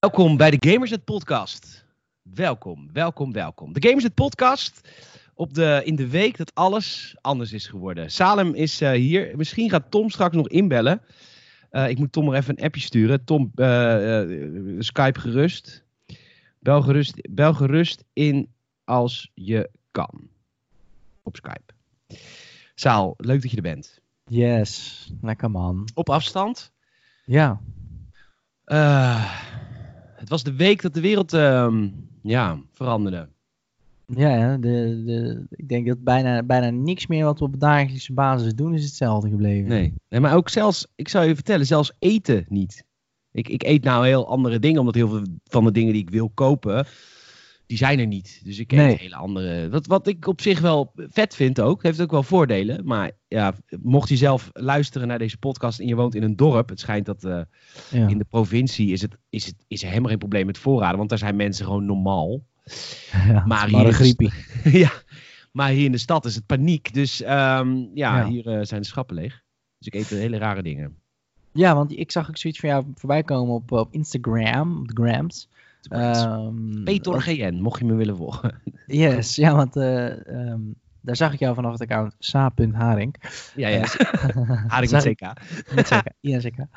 [0.00, 1.84] Welkom bij de Gamersnet Podcast.
[2.22, 3.72] Welkom, welkom, welkom.
[3.72, 4.88] De Gamersnet Podcast
[5.34, 8.10] op de, in de week dat alles anders is geworden.
[8.10, 9.36] Salem is uh, hier.
[9.36, 11.02] Misschien gaat Tom straks nog inbellen.
[11.70, 13.24] Uh, ik moet Tom maar even een appje sturen.
[13.24, 15.84] Tom, uh, Skype gerust.
[16.58, 17.28] Bel, gerust.
[17.30, 18.52] bel gerust in
[18.84, 20.28] als je kan.
[21.22, 21.74] Op Skype.
[22.74, 24.00] Saal, leuk dat je er bent.
[24.24, 25.88] Yes, lekker man.
[25.94, 26.72] Op afstand?
[27.24, 27.60] Ja.
[28.66, 29.40] Uh,
[30.20, 31.74] het was de week dat de wereld uh,
[32.22, 33.28] ja, veranderde.
[34.06, 38.54] Ja, de, de, ik denk dat bijna, bijna niks meer wat we op dagelijkse basis
[38.54, 39.68] doen is hetzelfde gebleven.
[39.68, 39.94] Nee.
[40.08, 42.84] nee, maar ook zelfs, ik zou je vertellen, zelfs eten niet.
[43.32, 46.10] Ik, ik eet nou heel andere dingen, omdat heel veel van de dingen die ik
[46.10, 46.86] wil kopen,
[47.70, 48.40] die zijn er niet.
[48.44, 48.96] Dus ik eet nee.
[48.96, 49.68] hele andere.
[49.68, 51.82] Wat, wat ik op zich wel vet vind ook.
[51.82, 52.84] Heeft ook wel voordelen.
[52.84, 56.68] Maar ja, mocht je zelf luisteren naar deze podcast en je woont in een dorp.
[56.68, 57.40] Het schijnt dat uh,
[57.90, 58.08] ja.
[58.08, 60.96] in de provincie is, het, is, het, is er helemaal geen probleem met voorraden.
[60.96, 62.40] Want daar zijn mensen gewoon normaal.
[63.28, 64.32] Ja, maar hier griepie.
[64.84, 64.92] ja,
[65.52, 66.94] maar hier in de stad is het paniek.
[66.94, 69.42] Dus um, ja, ja, hier uh, zijn de schappen leeg.
[69.78, 70.96] Dus ik eet hele rare dingen.
[71.52, 75.02] Ja, want ik zag ook zoiets van jou voorbij komen op, op Instagram, op de
[75.02, 75.48] grams.
[75.88, 78.60] Um, Peter GN, mocht je me willen volgen.
[78.86, 83.14] Yes, ja, want uh, um, daar zag ik jou vanaf het account sa.haring.
[83.54, 83.84] Ja, ja.
[84.68, 85.20] Haring met CK.
[85.74, 86.68] Met CK, ja, zeker.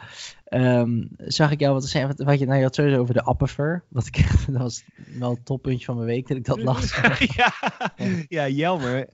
[0.49, 3.23] Um, zag ik jou wat zeggen, wat, wat je, nou, je had sowieso over de
[3.23, 3.83] Appifer.
[3.89, 4.83] Wat ik, dat was
[5.19, 7.01] wel het toppuntje van mijn week dat ik dat las.
[7.35, 7.53] ja,
[8.27, 9.09] ja, jammer.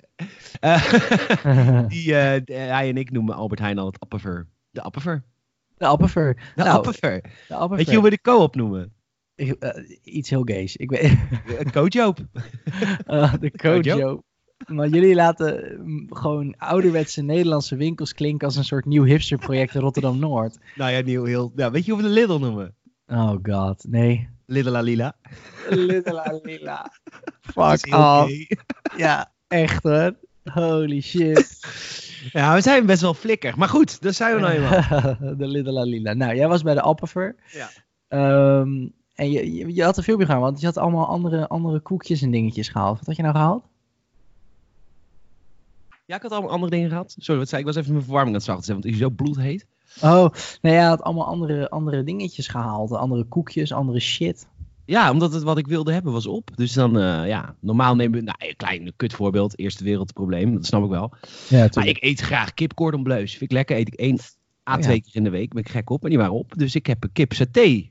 [0.62, 4.48] Uh, die, uh, hij en ik noemen Albert Heijn al het Appifer.
[4.72, 5.24] De Appifer.
[5.78, 6.34] De Appifer.
[6.56, 6.92] De nou.
[6.92, 7.76] De.
[7.76, 8.94] Weet je hoe we de co-op noemen?
[9.40, 9.70] Uh,
[10.04, 10.76] iets heel gays.
[10.76, 11.18] Ik weet...
[11.72, 12.20] Kojoop.
[13.08, 14.24] uh, de Kojoop.
[14.68, 20.58] Maar jullie laten gewoon ouderwetse Nederlandse winkels klinken als een soort nieuw hipsterproject in Rotterdam-Noord.
[20.76, 21.52] Nou ja, nieuw heel...
[21.56, 22.76] Ja, weet je hoe we de Lidl noemen?
[23.08, 24.30] Oh god, nee.
[24.46, 25.16] Lidl Lila.
[25.70, 26.92] Lidl Lila.
[27.54, 28.32] Fuck off.
[28.98, 30.16] Ja, echt hoor.
[30.44, 31.48] Holy shit.
[32.32, 33.58] Ja, we zijn best wel flikker.
[33.58, 35.18] Maar goed, daar zijn we nou eenmaal.
[35.38, 36.14] de Lidl Lila.
[36.14, 37.36] Nou, jij was bij de Appifer.
[37.52, 37.70] Ja.
[38.60, 41.80] Um, en je, je, je, had een filmpje gehaald, want je had allemaal andere, andere
[41.80, 42.98] koekjes en dingetjes gehaald.
[42.98, 43.64] Wat had je nou gehaald?
[46.06, 47.16] Ja, ik had allemaal andere dingen gehad.
[47.18, 47.68] Sorry, wat zei ik?
[47.68, 49.66] was even mijn verwarming aan het zacht zetten, want het is zo bloedheet.
[50.02, 50.30] Oh,
[50.62, 52.92] nee, je had allemaal andere, andere dingetjes gehaald.
[52.92, 54.48] Andere koekjes, andere shit.
[54.86, 56.52] Ja, omdat het wat ik wilde hebben was op.
[56.56, 60.84] Dus dan, uh, ja, normaal nemen we, nou, een klein kutvoorbeeld, eerste wereldprobleem, dat snap
[60.84, 61.12] ik wel.
[61.50, 63.32] Ja, maar ik eet graag kip cordon bleus.
[63.32, 64.20] Vind ik lekker, eet ik één
[64.70, 65.02] à twee ja.
[65.02, 65.54] keer in de week.
[65.54, 66.54] Ben ik gek op en die waren op.
[66.58, 67.90] Dus ik heb een kip saté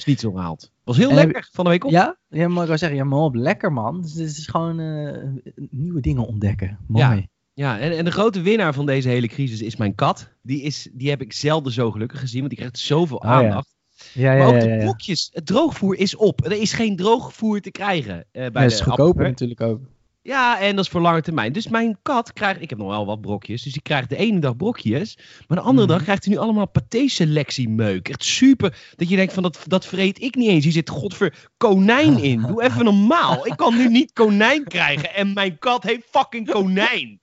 [0.00, 0.72] schnitzel gehaald.
[0.84, 1.90] Was heel en lekker van de week op.
[1.90, 4.02] Ja, ja maar ik wou zeggen, ja, maar op, lekker man.
[4.02, 5.28] Dus het is gewoon uh,
[5.70, 6.78] nieuwe dingen ontdekken.
[6.86, 7.04] Mooi.
[7.04, 7.28] Ja.
[7.54, 10.28] Ja, en, en de grote winnaar van deze hele crisis is mijn kat.
[10.42, 13.74] Die, is, die heb ik zelden zo gelukkig gezien, want die krijgt zoveel oh, aandacht.
[13.74, 13.78] Ja.
[14.12, 16.44] Ja, maar ook ja, de blokjes, het droogvoer is op.
[16.44, 18.16] Er is geen droogvoer te krijgen.
[18.16, 19.80] Uh, bij dat is goedkoper natuurlijk ook.
[20.22, 21.52] Ja, en dat is voor lange termijn.
[21.52, 24.38] Dus mijn kat krijgt, ik heb nog wel wat brokjes, dus die krijgt de ene
[24.38, 25.92] dag brokjes, maar de andere mm.
[25.92, 28.08] dag krijgt hij nu allemaal paté-selectiemeuk.
[28.08, 30.64] Echt super, dat je denkt van dat, dat vreet ik niet eens.
[30.64, 32.40] Hier zit godver konijn in.
[32.46, 33.46] Doe even normaal.
[33.46, 37.20] Ik kan nu niet konijn krijgen en mijn kat heeft fucking konijn.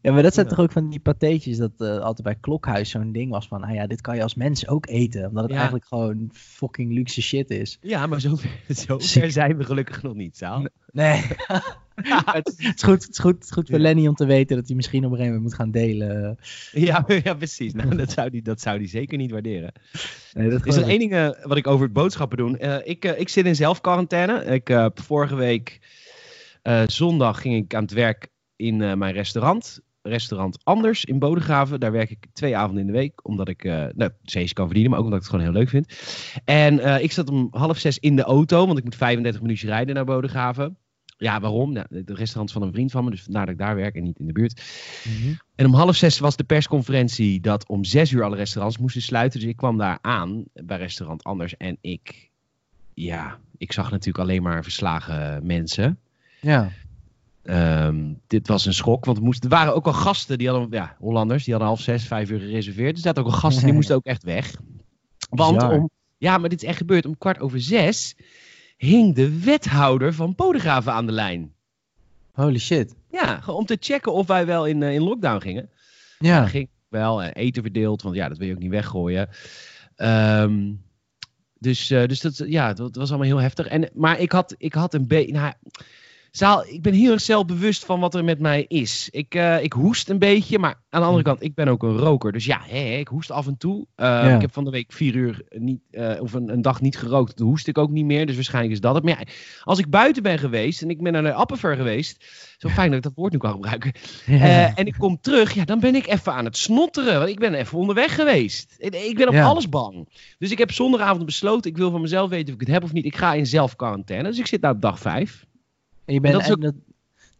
[0.00, 3.12] Ja, maar dat zijn toch ook van die patéetjes dat uh, altijd bij Klokhuis zo'n
[3.12, 5.28] ding was van, nou ja, dit kan je als mens ook eten.
[5.28, 5.56] Omdat het ja.
[5.56, 7.78] eigenlijk gewoon fucking luxe shit is.
[7.80, 8.50] Ja, maar zover,
[8.86, 10.66] zover zijn we gelukkig nog niet, Saal.
[10.92, 11.22] Nee.
[12.24, 13.82] het, is goed, het, is goed, het is goed voor ja.
[13.82, 16.38] Lenny om te weten dat hij misschien op een gegeven moment moet gaan delen.
[16.72, 17.72] Ja, ja precies.
[17.72, 19.72] Nou, dat, zou die, dat zou die zeker niet waarderen.
[20.32, 22.58] Nee, dat is er één ding uh, wat ik over het boodschappen doe.
[22.58, 24.44] Uh, ik, uh, ik zit in zelfquarantaine.
[24.44, 25.80] Ik, vorige week
[26.86, 29.80] zondag ging ik aan het werk in mijn restaurant.
[30.02, 31.80] Restaurant Anders in Bodegraven.
[31.80, 33.26] Daar werk ik twee avonden in de week.
[33.28, 33.64] Omdat ik
[33.94, 35.92] nou, zees kan verdienen, maar ook omdat ik het gewoon heel leuk vind.
[36.44, 38.66] En ik zat om half zes in de auto.
[38.66, 40.76] Want ik moet 35 minuutjes rijden naar Bodegraven.
[41.22, 41.72] Ja, waarom?
[41.72, 43.10] Nou, de restaurant van een vriend van me.
[43.10, 44.62] Dus vandaar dat ik daar werk en niet in de buurt.
[45.04, 45.38] Mm -hmm.
[45.54, 49.40] En om half zes was de persconferentie dat om zes uur alle restaurants moesten sluiten.
[49.40, 51.56] Dus ik kwam daar aan bij restaurant Anders.
[51.56, 52.30] En ik,
[52.94, 55.98] ja, ik zag natuurlijk alleen maar verslagen mensen.
[56.40, 56.70] Ja.
[57.44, 60.68] Um, dit was een schok, want er, moest, er waren ook al gasten, die hadden,
[60.70, 62.96] ja, Hollanders, die hadden half zes, vijf uur gereserveerd.
[62.96, 64.54] Er zaten ook al gasten, die moesten ook echt weg.
[65.30, 65.72] Want Bizar.
[65.72, 68.16] om, ja, maar dit is echt gebeurd, om kwart over zes
[68.86, 71.52] hing de wethouder van Bodegraven aan de lijn.
[72.32, 72.94] Holy shit.
[73.10, 75.70] Ja, om te checken of wij wel in, uh, in lockdown gingen.
[76.18, 76.36] Ja.
[76.36, 79.28] ja ging wel, uh, eten verdeeld, want ja, dat wil je ook niet weggooien.
[79.96, 80.82] Um,
[81.58, 83.66] dus, uh, dus dat, ja, dat was allemaal heel heftig.
[83.66, 85.32] En, maar ik had, ik had een beetje...
[85.32, 85.52] Nou,
[86.32, 89.08] Zaal, ik ben heel erg zelfbewust van wat er met mij is.
[89.10, 91.28] Ik, uh, ik hoest een beetje, maar aan de andere hm.
[91.28, 92.32] kant, ik ben ook een roker.
[92.32, 93.86] Dus ja, hè, ik hoest af en toe.
[93.96, 96.98] Uh, Ik heb van de week vier uur niet, uh, of een, een, dag niet
[96.98, 97.36] gerookt.
[97.36, 98.26] Toen hoest ik ook niet meer.
[98.26, 99.04] Dus waarschijnlijk is dat het.
[99.04, 99.32] Maar ja,
[99.62, 102.24] als ik buiten ben geweest en ik ben naar de Appenver geweest.
[102.58, 103.92] Zo fijn dat ik dat woord nu kan gebruiken.
[104.26, 104.74] Ja.
[104.74, 107.18] en ik kom terug, ja, dan ben ik even aan het snotteren.
[107.18, 108.74] Want ik ben even onderweg geweest.
[108.78, 110.08] Ik, ik ben op alles bang.
[110.38, 112.92] Dus ik heb zondagavond besloten, ik wil van mezelf weten of ik het heb of
[112.92, 113.04] niet.
[113.04, 114.28] Ik ga in zelfquarantaine.
[114.28, 115.44] Dus ik zit nou op dag vijf.
[116.04, 116.72] En je bent dat is ook...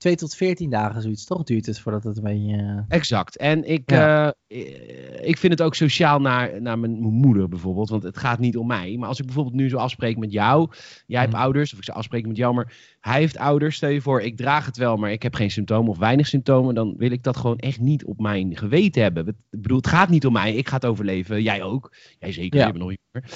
[0.03, 2.56] 2 tot 14 dagen zoiets, toch duurt het voordat het een beetje...
[2.56, 2.79] Uh...
[2.88, 3.37] Exact.
[3.37, 4.35] En ik, ja.
[4.49, 4.59] uh,
[5.20, 7.88] ik vind het ook sociaal naar, naar mijn, mijn, moeder bijvoorbeeld.
[7.88, 8.97] Want het gaat niet om mij.
[8.99, 10.70] Maar als ik bijvoorbeeld nu zo afspreek met jou.
[11.06, 11.43] Jij hebt mhm.
[11.43, 13.76] ouders, of ik zou afspreken met jou, maar hij heeft ouders.
[13.76, 16.75] Stel je voor, ik draag het wel, maar ik heb geen symptomen of weinig symptomen.
[16.75, 19.26] Dan wil ik dat gewoon echt niet op mijn geweten hebben.
[19.26, 20.55] Ik bedoel, het gaat niet om mij.
[20.55, 21.43] Ik ga het overleven.
[21.43, 21.94] Jij ook.
[22.19, 22.67] Jij zeker, ja.
[22.67, 23.31] je bent nog jonger.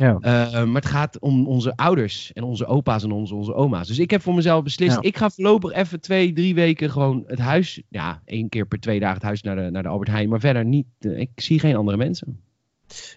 [0.00, 0.18] Ja.
[0.20, 3.88] Uh, maar het gaat om onze ouders en onze opa's en onze, onze oma's.
[3.88, 7.38] Dus ik heb voor mezelf beslist, ik ga voorlopig even twee, drie weken gewoon het
[7.38, 10.28] huis, ja, één keer per twee dagen het huis naar de, naar de Albert Heijn,
[10.28, 12.40] maar verder niet, uh, ik zie geen andere mensen.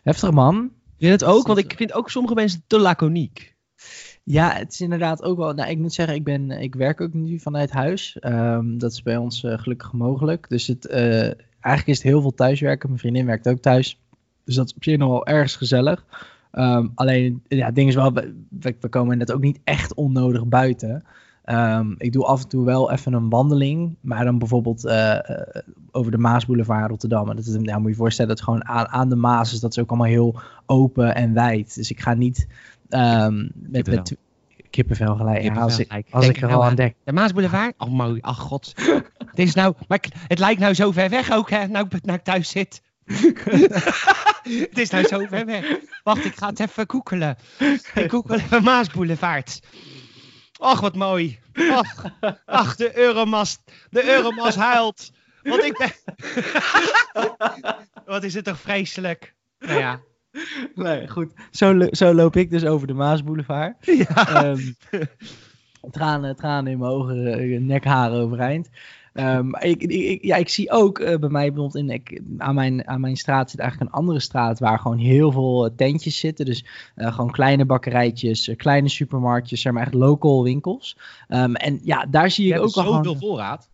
[0.04, 0.72] Heftig man.
[0.98, 3.56] Je het ook, want ik vind ook sommige mensen te laconiek.
[4.24, 5.54] Ja, het is inderdaad ook wel.
[5.54, 8.18] Nou, ik moet zeggen, ik, ben, ik werk ook nu vanuit huis.
[8.22, 10.50] Um, dat is bij ons uh, gelukkig mogelijk.
[10.50, 12.90] Dus het, eigenlijk is het heel veel thuiswerken.
[12.90, 14.00] Mijn vriendin werkt ook thuis.
[14.46, 16.06] Dus dat is op zich nog wel ergens gezellig.
[16.58, 18.36] Um, alleen, ja, het ding is wel, we,
[18.80, 21.04] we komen net ook niet echt onnodig buiten.
[21.46, 25.20] Um, ik doe af en toe wel even een wandeling, maar dan bijvoorbeeld uh,
[25.92, 27.30] over de Maasboulevard Rotterdam.
[27.30, 29.54] En dat is, ja, moet je je voorstellen, dat het gewoon aan, aan de Maas
[29.54, 31.76] is, dat is ook allemaal heel open en wijd.
[31.76, 32.48] Dus ik ga niet
[32.90, 34.18] um, met, met
[34.70, 35.58] kippenvel gelijk.
[35.58, 36.96] Als ik, als ik er al aan denk.
[37.04, 37.74] De Maasboulevard?
[37.78, 38.74] Oh mooi, ach god.
[39.32, 42.24] het, is nou, maar het lijkt nou zo ver weg ook, hè, nou, nou ik
[42.24, 42.82] thuis zit.
[44.70, 45.80] het is nou zo ver weg.
[46.04, 47.38] Wacht, ik ga het even koekelen.
[47.96, 49.60] Ik koekel even Maasboulevard.
[50.60, 51.40] Och, wat mooi.
[51.54, 52.06] Ach,
[52.46, 53.62] ach de Euromast.
[53.90, 55.12] De Euromas huilt.
[55.44, 55.92] Want ik ben...
[58.06, 59.36] wat is het toch vreselijk.
[59.60, 60.02] Nou ja.
[60.76, 61.34] Nee, goed.
[61.52, 63.76] Zo, zo loop ik dus over de Maasboulevard.
[63.86, 64.46] Ja.
[64.46, 64.76] Um,
[65.92, 68.70] tranen, tranen in mijn ogen, eh, nekharen overeind.
[69.14, 72.88] Um, ik, ik, ja, ik zie ook uh, bij mij bijvoorbeeld in, ik, aan, mijn,
[72.88, 76.46] aan mijn straat zit eigenlijk een andere straat waar gewoon heel veel uh, tentjes zitten.
[76.46, 76.66] Dus
[76.96, 80.98] uh, gewoon kleine bakkerijtjes, kleine supermarktjes, zeg maar echt local winkels.
[81.28, 83.70] Um, en ja, daar zie ik ook al zoveel voorraad.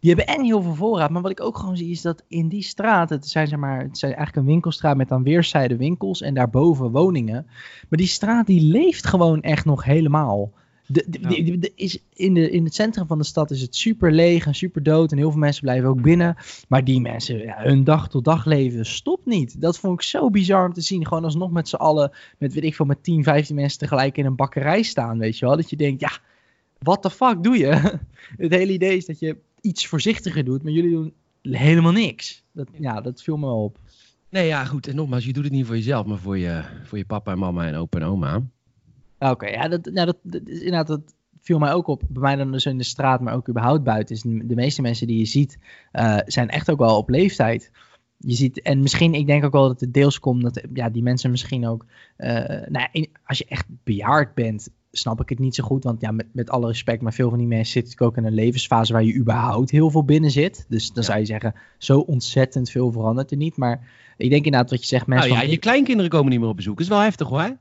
[0.00, 1.10] Die hebben en heel veel voorraad.
[1.10, 3.82] Maar wat ik ook gewoon zie is dat in die straat, het zijn, zeg maar,
[3.82, 7.46] het zijn eigenlijk een winkelstraat met aan weerszijden winkels en daarboven woningen.
[7.88, 10.50] Maar die straat die leeft gewoon echt nog helemaal.
[10.90, 14.46] De, de, is in, de, in het centrum van de stad is het super leeg
[14.46, 15.12] en super dood.
[15.12, 16.36] En heel veel mensen blijven ook binnen.
[16.68, 19.60] Maar die mensen, ja, hun dag tot dag leven stopt niet.
[19.60, 21.06] Dat vond ik zo bizar om te zien.
[21.06, 24.26] Gewoon alsnog met z'n allen, met weet ik veel, met 10, 15 mensen tegelijk in
[24.26, 25.18] een bakkerij staan.
[25.18, 25.56] Weet je wel?
[25.56, 26.18] Dat je denkt, ja,
[26.78, 27.66] wat de fuck doe je?
[28.44, 30.62] het hele idee is dat je iets voorzichtiger doet.
[30.62, 31.12] Maar jullie doen
[31.42, 32.42] helemaal niks.
[32.52, 33.78] Dat, ja, dat viel me op.
[34.30, 34.86] Nee, ja, goed.
[34.86, 37.38] En nogmaals, je doet het niet voor jezelf, maar voor je, voor je papa en
[37.38, 38.42] mama en opa en oma.
[39.18, 42.02] Oké, ja, dat, nou, dat, dat, inderdaad, dat viel mij ook op.
[42.08, 44.14] Bij mij dan dus in de straat, maar ook überhaupt buiten.
[44.14, 45.58] Is de meeste mensen die je ziet,
[45.92, 47.70] uh, zijn echt ook wel op leeftijd.
[48.16, 51.02] Je ziet, en misschien, ik denk ook wel dat het deels komt dat ja, die
[51.02, 51.86] mensen misschien ook,
[52.18, 52.28] uh,
[52.68, 52.88] nou,
[53.24, 55.84] als je echt bejaard bent, snap ik het niet zo goed.
[55.84, 58.34] Want ja, met, met alle respect, maar veel van die mensen zitten ook in een
[58.34, 60.66] levensfase waar je überhaupt heel veel binnen zit.
[60.68, 63.56] Dus dan zou je zeggen, zo ontzettend veel verandert er niet.
[63.56, 65.30] Maar ik denk inderdaad wat je zegt, mensen.
[65.30, 66.76] Nou ja, je kleinkinderen komen niet meer op bezoek.
[66.76, 67.56] Dat is wel heftig hoor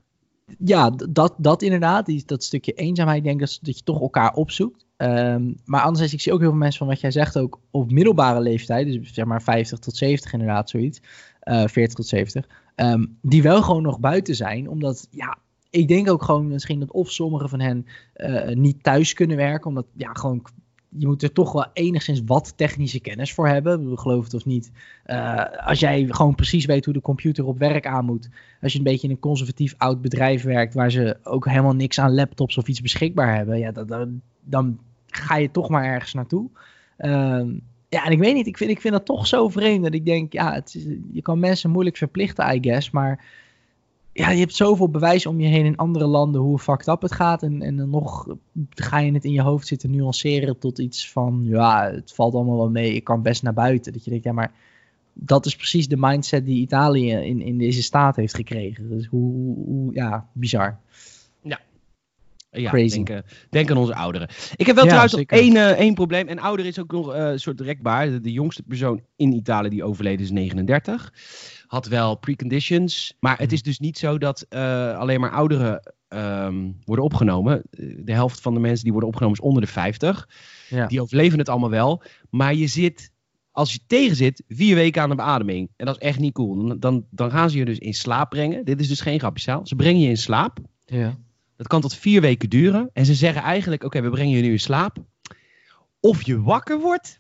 [0.57, 2.05] ja, dat, dat inderdaad.
[2.05, 4.85] Die, dat stukje eenzaamheid, denk dat, dat je toch elkaar opzoekt.
[4.97, 7.91] Um, maar anderzijds, ik zie ook heel veel mensen van wat jij zegt, ook op
[7.91, 11.01] middelbare leeftijd, dus zeg maar 50 tot 70 inderdaad, zoiets,
[11.43, 15.37] uh, eh, 40 tot 70, um, die wel gewoon nog buiten zijn, omdat, ja,
[15.69, 17.85] ik denk ook gewoon misschien dat of sommigen van hen
[18.15, 20.45] uh, niet thuis kunnen werken, omdat, ja, gewoon
[20.97, 23.97] je moet er toch wel enigszins wat technische kennis voor hebben.
[23.97, 24.71] Geloof het of niet.
[25.05, 28.29] Uh, als jij gewoon precies weet hoe de computer op werk aan moet.
[28.61, 30.73] Als je een beetje in een conservatief oud bedrijf werkt.
[30.73, 33.59] waar ze ook helemaal niks aan laptops of iets beschikbaar hebben.
[33.59, 33.71] Ja,
[34.43, 36.49] dan, ga je toch maar ergens naartoe.
[36.99, 37.45] Uh,
[37.89, 38.47] ja, en ik weet niet.
[38.47, 39.83] Ik vind, ik vind dat toch zo vreemd.
[39.83, 40.61] Dat ik denk, ja,
[41.11, 42.91] je kan mensen moeilijk verplichten, I guess.
[42.91, 43.25] Maar
[44.17, 47.11] ja, je hebt zoveel bewijs om je heen in andere landen hoe fucked up het
[47.11, 47.43] gaat.
[47.43, 48.35] En, en dan nog
[48.69, 52.57] ga je het in je hoofd zitten nuanceren tot iets van, ja, het valt allemaal
[52.57, 53.93] wel mee, ik kan best naar buiten.
[53.93, 54.51] Dat je denkt, ja, maar
[55.13, 58.89] dat is precies de mindset die Italië in, in deze staat heeft gekregen.
[58.89, 60.79] Dus hoe, hoe ja, bizar.
[62.61, 62.69] Ja.
[62.69, 63.03] Crazy.
[63.03, 64.29] Denk, denk, aan onze ouderen.
[64.55, 66.27] Ik heb wel trouwens nog één, uh, één probleem.
[66.27, 68.09] En ouder is ook nog uh, een soort rekbaar.
[68.09, 71.13] De, de, jongste persoon in Italië die overleden is 39
[71.67, 73.13] had wel preconditions.
[73.19, 73.53] Maar het mhm.
[73.53, 77.61] is dus niet zo dat alleen maar ouderen ehm, worden opgenomen.
[77.97, 80.29] De helft van de mensen die worden opgenomen is onder de 50.
[80.69, 80.87] Ja.
[80.87, 82.03] Die overleven het allemaal wel.
[82.29, 83.11] Maar je zit,
[83.51, 85.69] als je tegen zit, vier weken aan de beademing.
[85.75, 86.67] En dat is echt niet cool.
[86.67, 88.65] Dan, dan, dan gaan ze je dus in slaap brengen.
[88.65, 90.59] Dit is dus geen grapje, Ze brengen je in slaap.
[90.85, 91.17] Ja.
[91.57, 92.89] Dat kan tot vier weken duren.
[92.93, 94.97] En ze zeggen eigenlijk, oké, we brengen je nu in slaap.
[95.99, 97.17] Of je wakker wordt.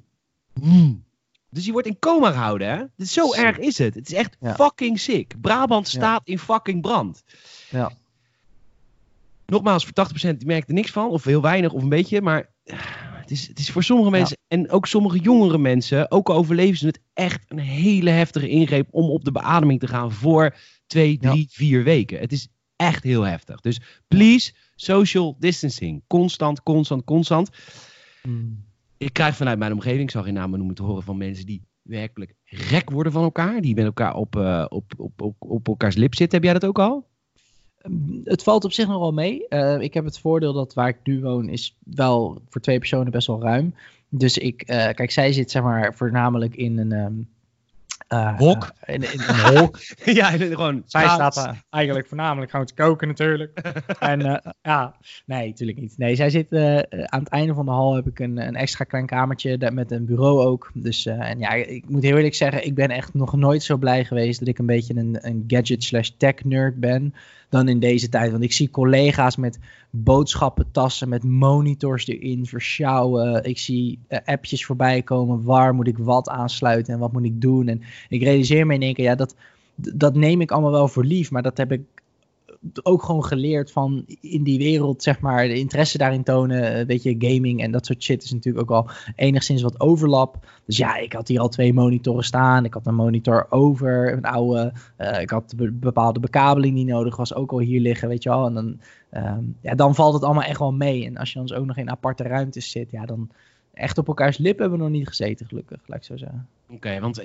[0.61, 1.03] Hmm.
[1.49, 2.83] Dus je wordt in coma gehouden, hè?
[2.95, 3.43] Dus zo Sick.
[3.43, 3.93] erg is het.
[3.95, 4.55] Het is echt Ja.
[4.55, 5.33] fucking sick.
[5.41, 5.99] Brabant Ja.
[5.99, 7.23] staat in fucking brand.
[7.69, 7.91] Ja.
[9.45, 11.09] Nogmaals, voor 80% die merkt er niks van.
[11.09, 12.21] Of heel weinig, of een beetje.
[12.21, 12.77] Maar eh,
[13.11, 14.17] het is, het is voor sommige Ja.
[14.17, 18.49] mensen, en ook sommige jongere mensen, ook al overleven ze het, echt een hele heftige
[18.49, 20.55] ingreep om op de beademing te gaan voor
[20.87, 22.19] twee, drie, vier weken.
[22.19, 23.61] Het is echt heel heftig.
[23.61, 26.03] Dus please, social distancing.
[26.07, 27.49] Constant, constant, constant.
[28.23, 28.65] Mm.
[28.97, 31.61] Ik krijg vanuit mijn omgeving, ik zal geen namen noemen, te horen van mensen die
[31.81, 33.61] werkelijk gek worden van elkaar.
[33.61, 36.37] Die met elkaar op, eh, op, op, op, op elkaars lip zitten.
[36.37, 37.07] Heb jij dat ook al?
[38.23, 39.47] Het valt op zich nog wel mee.
[39.47, 43.11] Eh, ik heb het voordeel dat waar ik nu woon is wel voor twee personen
[43.11, 43.73] best wel ruim.
[44.09, 46.91] Dus ik, eh, kijk, zij zit zeg maar voornamelijk in een...
[46.91, 47.25] ehm, eh,
[48.37, 48.71] Hok?
[48.79, 49.79] eh, in, in een hok.
[50.19, 50.83] ja, gewoon.
[50.85, 53.59] Zij staat eh, eigenlijk voornamelijk gewoon te koken natuurlijk.
[53.99, 54.95] en eh, ja,
[55.25, 55.97] nee, natuurlijk niet.
[55.97, 58.83] Nee, zij zit eh, aan het einde van de hal heb ik een, een extra
[58.83, 60.71] klein kamertje met een bureau ook.
[60.73, 63.77] Dus eh, en ja, ik moet heel eerlijk zeggen, ik ben echt nog nooit zo
[63.77, 67.13] blij geweest dat ik een beetje een, een gadget slash tech nerd ben
[67.49, 68.31] dan in deze tijd.
[68.31, 73.43] Want ik zie collega's met boodschappentassen, met monitors erin versjouwen.
[73.43, 75.43] Ik zie eh, appjes voorbij komen.
[75.43, 77.67] Waar moet ik wat aansluiten en wat moet ik doen?
[77.67, 79.35] En ik realiseer me in één keer, ja, dat,
[79.75, 81.31] dat neem ik allemaal wel voor lief.
[81.31, 81.81] Maar dat heb ik
[82.83, 86.73] ook gewoon geleerd van in die wereld, zeg maar, de interesse daarin tonen.
[86.75, 90.45] Eh, Weet je, gaming en dat soort shit is natuurlijk ook al enigszins wat overlap.
[90.65, 92.65] Dus ja, ik had hier al twee monitoren staan.
[92.65, 94.73] Ik had een monitor over, een oude.
[94.95, 98.29] eh, ik had be- bepaalde bekabeling die nodig was, ook al hier liggen, weet je
[98.29, 98.45] wel.
[98.45, 101.05] En dan, ehm, ja, dan valt het allemaal echt wel mee.
[101.05, 103.29] En als je dus ook nog in aparte ruimtes zit, ja, dan
[103.73, 106.47] echt op elkaars lip hebben we nog niet gezeten, gelukkig, laat ik zo zeggen.
[106.69, 107.23] Oké, want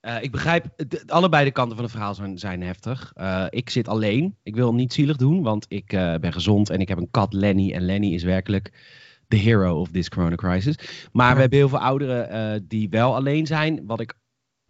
[0.00, 3.12] eh, ik begrijp, de- allebei de kanten van het verhaal zijn, zijn heftig.
[3.14, 4.36] Eh, ik zit alleen.
[4.42, 7.32] Ik wil niet zielig doen, want ik eh, ben gezond en ik heb een kat,
[7.32, 7.72] Lenny.
[7.72, 8.72] En Lenny is werkelijk
[9.28, 11.08] de hero of this corona crisis.
[11.12, 11.34] Maar Ja.
[11.34, 13.86] we hebben heel veel ouderen die wel alleen zijn.
[13.86, 14.14] Wat ik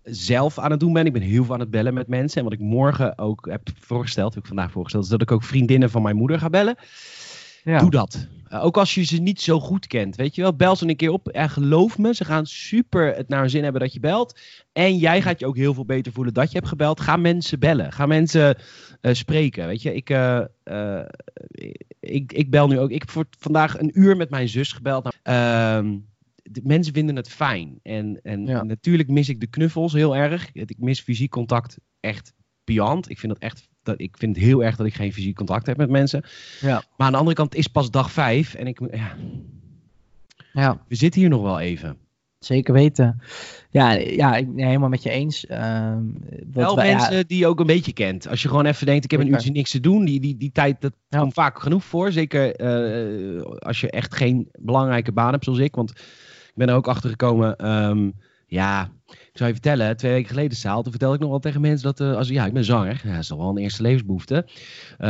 [0.02, 1.06] zelf aan het doen ben.
[1.06, 2.38] Ik ben heel veel aan het bellen met mensen.
[2.38, 5.42] En wat ik morgen ook heb voorgesteld, heb ik vandaag voorgesteld, is dat ik ook
[5.44, 6.76] vriendinnen van mijn moeder ga bellen.
[7.64, 7.78] Ja.
[7.78, 8.26] Doe dat.
[8.49, 10.17] Eh, ook als je ze niet zo goed kent.
[10.17, 11.28] Weet je wel, bel ze een keer op.
[11.28, 14.38] En geloof me, ze gaan super het naar hun zin hebben dat je belt.
[14.73, 17.00] En jij gaat je ook heel veel beter voelen dat je hebt gebeld.
[17.00, 17.93] Ga mensen bellen.
[17.93, 18.57] Ga mensen
[19.00, 19.67] eh, spreken.
[19.67, 20.40] Weet je, ik, eh,
[22.00, 22.90] ik, ik bel nu ook.
[22.90, 25.05] Ik heb voor vandaag een uur met mijn zus gebeld.
[25.05, 25.99] Nou, ehm,
[26.43, 27.78] de mensen vinden het fijn.
[27.83, 28.62] En, en Ja.
[28.62, 30.52] natuurlijk mis ik de knuffels heel erg.
[30.52, 32.33] Ik mis fysiek contact echt
[32.64, 33.11] beyond.
[33.11, 35.66] Ik vind, dat echt, dat, ik vind het heel erg dat ik geen fysiek contact
[35.66, 36.23] heb met mensen.
[36.61, 36.83] Ja.
[36.97, 38.54] Maar aan de andere kant is pas dag vijf.
[38.54, 39.16] En ik, ja,
[40.52, 40.83] ja.
[40.88, 41.97] we zitten hier nog wel even.
[42.38, 43.21] Zeker weten.
[43.71, 45.47] Ja, ja ik ben helemaal met je eens.
[45.47, 46.02] Ehm,
[46.52, 48.28] Wel wij- ja, mensen die je ook een beetje kent.
[48.28, 50.04] Als je gewoon even denkt, ik heb een uurtje niks te doen.
[50.04, 51.18] Die, die, die tijd, dat Ja.
[51.21, 52.12] komt vaak genoeg voor.
[52.12, 55.75] Zeker eh, als je echt geen belangrijke baan hebt zoals ik.
[55.75, 57.57] Want ik ben er ook achter gekomen.
[57.57, 58.11] ehm,
[58.47, 58.90] ja,
[59.38, 59.97] zou je vertellen.
[59.97, 60.83] Twee weken geleden zaal.
[60.83, 62.00] Toen vertelde ik nog wel tegen mensen dat...
[62.00, 63.00] eh, als, ja, ik ben zanger.
[63.04, 64.47] Ja, dat is toch wel een eerste levensbehoefte.
[64.99, 65.09] Eh,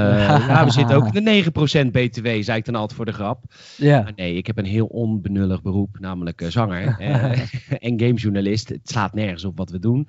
[0.48, 1.44] ja, we zitten ook in de
[1.86, 3.44] 9% BTW, zei ik dan altijd voor de grap.
[3.76, 4.02] ja.
[4.02, 6.98] Maar nee, ik heb een heel onbenullig beroep, namelijk eh, zanger
[7.78, 8.68] en gamejournalist.
[8.68, 10.08] Het slaat nergens op wat we doen.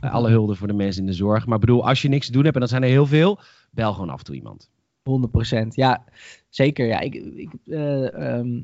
[0.00, 1.46] Alle hulde voor de mensen in de zorg.
[1.46, 3.92] Maar bedoel, als je niks te doen hebt, en dat zijn er heel veel, bel
[3.92, 4.70] gewoon af en toe iemand.
[5.00, 5.66] 100%.
[5.68, 6.04] Ja,
[6.48, 6.86] zeker.
[6.86, 8.60] Ja, ik, ik, eh, ehm,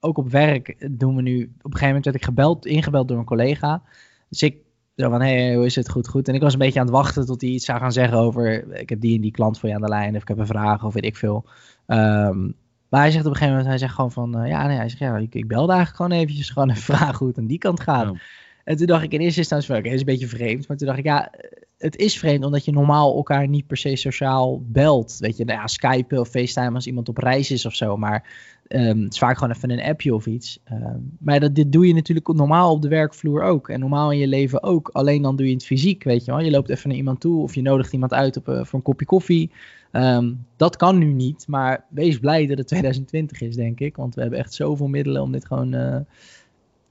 [0.00, 1.42] ook op werk doen we nu.
[1.42, 3.82] Op een gegeven moment werd ik gebeld, ingebeld door een collega.
[4.28, 4.56] Dus ik
[4.96, 5.90] zo van, hé, hey, hoe is het?
[5.90, 6.28] Goed, goed.
[6.28, 8.72] En ik was een beetje aan het wachten tot hij iets zou gaan zeggen over...
[8.80, 10.46] Ik heb die en die klant voor je aan de lijn, of ik heb een
[10.46, 11.44] vraag, of weet ik veel.
[11.86, 12.42] Ehm,
[12.88, 14.38] maar hij zegt op een gegeven moment, hij zegt gewoon van...
[14.38, 17.18] eh, ja, nee, hij zegt, ja, ik, ik belde eigenlijk gewoon eventjes gewoon even vragen
[17.18, 18.12] hoe het aan die kant gaat.
[18.12, 18.20] Ja.
[18.64, 20.68] En toen dacht ik in eerste instantie van, oké, dat is een beetje vreemd.
[20.68, 21.30] Maar toen dacht ik, ja,
[21.78, 25.16] het is vreemd omdat je normaal elkaar niet per se sociaal belt.
[25.18, 27.96] Weet je, nou ja, Skype of FaceTime als iemand op reis is of zo.
[27.96, 28.28] Maar
[28.68, 30.58] ehm, het is vaak gewoon even een appje of iets.
[30.64, 33.68] Ehm, maar dat, dit doe je natuurlijk normaal op de werkvloer ook.
[33.68, 34.88] En normaal in je leven ook.
[34.92, 36.40] Alleen dan doe je het fysiek, weet je wel.
[36.40, 38.84] Je loopt even naar iemand toe of je nodigt iemand uit op, eh, voor een
[38.84, 39.50] kopje koffie.
[39.90, 43.96] Ehm, dat kan nu niet, maar wees blij dat het 2020 is, denk ik.
[43.96, 45.74] Want we hebben echt zoveel middelen om dit gewoon...
[45.74, 45.96] eh,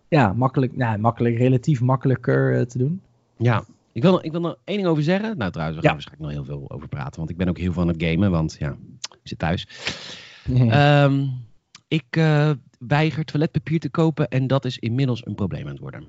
[0.08, 3.02] ja, makkelijk, nou, makkelijk, relatief makkelijker eh, te doen.
[3.38, 5.38] Ja, ik wil, ik wil er één ding over zeggen.
[5.38, 6.04] Nou, trouwens, we gaan Ja.
[6.04, 8.56] waarschijnlijk nog heel veel over praten, want ik ben ook heel aan het gamen, want
[8.60, 9.68] ja, ik zit thuis.
[10.70, 11.26] Ehm,
[11.94, 16.06] ik eh, weiger toiletpapier te kopen en dat is inmiddels een probleem aan het worden.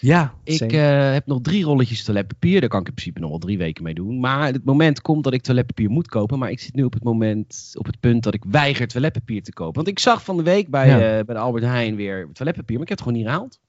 [0.00, 2.60] Ja, Ik eh, heb nog drie rolletjes toiletpapier.
[2.60, 4.20] Daar kan ik in principe nog wel drie weken mee doen.
[4.20, 6.38] Maar het moment komt dat ik toiletpapier moet kopen.
[6.38, 9.52] Maar ik zit nu op het moment, op het punt dat ik weiger toiletpapier te
[9.52, 9.74] kopen.
[9.74, 10.94] Want ik zag van de week bij, Ja.
[11.18, 12.74] eh, bij de Albert Heijn weer toiletpapier.
[12.78, 13.60] Maar ik heb het gewoon niet gehaald.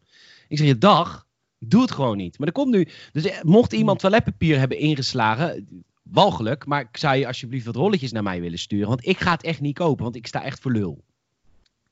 [0.47, 1.27] Ik zeg je, dag,
[1.59, 2.37] ik doe het gewoon niet.
[2.39, 5.67] Maar er komt nu, dus mocht iemand toiletpapier hebben ingeslagen,
[6.11, 6.65] walgelijk.
[6.65, 8.87] Maar ik zou je alsjeblieft wat rolletjes naar mij willen sturen.
[8.87, 11.03] Want ik ga het echt niet kopen, want ik sta echt voor lul.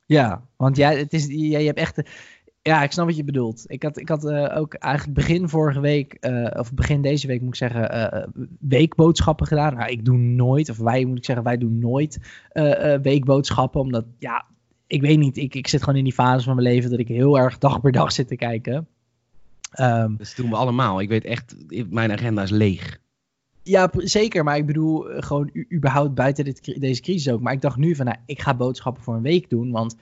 [0.05, 2.01] Ja, want jij, het is, jij, je hebt echt...
[2.62, 3.63] Ja, ik snap wat je bedoelt.
[3.67, 7.39] Ik had, ik had eh, ook eigenlijk begin vorige week, eh, of begin deze week
[7.39, 8.27] moet ik zeggen, eh,
[8.60, 9.75] weekboodschappen gedaan.
[9.75, 12.20] Nou, ik doe nooit, of wij moet ik zeggen, wij doen nooit
[13.01, 13.82] weekboodschappen.
[13.82, 14.46] Omdat, ja,
[14.88, 17.08] ik weet niet, ik, ik zit gewoon in die fase van mijn leven dat ik
[17.08, 18.88] heel erg dag per dag zit te kijken.
[19.72, 21.01] Ehm, Dat doen we allemaal.
[21.01, 21.55] Ik weet echt,
[21.89, 23.01] mijn agenda is leeg.
[23.63, 24.43] Ja, zeker.
[24.43, 27.41] Maar ik bedoel, eh, gewoon überhaupt buiten dit, deze crisis ook.
[27.41, 29.72] Maar ik dacht nu van, nou, ik ga boodschappen voor een week doen.
[29.72, 29.96] Want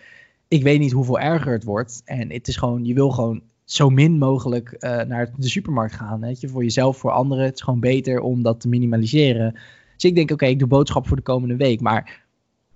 [0.48, 2.02] ik weet niet hoeveel erger het wordt.
[2.06, 6.20] En het is gewoon, je wil gewoon zo min mogelijk eh, naar de supermarkt gaan.
[6.20, 6.48] Weet je?
[6.48, 7.46] Voor jezelf, voor anderen.
[7.46, 9.52] Het is gewoon beter om dat te minimaliseren.
[9.94, 11.82] Dus ik denk, oké, ik doe boodschappen voor de komende week.
[11.82, 12.24] Maar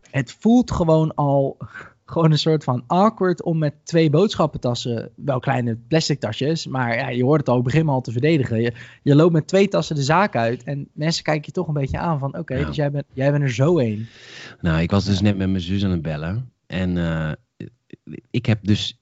[0.10, 1.58] het voelt gewoon al
[2.06, 7.10] gewoon een soort van awkward om met twee boodschappentassen, wel kleine plastic tasjes, maar ja,
[7.10, 8.62] je hoort het al, begin al te verdedigen.
[8.62, 11.74] Je, je loopt met twee tassen de zaak uit en mensen kijken je toch een
[11.74, 14.08] beetje aan van, oké, dus jij bent, jij bent er zo een.
[14.62, 16.52] Nou, ik was dus net met mijn zus aan het bellen.
[16.68, 17.32] En eh,
[18.32, 19.00] ik heb dus...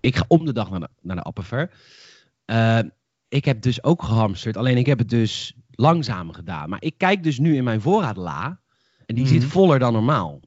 [0.00, 1.70] Ik ga om de dag naar de, naar de Appenver.
[2.44, 2.78] Eh,
[3.28, 4.56] ik heb dus ook gehamsterd.
[4.56, 6.68] Alleen ik heb het dus langzamer gedaan.
[6.68, 8.60] Maar ik kijk dus nu in mijn voorraadla.
[9.06, 9.32] En die Mhm.
[9.32, 10.40] zit voller dan normaal.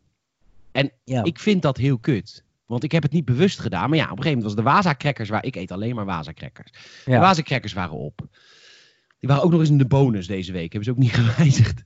[1.03, 1.23] Ja.
[1.23, 2.43] Ik vind dat heel kut.
[2.65, 3.89] Want ik heb het niet bewust gedaan.
[3.89, 5.45] Maar ja, op een gegeven moment was de Waza-crackers waar...
[5.45, 6.71] Ik eet alleen maar Waza-crackers.
[7.05, 7.17] De.
[7.17, 8.27] Waza-crackers waren op.
[9.19, 10.73] Die waren ook nog eens in de bonus deze week.
[10.73, 11.83] Hebben ze ook niet gewijzigd.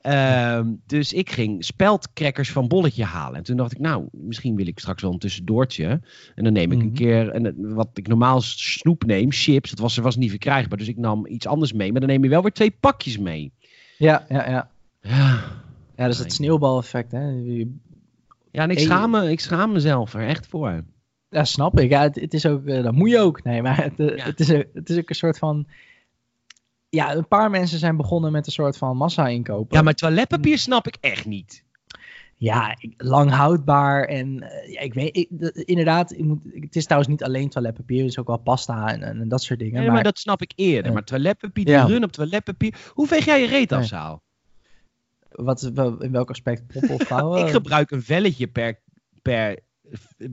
[0.00, 3.36] Ehm, dus ik ging speldcrackers van Bolletje halen.
[3.36, 6.00] En toen dacht ik, nou, misschien wil ik straks wel een tussendoortje.
[6.34, 6.94] En dan neem ik een Mhm.
[6.94, 9.70] keer, en, wat ik normaal snoep neem, chips.
[9.70, 10.78] Dat was, was niet verkrijgbaar.
[10.78, 11.90] Dus ik nam iets anders mee.
[11.92, 13.52] Maar dan neem je wel weer twee pakjes mee.
[13.98, 14.70] ja, ja, ja.
[15.00, 15.44] Ja,
[15.96, 17.28] Ja, dat is het sneeuwbaleffect, hè.
[17.28, 17.76] Je-
[18.56, 20.84] ja en ik schaam, me, ik schaam mezelf er echt voor.
[21.28, 21.90] Ja, snap ik.
[21.90, 23.42] Ja, het, het is ook, eh, dat moet je ook.
[23.44, 24.24] Nee, maar het, eh, Ja.
[24.24, 25.66] het, is, het is ook een soort van...
[26.88, 29.76] Ja, een paar mensen zijn begonnen met een soort van massa-inkopen.
[29.76, 31.64] Ja, maar toiletpapier snap ik echt niet.
[32.38, 35.28] Ja, ik- lang houdbaar en eh, ja, ik weet, ik,
[35.64, 39.02] inderdaad, ik moet, het is trouwens niet alleen toiletpapier, het is ook wel pasta en,
[39.02, 39.74] en, en dat soort dingen.
[39.74, 40.92] Nee, maar, maar dat snap ik eerder.
[40.92, 41.84] Maar toiletpapier, die Ja.
[41.84, 42.74] run op toiletpapier.
[42.94, 43.84] Hoe veeg jij je reet af.
[43.84, 44.22] Saal?
[45.36, 45.62] Wat,
[45.98, 47.46] in welk aspect, of vrouwen?
[47.46, 48.80] Ik gebruik een velletje per,
[49.22, 49.58] per,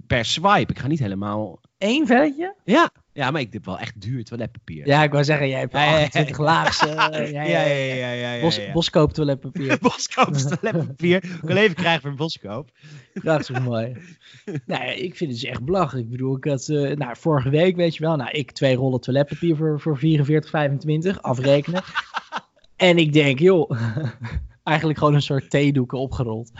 [0.07, 0.71] per swipe.
[0.71, 1.59] Ik ga niet helemaal...
[1.77, 2.55] Eén velletje?
[2.63, 4.87] Ja, ja maar ik heb wel echt duur toiletpapier.
[4.87, 6.03] Ja, ik wou zeggen, jij hebt Ja, ja, ja.
[6.03, 6.79] 28 laags.
[6.85, 8.41] ja, ja, ja, ja.
[8.41, 9.77] Bos, Boskoop toiletpapier.
[9.81, 11.23] Boskoop toiletpapier.
[11.23, 12.69] Ik wil even krijgen voor een boskoop.
[13.13, 13.97] Dat is mooi.
[14.65, 16.05] nou ja, ik vind het dus echt belachelijk.
[16.05, 18.99] Ik bedoel, ik had, eh, nou, vorige week, weet je wel, nou, ik twee rollen
[18.99, 21.83] toiletpapier voor, voor 44,25, afrekenen.
[22.75, 23.71] en ik denk, joh,
[24.63, 26.51] eigenlijk gewoon een soort theedoeken opgerold.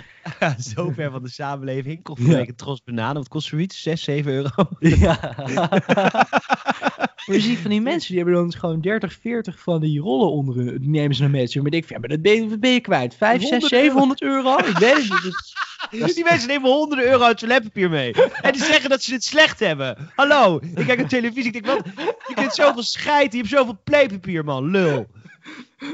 [0.60, 2.00] Zo ver van de samenleving.
[2.04, 2.16] Ja.
[2.24, 3.16] een week een tros bananen.
[3.16, 3.82] Wat kost zoiets?
[3.82, 4.50] 6, 7 euro.
[4.80, 5.20] ja.
[7.26, 10.32] Maar je ziet van die mensen, die hebben dan gewoon 30, 40 van die rollen
[10.32, 11.56] onder hun, die nemen ze naar zich.
[11.56, 13.16] Maar ik denk, ja, maar dat ben je, wat ben je kwijt?
[13.16, 14.58] 5, 6, 100 700 euro?
[14.58, 15.34] Ik weet het niet.
[15.92, 18.13] Dus- Die mensen nemen honderden euro uit toiletpapier mee.
[18.42, 20.12] En die zeggen dat ze het slecht hebben.
[20.16, 21.52] Hallo, ik kijk op televisie.
[21.52, 21.86] Ik denk, wat?
[22.28, 23.32] Je kunt zoveel scheiden.
[23.32, 24.72] Je hebt zoveel playpapier, man.
[24.72, 25.08] Lul.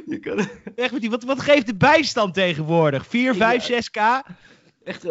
[0.06, 3.08] je kan Echt met die, wat, wat geeft de bijstand tegenwoordig?
[3.08, 3.98] 4, 5, 6 k?
[4.90, 5.04] Echt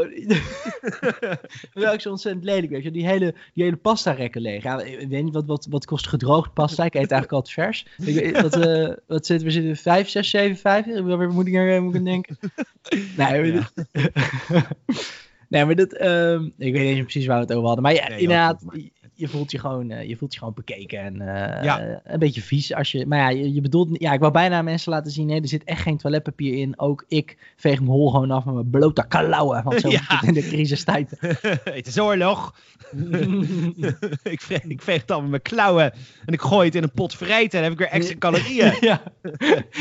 [1.75, 2.91] is ook zo ontzettend lelijk, weet je.
[2.91, 4.63] Die hele, die hele pasta rekken leeg.
[4.63, 6.85] Ja, ik weet niet, wat, wat, wat kost gedroogd pasta?
[6.85, 7.87] Ik eet eigenlijk altijd vers.
[8.05, 11.01] Ik, wat, eh, wat zit, we zitten 5, 6, 7, 5?
[11.01, 12.39] Waar moet ik naar moet ik denken?
[13.17, 13.87] Nee, dit-
[15.49, 15.93] nee, maar dat...
[15.93, 17.83] ehm, ik weet niet eens precies waar we het over hadden.
[17.83, 18.65] Maar ja, Nee, inderdaad,
[19.19, 22.01] je, voelt je gewoon, eh, je voelt je gewoon bekeken en eh, Ja.
[22.05, 22.75] een beetje vies.
[22.75, 23.89] Als je, maar ja, je, je bedoelt...
[23.93, 26.79] Ja, ik wou bijna mensen laten zien, nee, er zit echt geen toiletpapier in.
[26.79, 29.63] Ook ik veeg mijn hol gewoon af met mijn blote kalauwen.
[29.65, 30.01] Want zo Ja.
[30.03, 31.11] het in de crisistijd.
[31.65, 32.55] het is oorlog.
[34.23, 35.93] ik, veeg, ik veeg het dan met mijn klauwen.
[36.27, 37.59] En ik gooi het in een pot vreten.
[37.59, 38.77] En heb ik weer extra calorieën.
[38.81, 39.03] ja.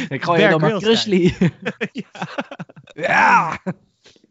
[0.09, 1.33] Ik gooi Bear dan maar Grylls krusli.
[2.93, 3.59] ja.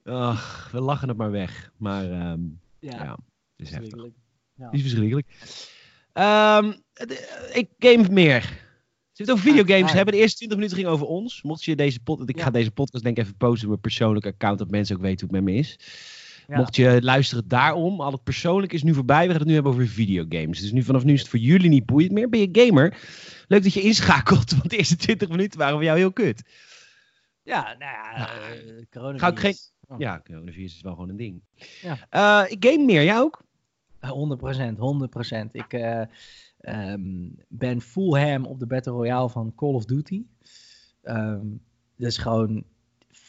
[0.05, 1.71] Ach, we lachen het maar weg.
[1.77, 2.41] Maar ehm,
[2.79, 3.17] ja, Ja,
[3.57, 4.05] het is heftig.
[4.57, 4.65] Ja.
[4.65, 5.27] Het is verschrikkelijk.
[6.13, 8.41] Ehm, de- ik game meer.
[8.43, 8.63] Zullen
[9.13, 10.15] we het over videogames hebben?
[10.15, 11.43] De eerste 20 minuten ging over ons.
[11.43, 12.43] Mocht je deze pod ik Ja.
[12.45, 15.27] ga deze podcast denk ik even posten op mijn persoonlijke account, dat mensen ook weten
[15.27, 15.79] hoe het met me is.
[16.49, 16.57] Ja.
[16.57, 19.23] Mocht je luisteren daarom, al het persoonlijk is nu voorbij.
[19.25, 20.61] We gaan het nu hebben over videogames.
[20.61, 22.29] Dus nu, vanaf nu is het voor jullie niet boeiend meer.
[22.29, 22.99] Ben je gamer?
[23.49, 26.43] Leuk dat je inschakelt, want de eerste 20 minuten waren voor jou heel kut.
[27.43, 29.19] Ja, nou ja, Nou, eh, corona.
[29.19, 29.55] ga ik geen-
[29.89, 29.99] Oh.
[29.99, 31.43] Ja, coronavirus is wel gewoon een ding.
[31.83, 32.07] Ja.
[32.11, 33.43] Eh, ik game meer, jij ook?
[34.09, 35.53] 100%, 100%.
[35.53, 36.03] Ik, eh,
[36.67, 40.23] Ehm, ben full ham op de Battle Royale van Call of Duty.
[41.03, 41.61] Um,
[41.97, 42.65] dus gewoon...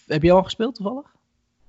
[0.05, 1.15] Heb je al gespeeld toevallig?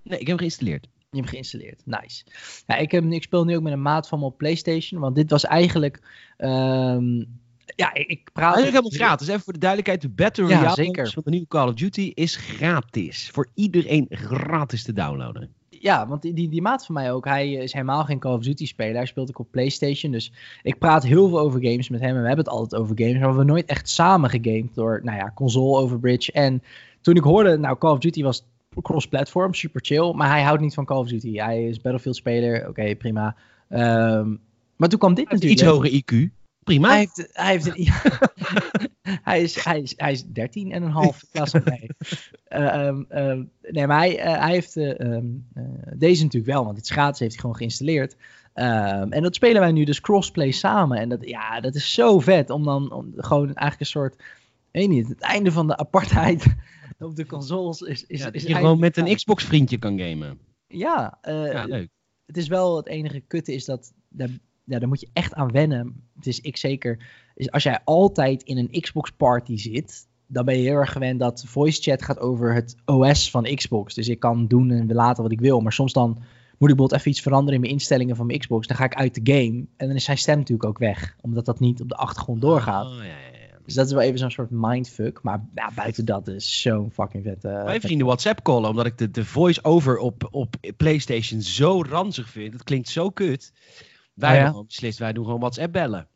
[0.02, 0.84] Nee, ik heb hem geïnstalleerd.
[0.84, 2.24] Je hebt hem geïnstalleerd, nice.
[2.66, 5.14] Ja, ik, heb, ik speel nu ook met een maat van me op PlayStation, want
[5.14, 6.02] dit was eigenlijk...
[6.38, 7.40] Um,
[7.76, 8.54] ja, ik, ik praat...
[8.54, 9.28] Eigenlijk helemaal gratis.
[9.28, 12.36] Even voor de duidelijkheid, de Battle Royale ja, van de nieuwe Call of Duty is
[12.36, 13.30] gratis.
[13.30, 17.52] Voor iedereen gratis te downloaden ja, want die, die, die, maat van mij ook, hij
[17.52, 18.94] is helemaal geen Call of Duty speler.
[18.94, 20.12] Hij speelt ook op PlayStation.
[20.12, 22.14] Dus ik praat heel veel over games met hem.
[22.14, 23.12] En we hebben het altijd over games.
[23.12, 26.32] Maar we hebben nooit echt samen gegamed door, nou ja, console over bridge.
[26.32, 26.62] En
[27.00, 28.44] toen ik hoorde, nou, Call of Duty was
[28.82, 30.12] cross-platform, super chill.
[30.12, 31.34] Maar hij houdt niet van Call of Duty.
[31.34, 33.36] Hij is Battlefield-speler, oké, prima.
[33.70, 34.40] Um,
[34.76, 35.60] maar toen kwam dit natuurlijk.
[35.60, 36.38] Iets hoger IQ.
[36.68, 36.88] Prima.
[36.88, 37.88] Hij heeft, hij heeft een,
[39.31, 41.90] hij, is, hij, is, hij is 13 en een half klas mij.
[42.48, 45.46] Uh, um, um, nee, maar hij, uh, hij heeft uh, um,
[45.96, 48.16] deze natuurlijk wel, want het schaatsen heeft hij gewoon geïnstalleerd.
[48.52, 50.98] en dat spelen wij nu dus crossplay samen.
[50.98, 54.22] En dat, ja, dat is zo vet om dan om, gewoon eigenlijk een soort,
[54.70, 56.46] weet niet, het einde van de apartheid
[56.98, 58.07] op de consoles is.
[58.07, 60.38] is, ja, is je gewoon met een Xbox vriendje kan gamen.
[60.66, 61.88] Ja, ja leuk.
[62.26, 63.92] Het is wel het enige kutte is dat
[64.68, 66.02] ja, daar moet je echt aan wennen.
[66.16, 67.07] Het is ik zeker.
[67.35, 71.18] Is als jij altijd in een Xbox party zit, dan ben je heel erg gewend
[71.18, 73.94] dat voice chat gaat over het OS van Xbox.
[73.94, 75.61] Dus ik kan doen en laten wat ik wil.
[75.61, 78.66] Maar soms dan moet ik bijvoorbeeld even iets veranderen in mijn instellingen van mijn Xbox.
[78.66, 79.66] Dan ga ik uit de game.
[79.76, 81.16] En dan is zijn stem natuurlijk ook weg.
[81.20, 82.87] Omdat dat niet op de achtergrond doorgaat.
[82.87, 85.22] Oh, ja, ja, Dus dat is wel even zo'n soort mindfuck.
[85.22, 87.48] Maar ja, buiten dat is zo'n fucking vette...
[87.48, 88.70] Uh, Mijn vrienden WhatsApp callen.
[88.70, 92.52] Omdat ik de, de voice-over op, op PlayStation zo ranzig vind.
[92.52, 93.52] Het klinkt zo kut.
[94.18, 94.46] Wij ja?
[94.46, 96.09] gewoon beslist, wij doen gewoon WhatsApp bellen.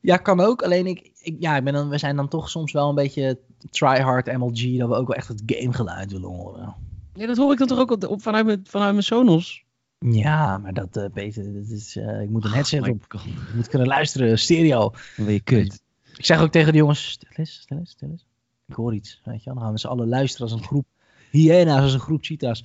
[0.00, 0.62] Ja, kan ook.
[0.62, 3.38] Alleen ik, ik, ja, ik ben dan, we zijn dan toch soms wel een beetje
[3.70, 6.74] tryhard MLG, dat we ook wel echt het gamegeluid willen horen.
[7.14, 9.64] Ja, dat hoor ik dan toch ook op, vanuit, mijn, vanuit mijn Sonos.
[9.98, 13.04] Ja, maar dat uh, beter, dat is, uh, ik moet een headset oh op.
[13.08, 13.24] God.
[13.24, 14.90] Ik moet kunnen luisteren, stereo.
[15.16, 15.82] Dan ben je kut.
[16.16, 18.26] Ik zeg ook tegen de jongens, stil eens, stil eens, stil eens.
[18.66, 20.86] Ik hoor iets, weet je Dan gaan we z'n allen luisteren als een groep
[21.30, 22.64] hyena's, als een groep cheetahs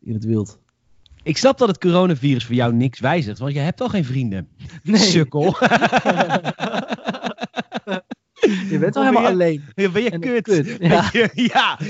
[0.00, 0.58] in het wild.
[1.22, 4.48] Ik snap dat het coronavirus voor jou niks wijzigt, want je hebt al geen vrienden.
[4.82, 5.00] Nee.
[5.00, 5.56] Sukkel.
[8.70, 9.64] Je bent al helemaal alleen.
[9.74, 10.76] Ja, ben je kut.
[10.80, 11.10] Ja.
[11.34, 11.78] ja.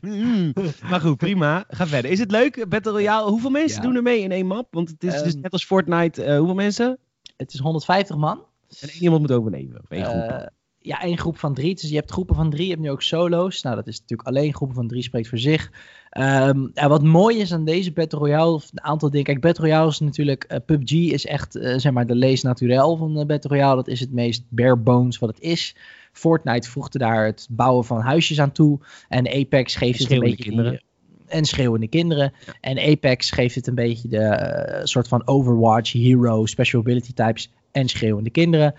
[0.00, 0.52] Mm.
[0.90, 1.64] Maar goed, prima.
[1.68, 2.10] Ga verder.
[2.10, 3.30] Is het leuk, Battle Royale?
[3.30, 4.66] Hoeveel mensen doen er mee in één map?
[4.70, 6.24] Want het is um, dus net als Fortnite.
[6.24, 6.98] Uh, hoeveel mensen?
[7.36, 8.44] Het is 150 man.
[8.80, 9.80] En één iemand moet overleven.
[9.82, 10.50] Of één groep.
[10.80, 11.74] Ja, één groep van drie.
[11.74, 12.64] Dus je hebt groepen van drie.
[12.64, 13.62] Je hebt nu ook solo's.
[13.62, 14.54] Nou, dat is natuurlijk alleen.
[14.54, 15.70] Groepen van drie spreekt voor zich.
[16.18, 19.26] Um, ja, wat mooi is aan deze Battle Royale, of een aantal dingen.
[19.26, 22.96] Kijk, Battle Royale is natuurlijk, uh, PUBG is echt, uh, zeg maar, de lees naturel
[22.96, 23.76] van de Battle Royale.
[23.76, 25.76] Dat is het meest bare bones wat het is.
[26.12, 28.78] Fortnite voegde daar het bouwen van huisjes aan toe.
[29.08, 30.42] En Apex geeft het een beetje...
[30.42, 30.70] Kinderen.
[30.70, 30.86] Die,
[31.26, 32.32] en schreeuwende kinderen.
[32.46, 32.54] Ja.
[32.60, 37.52] En Apex geeft het een beetje de uh, soort van Overwatch, Hero, Special Ability types
[37.72, 38.74] en schreeuwende kinderen.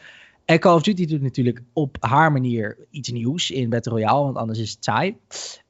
[0.50, 4.38] En Call of Duty doet natuurlijk op haar manier iets nieuws in Battle Royale, want
[4.38, 5.08] anders is het saai.
[5.08, 5.16] Um,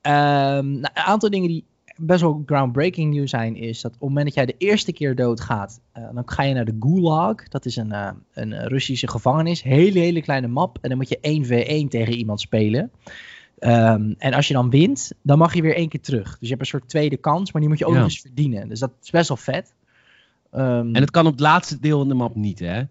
[0.01, 1.65] nou, een aantal dingen die
[1.95, 5.15] best wel groundbreaking nieuw zijn, is dat op het moment dat jij de eerste keer
[5.15, 7.47] doodgaat, uh, dan ga je naar de Gulag.
[7.47, 9.63] Dat is een, uh, een Russische gevangenis.
[9.63, 10.77] Hele, hele kleine map.
[10.81, 12.91] En dan moet je 1v1 tegen iemand spelen.
[13.59, 16.29] Um, en als je dan wint, dan mag je weer één keer terug.
[16.29, 17.97] Dus je hebt een soort tweede kans, maar die moet je ook ja.
[17.99, 18.69] nog eens verdienen.
[18.69, 19.73] Dus dat is best wel vet.
[20.51, 22.83] Um, en het kan op het laatste deel van de map niet, hè?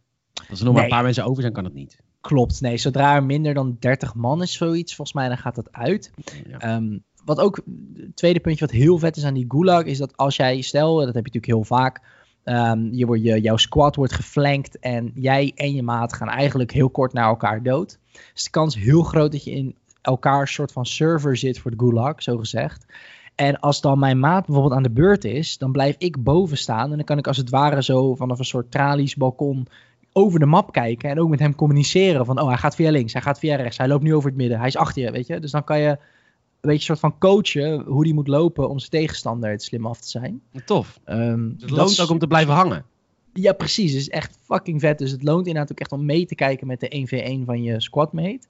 [0.51, 1.99] Als er nog maar een paar mensen over zijn, kan het niet.
[2.21, 2.77] Klopt, nee.
[2.77, 6.12] Zodra er minder dan 30 man is, zoiets, volgens mij, dan gaat dat uit.
[6.47, 6.77] Ja.
[6.77, 7.61] Um, wat ook,
[7.95, 10.97] het tweede puntje wat heel vet is aan die gulag, is dat als jij, stel,
[10.97, 12.03] dat heb je natuurlijk heel vaak,
[12.45, 16.73] um, je wordt, je, jouw squad wordt geflankt en jij en je maat gaan eigenlijk
[16.73, 17.99] heel kort naar elkaar dood.
[18.35, 21.79] Dus de kans heel groot dat je in elkaar soort van server zit voor de
[21.79, 22.87] gulag, zo gezegd.
[23.35, 26.91] En als dan mijn maat bijvoorbeeld aan de beurt is, dan blijf ik boven staan.
[26.91, 29.67] En dan kan ik als het ware zo vanaf een soort tralies balkon
[30.12, 33.12] over de map kijken en ook met hem communiceren van, oh, hij gaat via links,
[33.12, 35.27] hij gaat via rechts, hij loopt nu over het midden, hij is achter je, weet
[35.27, 35.40] je.
[35.40, 38.90] Dus dan kan je een beetje soort van coachen hoe die moet lopen om zijn
[38.90, 40.40] tegenstander het slim af te zijn.
[40.64, 41.01] Tof.
[41.07, 42.85] Um, het loont ook om te blijven hangen.
[43.33, 43.92] Ja, precies.
[43.92, 44.99] Het is echt fucking vet.
[44.99, 47.81] Dus het loont inderdaad ook echt om mee te kijken met de 1v1 van je
[47.81, 48.47] squadmate.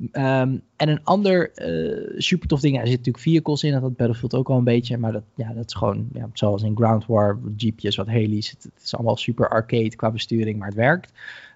[0.00, 3.96] Um, en een ander uh, super tof ding, er zit natuurlijk vehicles in, dat had
[3.96, 7.06] Battlefield ook al een beetje, maar dat, ja, dat is gewoon, ja, zoals in Ground
[7.06, 11.12] War, jeepjes, wat heli's, het, is allemaal super arcade qua besturing, maar het werkt.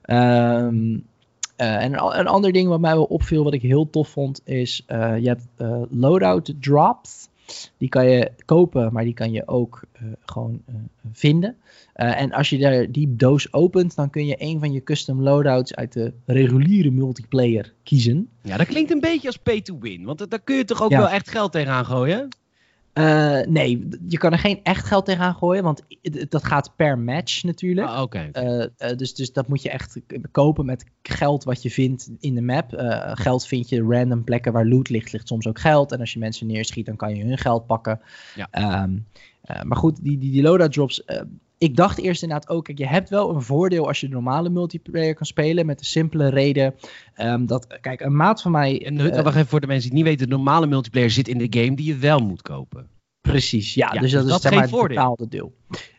[0.07, 1.07] Um,
[1.57, 4.85] uh, en een, ander ding wat mij wel opviel, wat ik heel tof vond, is
[4.88, 5.46] uh, je hebt
[5.90, 7.28] loadout drops.
[7.76, 10.74] Die kan je kopen, maar die kan je ook uh, gewoon uh,
[11.12, 11.56] vinden.
[11.96, 15.22] Uh, en als je daar die doos opent, dan kun je een van je custom
[15.22, 18.28] loadouts uit de reguliere multiplayer kiezen.
[18.42, 20.04] Ja, dat klinkt een beetje als pay to win.
[20.04, 20.98] Want daar kun je toch ook ja.
[20.98, 22.28] wel echt geld tegenaan gooien?
[22.94, 25.83] Uh, nee, je kan er geen echt geld tegenaan gooien, want
[26.28, 27.87] dat gaat per match natuurlijk.
[27.87, 28.30] Ah, oké.
[28.30, 28.44] Okay.
[28.44, 32.35] Uh, uh, dus, dus dat moet je echt kopen met geld wat je vindt in
[32.35, 32.72] de map.
[33.14, 35.92] geld vind je random plekken waar loot ligt, ligt soms ook geld.
[35.92, 38.00] En als je mensen neerschiet, dan kan je hun geld pakken.
[38.35, 38.83] Ja.
[38.83, 39.07] Um,
[39.62, 41.04] maar goed, die, die, die loadout drops,
[41.64, 44.48] ik dacht eerst inderdaad ook, kijk, je hebt wel een voordeel als je de normale
[44.48, 45.66] multiplayer kan spelen.
[45.66, 46.74] Met de simpele reden
[47.16, 48.87] um, dat, kijk, een maat van mij.
[48.87, 51.38] En uh, wacht even voor de mensen die niet weten: de normale multiplayer zit in
[51.38, 52.88] de game die je wel moet kopen.
[53.20, 53.90] Precies, ja.
[53.90, 55.55] dus dat, is zeg maar, het betaalde deel.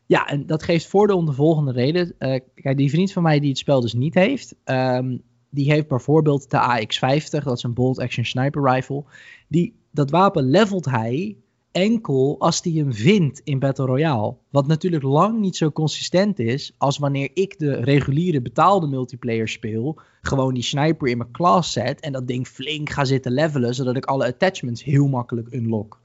[0.06, 2.14] Ja, en dat geeft voordeel om de volgende reden.
[2.20, 5.88] Uh, kijk, die vriend van mij die het spel dus niet heeft, um, die heeft
[5.88, 9.04] bijvoorbeeld de AX50, dat is een bolt action sniper rifle.
[9.48, 11.36] Die, dat wapen levelt hij
[11.76, 14.36] enkel als hij hem vindt in Battle Royale.
[14.50, 20.00] Wat natuurlijk lang niet zo consistent is als wanneer ik de reguliere betaalde multiplayer speel.
[20.22, 23.96] Gewoon die sniper in mijn class zet en dat ding flink ga zitten levelen, zodat
[23.96, 26.00] ik alle attachments heel makkelijk unlock.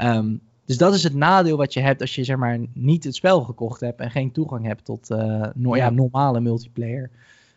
[0.00, 3.14] Um, dus dat is het nadeel wat je hebt als je zeg maar niet het
[3.14, 7.10] spel gekocht hebt en geen toegang hebt tot uh, no ja, normale multiplayer.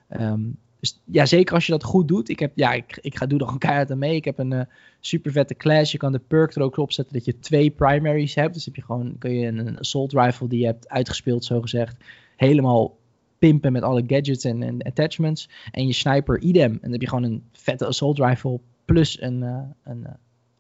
[0.10, 2.30] Um, dus ja, zeker als je dat goed doet.
[2.30, 4.16] Ik, heb, ja, ik, ik ga, doe er gewoon keihard aan mee.
[4.16, 4.62] Ik heb een uh,
[5.00, 5.92] super vette class.
[5.92, 8.54] Je kan de perk er ook op zetten dat je twee primaries hebt.
[8.54, 12.04] Dus heb je gewoon, kun je een assault rifle die je hebt uitgespeeld, zo gezegd,
[12.36, 12.98] helemaal
[13.40, 15.50] pimpen met alle gadgets en, en attachments.
[15.72, 16.72] En je sniper idem.
[16.72, 20.10] En dan heb je gewoon een vette assault rifle plus een, uh, een, uh,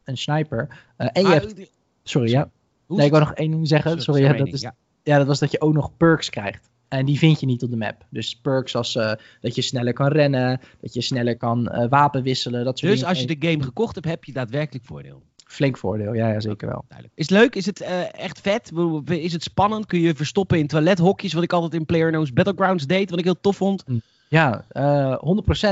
[0.03, 0.83] een sniper.
[0.97, 1.71] en je ah, hebt...
[2.03, 2.49] Sorry, ja.
[2.87, 4.01] Nee, ik wou nog één ding zeggen.
[4.01, 4.69] Sorry, ja, dat is,
[5.03, 6.69] ja, dat was dat je ook nog perks krijgt.
[6.87, 8.05] En die vind je niet op de map.
[8.09, 12.23] Dus perks als uh, dat je sneller kan rennen, dat je sneller kan uh, wapen
[12.23, 12.65] wisselen.
[12.65, 15.21] Dat soort dus als je de game gekocht hebt, heb je daadwerkelijk voordeel.
[15.45, 16.85] Flink voordeel, ja, ja zeker wel.
[16.87, 17.19] Duidelijk.
[17.19, 17.55] Is het leuk?
[17.55, 18.71] Is het uh, echt vet?
[19.05, 19.85] Is het spannend?
[19.85, 23.39] Kun je verstoppen in toilethokjes, wat ik altijd in PlayerUnknown's Battlegrounds deed, wat ik heel
[23.41, 23.83] tof vond?
[23.85, 23.97] Hm.
[24.27, 25.17] Ja, uh,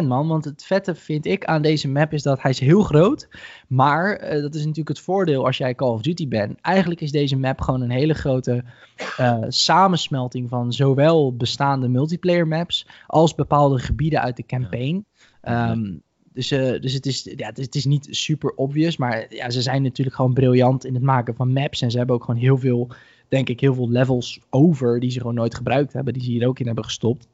[0.04, 0.28] 100% man.
[0.28, 3.28] Want het vette vind ik aan deze map is dat hij is heel groot.
[3.68, 6.62] Maar uh, dat is natuurlijk het voordeel als jij Call of Duty bent.
[6.62, 8.64] Eigenlijk is deze map gewoon een hele grote
[9.20, 15.06] uh, samensmelting van zowel bestaande multiplayer maps als bepaalde gebieden uit de campaign.
[15.50, 16.02] Um,
[16.34, 19.62] dus, dus het, is, ja, het, is, het is niet super obvious, maar ja, ze
[19.62, 21.82] zijn natuurlijk gewoon briljant in het maken van maps.
[21.82, 22.90] En ze hebben ook gewoon heel veel,
[23.28, 26.14] denk ik, heel veel levels over die ze gewoon nooit gebruikt hebben.
[26.14, 27.28] Die ze hier ook in hebben gestopt.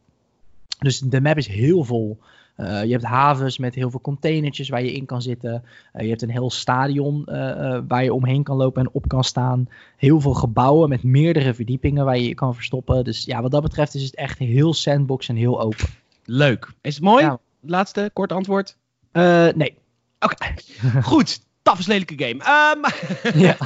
[0.79, 2.19] Dus de map is heel vol.
[2.59, 5.63] Uh, je hebt havens met heel veel containertjes waar je in kan zitten.
[5.93, 9.23] Uh, je hebt een heel stadion uh, waar je omheen kan lopen en op kan
[9.23, 9.69] staan.
[9.97, 13.03] Heel veel gebouwen met meerdere verdiepingen waar je je kan verstoppen.
[13.03, 15.87] Dus ja, wat dat betreft is het echt heel sandbox en heel open.
[16.25, 16.71] Leuk.
[16.81, 17.23] Is het mooi?
[17.23, 17.39] Ja.
[17.61, 18.77] Laatste, kort antwoord.
[19.11, 19.77] nee.
[20.19, 20.55] Oké, okay.
[21.01, 21.47] goed.
[21.61, 22.73] Tafels lelijke game.
[22.75, 22.83] Um,
[23.45, 23.57] ja.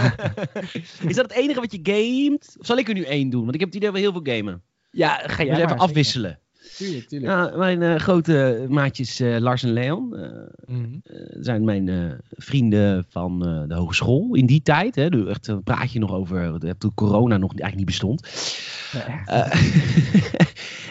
[1.07, 2.55] is dat het enige wat je gamet?
[2.59, 3.41] Of zal ik er nu één doen?
[3.41, 4.61] Want ik heb het idee dat we heel veel gamen.
[4.91, 6.39] Ja, ga je dus even afwisselen.
[6.75, 7.55] Tuurlijk, tuurlijk.
[7.57, 11.01] mijn uh, grote maatjes uh, Lars en Leon mm -hmm.
[11.39, 14.95] zijn mijn vrienden van de hogeschool in die tijd.
[14.95, 18.27] Hè, dus echt praat je nog over toen corona nog eigenlijk niet bestond.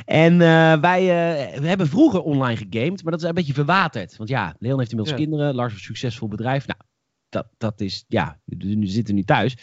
[0.05, 0.39] En
[0.81, 1.05] wij
[1.61, 4.17] we hebben vroeger online gegamed, maar dat is een beetje verwaterd.
[4.17, 5.25] Want ja, Leon heeft inmiddels ja.
[5.25, 6.67] kinderen, Lars een succesvol bedrijf.
[6.67, 6.79] Nou,
[7.33, 9.57] dat, dat is, ja, we zitten nu thuis.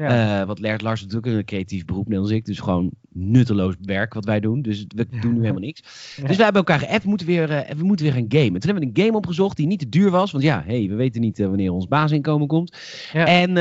[0.00, 0.40] Ja.
[0.40, 2.44] Uh, wat leert Lars natuurlijk een creatief beroep, net als ik.
[2.44, 4.62] Dus gewoon nutteloos werk wat wij doen.
[4.62, 5.80] Dus we doen nu helemaal niks.
[6.16, 6.26] Ja.
[6.26, 8.60] Dus wij hebben elkaar geappt, we moeten weer, uh, we moeten weer gaan gamen.
[8.60, 10.30] Toen hebben we een game opgezocht die niet te duur was.
[10.30, 12.76] Want ja, hey, we weten niet uh, wanneer ons basisinkomen komt.
[13.12, 13.26] Ja.
[13.26, 13.56] En,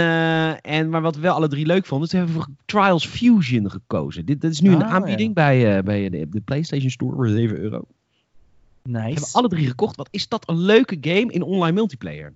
[0.61, 3.71] en, maar wat we wel alle drie leuk vonden, toen hebben we voor Trials Fusion
[3.71, 4.25] gekozen.
[4.25, 7.57] Dit, dat is nu ah, een aanbieding bij, bij de, de, PlayStation Store voor 7
[7.57, 7.81] euro.
[8.83, 9.05] Nice.
[9.05, 9.95] We hebben alle drie gekocht.
[9.95, 12.33] Wat is dat een leuke game in online multiplayer?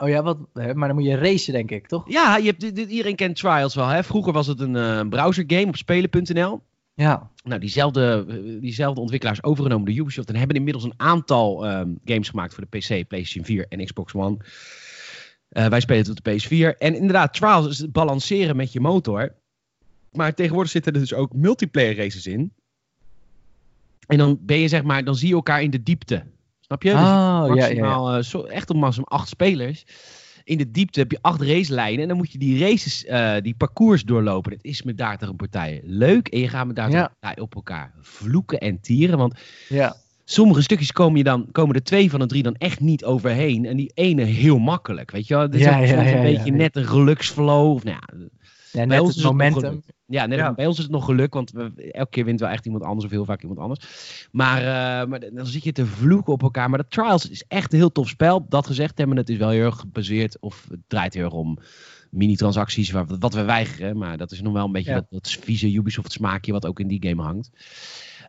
[0.00, 2.10] Oh ja, wat, maar dan moet je racen, denk ik, toch?
[2.10, 3.86] Ja, je hebt, iedereen kent Trials wel.
[3.86, 4.04] Hè?
[4.04, 6.60] Vroeger was het een uh, browsergame op spelen.nl.
[6.94, 7.30] Ja.
[7.44, 8.26] Nou, diezelfde,
[8.60, 10.28] diezelfde ontwikkelaars overgenomen door Ubisoft.
[10.28, 14.14] En hebben inmiddels een aantal um, games gemaakt voor de PC, PlayStation 4 en Xbox
[14.14, 14.36] One.
[15.50, 16.78] Uh, wij spelen het op de PS4.
[16.78, 19.34] En inderdaad, Trials is het balanceren met je motor.
[20.12, 22.52] Maar tegenwoordig zitten er dus ook multiplayer races in.
[24.06, 26.24] En dan ben je zeg maar, dan zie je elkaar in de diepte.
[26.70, 26.90] Snap je?
[26.90, 28.18] Dus oh, maximaal, ja, ja.
[28.18, 29.84] Uh, zo, echt op maximaal acht spelers.
[30.44, 32.02] In de diepte heb je acht racelijnen.
[32.02, 34.52] En dan moet je die races, uh, die parcours doorlopen.
[34.52, 36.28] Het is met daar tegen partijen leuk.
[36.28, 37.12] En je gaat met daar ja.
[37.34, 39.18] op elkaar vloeken en tieren.
[39.18, 39.34] Want
[39.68, 39.96] ja.
[40.24, 43.66] sommige stukjes komen, je dan, komen er twee van de drie dan echt niet overheen.
[43.66, 45.10] En die ene heel makkelijk.
[45.10, 45.46] Weet je wel?
[45.46, 47.70] Dat is ja, een beetje net een geluksflow.
[47.70, 47.98] Of, nou
[48.72, 49.82] ja, ja, net het momentum.
[50.06, 50.54] Ja, net ja.
[50.54, 53.04] bij ons is het nog geluk, want we, elke keer wint wel echt iemand anders
[53.04, 54.28] of heel vaak iemand anders.
[54.32, 56.70] Maar, uh, maar dan zit je te vloeken op elkaar.
[56.70, 58.46] Maar de Trials is echt een heel tof spel.
[58.48, 61.58] Dat gezegd hebben, het is wel heel erg gebaseerd, of het draait heel erg om
[62.10, 63.98] mini-transacties, wat we weigeren.
[63.98, 64.96] Maar dat is nog wel een beetje ja.
[64.96, 67.50] dat, dat vieze Ubisoft smaakje wat ook in die game hangt.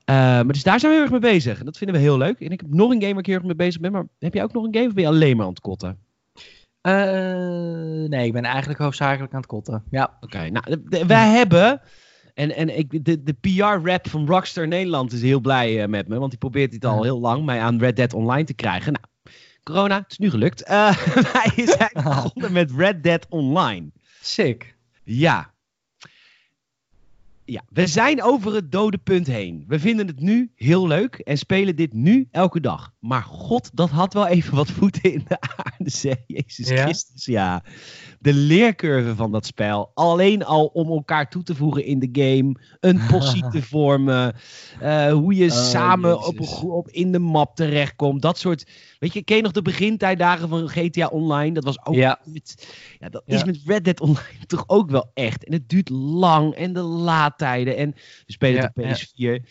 [0.06, 1.60] Uh, maar dus daar zijn we heel erg mee bezig.
[1.60, 2.40] En dat vinden we heel leuk.
[2.40, 3.92] En ik heb nog een game waar ik heel erg mee bezig ben.
[3.92, 5.98] Maar heb je ook nog een game of ben je alleen maar aan het kotten?
[8.08, 9.84] Nee, ik ben eigenlijk hoofdzakelijk aan het kotten.
[9.90, 10.18] Ja.
[10.22, 11.82] Oké, nou, wij hebben...
[12.34, 16.18] En, en ik, de, de PR-rap van Rockstar Nederland is heel blij met me.
[16.18, 18.94] Want die probeert dit al heel lang mij aan Red Dead Online te krijgen.
[18.94, 19.06] Nou,
[19.64, 20.68] corona, het is nu gelukt.
[21.34, 23.92] wij zijn begonnen met Red Dead Online.
[24.22, 24.76] Sick.
[25.04, 25.51] Ja,
[27.52, 29.64] ja, we zijn over het dode punt heen.
[29.68, 32.94] We vinden het nu heel leuk en spelen dit nu elke dag.
[33.00, 36.18] Maar god, dat had wel even wat voeten in de aarde, zeg.
[36.28, 37.64] Jezus Christus, ja.
[38.22, 39.92] De leercurve van dat spel.
[39.94, 42.56] Alleen al om elkaar toe te voegen in de game.
[42.80, 44.36] Een possie te vormen.
[44.82, 48.22] Uh, hoe je oh, samen op, op, in de map terechtkomt.
[48.22, 48.72] Dat soort...
[49.00, 51.54] Weet je, ken je nog de begintijdagen van GTA Online?
[51.54, 51.96] Dat was ook...
[51.96, 52.20] Ja.
[53.00, 55.46] ja dat is met Red Dead Online toch ook wel echt.
[55.46, 56.54] En het duurt lang.
[56.54, 57.78] En de laadtijden.
[57.78, 57.92] En
[58.26, 59.50] we spelen op PS4.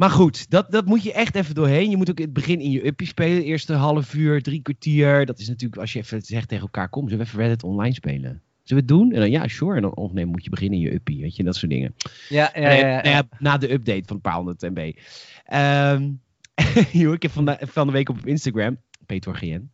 [0.00, 1.90] Maar goed, dat, dat moet je echt even doorheen.
[1.90, 3.42] Je moet ook in het begin in je uppie spelen.
[3.42, 5.26] Eerste half uur, drie kwartier.
[5.26, 7.94] Dat is natuurlijk als je even zegt tegen elkaar: kom, zullen we even Reddit online
[7.94, 8.42] spelen?
[8.62, 9.12] Zullen we het doen?
[9.12, 9.76] En dan ja, sure.
[9.76, 11.20] En dan of nee, moet je beginnen in je uppie.
[11.20, 11.94] Weet je, dat soort dingen.
[12.28, 14.92] Ja, ja, ja, ja, Na de update van een paar honderd MB.
[15.54, 16.20] Um,
[17.14, 18.78] ik heb van de, van de week op Instagram
[19.10, 19.70] Peter GN,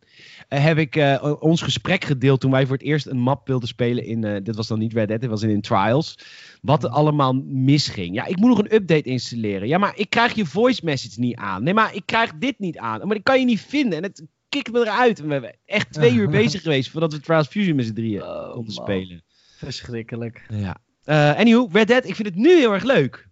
[0.49, 3.67] uh, heb ik uh, ons gesprek gedeeld toen wij voor het eerst een map wilden
[3.67, 6.19] spelen in, uh, dit was dan niet Red Dead, dit was in, in Trials,
[6.61, 8.15] wat er allemaal misging.
[8.15, 9.67] Ja, ik moet nog een update installeren.
[9.67, 11.63] Ja, maar ik krijg je voice message niet aan.
[11.63, 13.07] Nee, maar ik krijg dit niet aan.
[13.07, 15.19] Maar ik kan je niet vinden en het kikt me eruit.
[15.19, 18.51] We hebben echt twee uur bezig geweest voordat we Trials Fusion met z'n drieën oh,
[18.51, 19.23] konden spelen.
[19.57, 20.45] Verschrikkelijk.
[20.49, 20.77] Ja.
[21.05, 23.27] Uh, anywho, Red Dead, ik vind het nu heel erg leuk.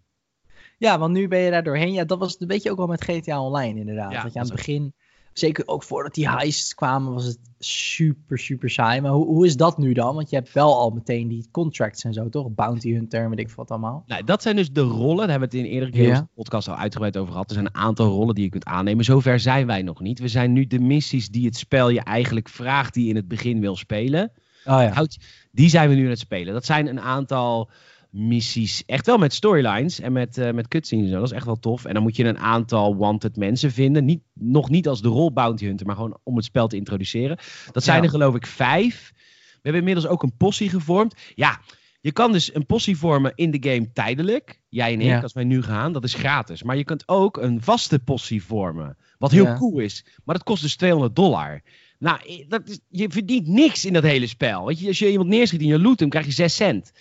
[0.78, 1.94] Ja, want nu ben je daar doorheen.
[1.94, 4.12] Ja, dat was een beetje ook wel met GTA Online inderdaad.
[4.12, 4.94] Ja, dat je aan het begin
[5.38, 9.02] zeker ook voordat die heists kwamen, was het super, super saai.
[9.02, 10.16] Maar hoe, hoe is dat nu dan?
[10.16, 12.54] Want je hebt wel al meteen die contracts en zo, toch?
[12.54, 14.04] Bounty Hunter, weet ik wat allemaal.
[14.08, 15.18] Nou, dat zijn dus de rollen.
[15.18, 16.28] Daar hebben we het in eerdere keer ja.
[16.36, 17.48] podcast al uitgebreid over gehad.
[17.48, 19.06] Er zijn een aantal rollen die je kunt aannemen.
[19.06, 20.20] Zover zijn wij nog niet.
[20.20, 23.28] We zijn nu de missies die het spel je eigenlijk vraagt, die je in het
[23.28, 24.32] begin wil spelen.
[24.66, 25.08] Oh ja.
[25.52, 26.54] Die zijn we nu aan het spelen.
[26.54, 27.70] Dat zijn een aantal
[28.16, 28.84] missies.
[28.86, 31.12] Echt wel met storylines en met, uh, met cutscenes.
[31.12, 31.86] Dat is echt wel tof.
[31.86, 34.06] En dan moet je een aantal wanted mensen vinden.
[34.06, 37.38] Niet, nog niet als de rol Bounty Hunter, maar gewoon om het spel te introduceren.
[37.72, 39.12] Dat zijn er geloof ik vijf.
[39.16, 41.16] We hebben inmiddels ook een possie gevormd.
[41.36, 41.60] Ja,
[42.02, 44.62] je kan dus een possie vormen in de game tijdelijk.
[44.70, 45.94] Jij en ik, als wij nu gaan.
[45.94, 46.64] Dat is gratis.
[46.64, 48.98] Maar je kunt ook een vaste possie vormen.
[49.18, 50.06] Wat heel cool is.
[50.24, 51.62] Maar dat kost dus 200 dollar.
[52.00, 54.66] Nou, dat is, je verdient niks in dat hele spel.
[54.66, 56.92] Weet je, als je iemand neerschiet in je loot, dan krijg je 6 cent.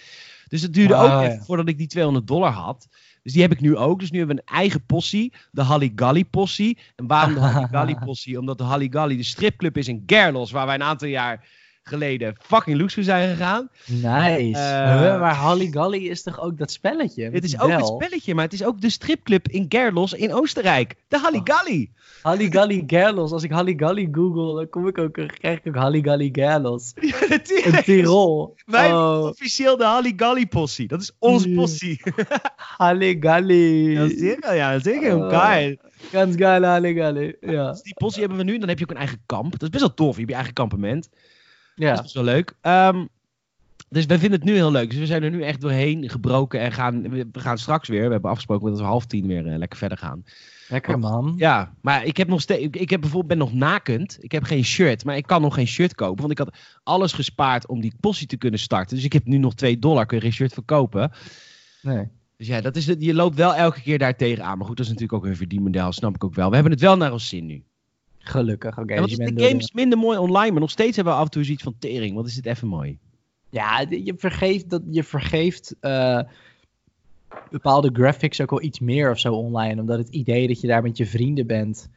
[0.55, 2.89] Dus het duurde ook ah, even voordat ik die 200 dollar had.
[3.23, 4.01] Dus die heb ik nu ook.
[4.01, 5.33] Dus nu hebben we een eigen possie.
[5.51, 6.79] De Halligalli possie.
[6.97, 8.39] En waarom de Halligalli possie?
[8.39, 10.51] Omdat de Halligalli de stripclub is in Gerlos.
[10.51, 11.49] Waar wij een aantal jaar
[11.85, 13.69] geleden fucking loose zijn gegaan.
[13.87, 14.59] Nice.
[14.59, 17.31] Uh, maar Halligalli is toch ook dat spelletje?
[17.31, 20.95] Het is ook het spelletje, maar het is ook de stripclub in Gerlos in Oostenrijk.
[21.09, 21.91] De Halligalli.
[21.91, 22.23] Oh.
[22.23, 23.33] Halligalli Gerlos.
[23.33, 26.93] Als ik Halligalli google, dan kom ik ook, krijg ik ook Halligalli Gerlos.
[27.01, 27.77] Ja, natuurlijk.
[27.77, 28.57] In Tirol.
[28.67, 29.23] Wij oh.
[29.23, 30.89] officieel de Halligalli possie.
[30.89, 32.01] Dat is ons possie.
[32.77, 33.91] Halligalli.
[33.91, 34.55] Ja, zeker.
[34.55, 35.17] Ja, zeker.
[35.17, 35.29] Oh.
[35.29, 35.77] Geil.
[36.13, 37.37] Ganz geil Halligalli.
[37.41, 37.71] Ja.
[37.71, 38.59] Dus die possie hebben we nu.
[38.59, 39.53] Dan heb je ook een eigen kamp.
[39.53, 40.13] Dat is best wel tof.
[40.13, 41.09] Je hebt je eigen kampement.
[41.75, 41.95] Ja.
[41.95, 42.55] Dat is wel leuk.
[42.63, 43.09] Um,
[43.95, 44.91] dus we vinden het nu heel leuk.
[44.91, 48.05] Dus we zijn er nu echt doorheen gebroken en gaan, we gaan straks weer.
[48.05, 50.25] We hebben afgesproken dat we half tien weer uh, lekker verder gaan.
[50.69, 51.35] Lekker man.
[51.37, 52.63] Ja, maar ik heb nog steeds.
[52.63, 54.17] Ik, ik heb bijvoorbeeld ben nog nakend.
[54.21, 56.21] Ik heb geen shirt, maar ik kan nog geen shirt kopen.
[56.21, 58.97] Want ik had alles gespaard om die postie te kunnen starten.
[58.97, 60.07] Dus ik heb nu nog 2 dollar.
[60.07, 61.13] Kun je geen shirt verkopen?
[61.83, 62.09] Nee.
[62.37, 64.59] Dus ja, dat is het, je loopt wel elke keer daar tegenaan.
[64.59, 66.49] Maar goed, dat is natuurlijk ook een verdienmodel, snap ik ook wel.
[66.49, 67.65] We hebben het wel naar ons zin nu.
[68.25, 68.93] Gelukkig, oké.
[68.93, 71.31] Okay, dus de game is minder mooi online, maar nog steeds hebben we af en
[71.31, 72.15] toe zoiets van tering.
[72.15, 72.99] Wat is dit even mooi.
[73.51, 76.21] Ja, je vergeeft, dat, je vergeeft uh,
[77.51, 79.81] bepaalde graphics ook wel iets meer of zo online.
[79.81, 81.89] Omdat het idee dat je daar met je vrienden bent,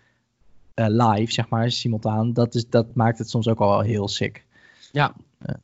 [0.76, 4.08] uh, live, zeg maar, simultaan, dat, is, dat maakt het soms ook al wel heel
[4.08, 4.46] sick.
[4.92, 5.16] Ja.
[5.46, 5.56] Uh,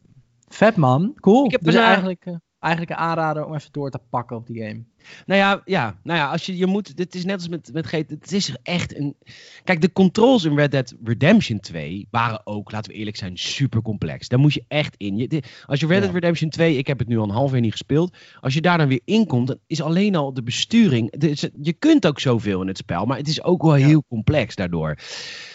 [0.48, 1.46] vet man, cool.
[1.46, 2.26] Ik heb dus eigenlijk
[2.64, 4.84] eigenlijk een aanrader om even door te pakken op die game.
[5.26, 7.92] Nou ja, ja, nou ja als je, je moet, dit is net als met, met
[7.92, 9.16] het is echt een...
[9.64, 13.82] Kijk, de controls in Red Dead Redemption 2 waren ook, laten we eerlijk zijn, super
[13.82, 14.28] complex.
[14.28, 15.18] Daar moet je echt in.
[15.18, 17.62] Je, als je Red Dead Redemption 2, ik heb het nu al een half jaar
[17.62, 21.12] niet gespeeld, als je daar dan weer in komt, dan is alleen al de besturing,
[21.12, 24.56] de, je kunt ook zoveel in het spel, maar het is ook wel heel complex
[24.56, 24.98] daardoor.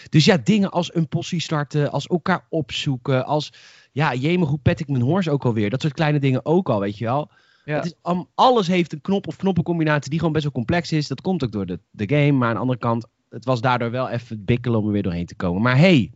[0.09, 3.51] Dus ja, dingen als een possie starten, als elkaar opzoeken, als
[3.91, 5.69] ja, jemig, hoe pet ik mijn horse ook alweer.
[5.69, 7.31] Dat soort kleine dingen ook al, weet je wel.
[7.65, 7.75] Ja.
[7.75, 11.07] Het is, alles heeft een knop of knoppencombinatie die gewoon best wel complex is.
[11.07, 12.31] Dat komt ook door de, de game.
[12.31, 15.25] Maar aan de andere kant, het was daardoor wel even bikkelen om er weer doorheen
[15.25, 15.61] te komen.
[15.61, 16.11] Maar hey,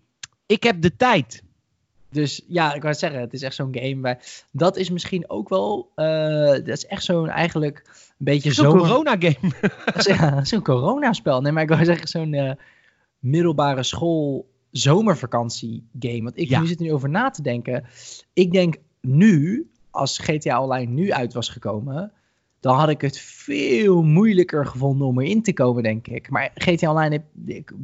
[0.46, 1.44] ik heb de tijd.
[2.10, 4.46] Dus ja, ik wou zeggen, het is echt zo'n game waar...
[4.52, 5.92] Dat is misschien ook wel...
[5.96, 8.82] Uh, dat is echt zo'n eigenlijk een beetje zo'n zomer...
[8.82, 9.52] corona-game.
[10.18, 11.42] ja, zo'n corona-spel.
[11.42, 12.52] Nee, maar ik wou zeggen, zo'n uh,
[13.20, 16.24] middelbare school zomervakantie game.
[16.24, 17.86] Want ik nu zit er nu over na te denken.
[18.34, 22.12] Ik denk nu, als GTA Online nu uit was gekomen,
[22.60, 26.30] dan had ik het veel moeilijker gevonden om erin te komen, denk ik.
[26.30, 27.24] Maar GTA Online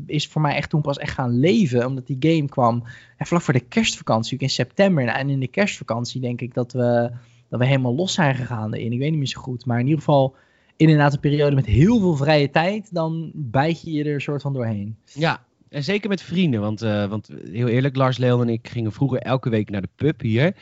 [0.06, 2.84] is voor mij echt toen pas echt gaan leven, omdat die game kwam
[3.18, 5.08] en vlak voor de kerstvakantie, in september.
[5.08, 7.12] En in de kerstvakantie denk ik dat we,
[7.50, 8.92] dat we helemaal los zijn gegaan erin.
[8.92, 10.36] Ik weet niet meer zo goed, maar in ieder geval
[10.76, 14.42] inderdaad een periode met heel veel vrije tijd, dan bijt je je er een soort
[14.42, 14.98] van doorheen.
[15.14, 18.92] Ja, en zeker met vrienden, want, uh, want heel eerlijk, Lars, Leon en ik gingen
[18.92, 20.56] vroeger elke week naar de pub hier.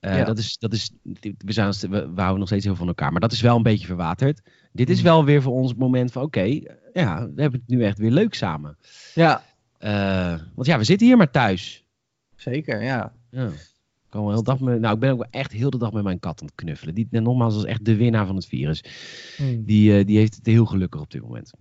[0.00, 0.90] Uh, dat is, dat is,
[1.20, 3.62] we, zijn, we, we houden nog steeds heel van elkaar, maar dat is wel een
[3.62, 4.42] beetje verwaterd.
[4.72, 5.04] Dit is mm.
[5.04, 6.60] wel weer voor ons het moment van, oké,
[6.92, 8.78] ja, we hebben het nu echt weer leuk samen.
[9.14, 9.44] Ja.
[9.80, 11.84] Uh, want ja, we zitten hier maar thuis.
[12.36, 13.12] Zeker, ja.
[13.30, 13.46] ja.
[13.46, 16.04] Ik, kan wel heel dag met, nou, ik ben ook echt heel de dag met
[16.04, 16.94] mijn kat aan het knuffelen.
[16.94, 18.84] Die, nogmaals, is echt de winnaar van het virus.
[19.38, 19.64] Mm.
[19.64, 21.52] Die, uh, die heeft het heel gelukkig op dit moment.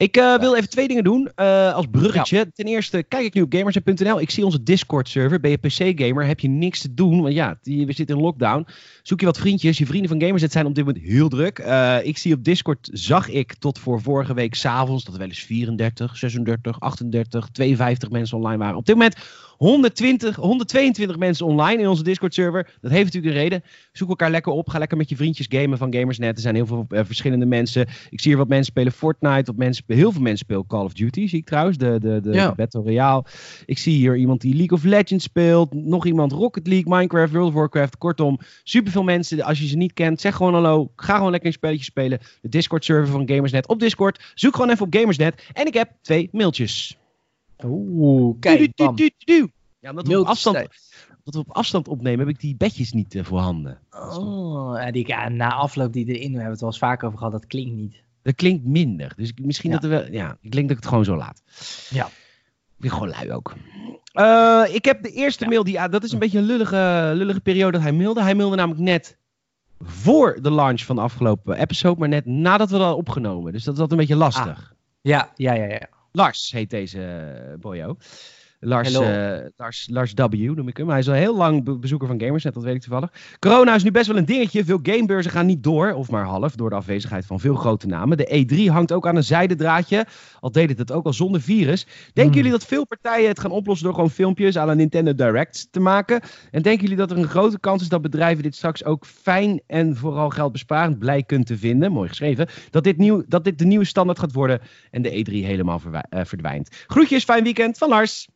[0.00, 2.36] Ik uh, wil even twee dingen doen uh, als bruggetje.
[2.36, 2.44] Ja.
[2.54, 4.20] Ten eerste kijk ik nu op gamers.nl.
[4.20, 5.40] Ik zie onze Discord-server.
[5.40, 7.22] Ben je PC-gamer, heb je niks te doen.
[7.22, 8.66] Want ja, die, we zitten in lockdown.
[9.02, 9.78] Zoek je wat vriendjes.
[9.78, 11.58] Je vrienden van Gamersnet zijn op dit moment heel druk.
[11.58, 15.04] Uh, ik zie op Discord, zag ik tot voor vorige week s'avonds...
[15.04, 18.76] dat er wel eens 34, 36, 38, 52 mensen online waren.
[18.76, 19.16] Op dit moment
[19.60, 22.76] 120, 122 mensen online in onze Discord-server.
[22.80, 23.62] Dat heeft natuurlijk een reden.
[23.92, 24.68] Zoek elkaar lekker op.
[24.68, 26.36] Ga lekker met je vriendjes gamen van Gamersnet.
[26.36, 27.80] Er zijn heel veel uh, verschillende mensen.
[28.10, 29.44] Ik zie hier wat mensen spelen Fortnite.
[29.44, 31.78] Wat mensen, heel veel mensen spelen Call of Duty, zie ik trouwens.
[31.78, 32.54] De, de, de, ja.
[32.54, 33.24] Battle Royale.
[33.64, 35.74] Ik zie hier iemand die League of Legends speelt.
[35.74, 37.98] Nog iemand Rocket League, Minecraft, World of Warcraft.
[37.98, 39.42] Kortom, superveel mensen.
[39.42, 40.92] Als je ze niet kent, zeg gewoon hallo.
[40.96, 42.18] Ga gewoon lekker een spelletje spelen.
[42.40, 44.32] De Discord-server van Gamersnet op Discord.
[44.34, 45.44] Zoek gewoon even op Gamersnet.
[45.52, 46.98] En ik heb twee mailtjes.
[47.64, 48.76] Oeh, kijk.
[48.76, 49.50] Du, du, du,
[49.80, 53.14] ja, omdat we, op afstand, omdat we op afstand opnemen, heb ik die bedjes niet
[53.14, 53.78] uh, voorhanden.
[53.90, 57.18] Oh, ja, die, ja, na afloop die erin, we hebben het wel eens vaak over
[57.18, 57.94] gehad, dat klinkt niet.
[58.22, 59.12] Dat klinkt minder.
[59.16, 61.42] Dus misschien dat er wel, ja, ik denk dat ik het gewoon zo laat.
[61.90, 62.06] Ja.
[62.06, 63.54] Ik ben gewoon lui ook.
[64.14, 67.72] Uh, ik heb de eerste mail, die, dat is een beetje een lullige, lullige periode
[67.72, 68.22] dat hij mailde.
[68.22, 69.16] Hij mailde namelijk net
[69.80, 73.52] voor de launch van de afgelopen episode, maar net nadat we dat hadden opgenomen.
[73.52, 74.58] Dus dat is altijd een beetje lastig.
[74.72, 74.78] Ah.
[75.00, 75.88] Ja, ja, ja, ja.
[76.12, 77.96] Lars heet deze boyo.
[78.62, 80.34] Lars, uh, Lars, Lars W.
[80.34, 80.88] noem ik hem.
[80.88, 83.12] Hij is al heel lang bezoeker van Gamersnet, dat weet ik toevallig.
[83.38, 84.64] Corona is nu best wel een dingetje.
[84.64, 88.16] Veel gamebeurzen gaan niet door, of maar half, door de afwezigheid van veel grote namen.
[88.16, 90.06] De E3 hangt ook aan een zijdendraadje,
[90.40, 91.84] al deed het het ook al zonder virus.
[91.84, 92.32] Denken hmm.
[92.32, 95.80] jullie dat veel partijen het gaan oplossen door gewoon filmpjes aan een Nintendo Direct te
[95.80, 96.20] maken?
[96.50, 99.62] En denken jullie dat er een grote kans is dat bedrijven dit straks ook fijn
[99.66, 101.92] en vooral geldbesparend blij kunnen te vinden?
[101.92, 102.48] Mooi geschreven.
[102.70, 106.20] Dat dit, nieuw, dat dit de nieuwe standaard gaat worden en de E3 helemaal uh,
[106.24, 106.84] verdwijnt.
[106.86, 108.28] Groetjes, fijn weekend van Lars.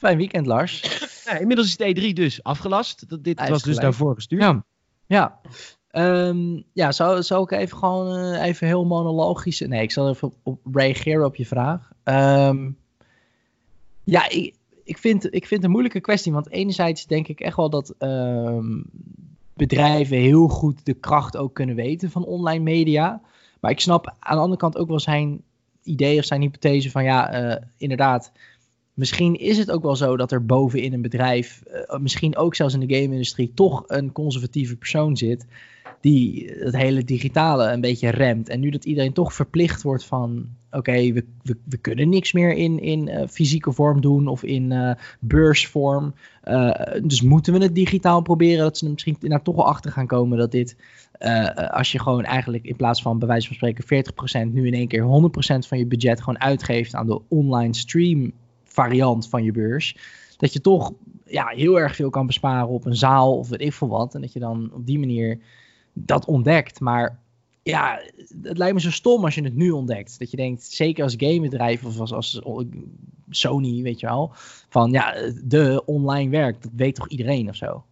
[0.00, 0.80] Fijn weekend, Lars.
[1.24, 3.08] Ja, inmiddels is de E3 dus afgelast.
[3.08, 4.42] Dat, dit was dus daarvoor gestuurd.
[4.42, 4.64] Ja,
[5.06, 5.40] ja.
[5.92, 9.60] Um, ja zou, zou ik even gewoon uh, even heel monologisch...
[9.60, 10.34] Nee, ik zal even op,
[10.64, 11.92] op reageren op je vraag.
[12.04, 12.76] Um,
[14.04, 16.32] ja, ik, ik, vind, ik vind het een moeilijke kwestie.
[16.32, 18.84] Want enerzijds denk ik echt wel dat um,
[19.54, 23.20] bedrijven heel goed de kracht ook kunnen weten van online media.
[23.60, 25.42] Maar ik snap aan de andere kant ook wel zijn
[25.82, 28.32] idee of zijn hypothese van ja, uh, inderdaad
[28.94, 32.74] misschien is het ook wel zo dat er bovenin een bedrijf, uh, misschien ook zelfs
[32.74, 35.46] in de game-industrie, toch een conservatieve persoon zit.
[36.00, 38.48] Die het hele digitale een beetje remt.
[38.48, 42.54] En nu dat iedereen toch verplicht wordt van: oké, we, we, we, kunnen niks meer
[42.54, 46.14] in, in uh, fysieke vorm doen of in uh, beursvorm.
[47.02, 48.62] dus moeten we het digitaal proberen?
[48.62, 50.76] Dat ze er misschien naar toch wel achter gaan komen dat dit.
[51.70, 54.04] als je gewoon eigenlijk in plaats van bij wijze van spreken
[54.48, 58.32] 40% nu in één keer 100% van je budget gewoon uitgeeft aan de online stream
[58.72, 59.96] variant van je beurs.
[60.36, 60.92] Dat je toch
[61.24, 64.14] ja, heel erg veel kan besparen op een zaal of weet ik veel wat.
[64.14, 65.40] En dat je dan op die manier
[65.92, 66.80] dat ontdekt.
[66.80, 67.20] Maar
[67.62, 68.00] ja,
[68.42, 70.18] het lijkt me zo stom als je het nu ontdekt.
[70.18, 72.40] Dat je denkt, zeker als gamebedrijf of als, als
[73.30, 74.30] Sony, weet je wel.
[74.68, 75.14] Van ja,
[75.44, 77.84] de online werk, dat weet toch iedereen of zo.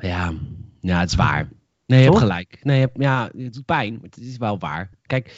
[0.00, 0.32] Ja,
[0.80, 1.48] ja het is waar.
[1.86, 2.58] Nee, je hebt gelijk.
[2.62, 4.90] Nee, je hebt, ja, het doet pijn, maar het is wel waar.
[5.06, 5.34] Kijk,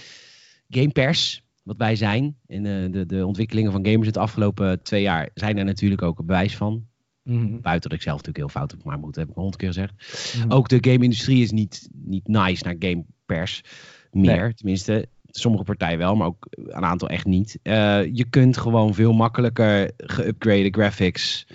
[0.70, 2.36] Game Pers wat wij zijn.
[2.46, 6.18] En uh, de, de ontwikkelingen van gamers het afgelopen twee jaar zijn er natuurlijk ook
[6.18, 6.86] een bewijs van.
[7.22, 9.68] Mm Buiten dat ik zelf natuurlijk heel fout heb maar moet, heb ik honderd keer
[9.68, 9.92] gezegd.
[10.38, 10.52] Mhm.
[10.52, 13.62] Ook de game-industrie is niet, niet nice naar gamepers
[14.10, 14.54] meer.
[14.54, 17.58] Tenminste, sommige partijen wel, maar ook een aantal echt niet.
[17.62, 21.46] Uh, je kunt gewoon veel makkelijker geupgrade graphics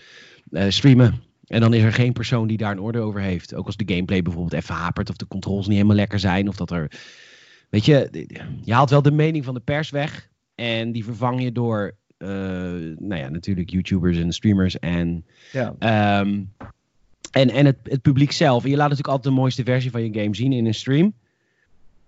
[0.49, 1.22] uh, streamen.
[1.45, 3.55] En dan is er geen persoon die daar een orde over heeft.
[3.55, 6.47] Ook als de gameplay bijvoorbeeld even hapert of de controls niet helemaal lekker zijn.
[6.47, 6.91] Of dat er
[7.70, 8.26] Weet je,
[8.61, 10.30] je haalt wel de mening van de pers weg.
[10.55, 12.30] En die vervang je door, uh,
[12.99, 16.20] nou ja, natuurlijk YouTubers en streamers en, ja.
[16.20, 16.53] um,
[17.32, 18.63] en, en het, het publiek zelf.
[18.63, 21.13] En je laat natuurlijk altijd de mooiste versie van je game zien in een stream.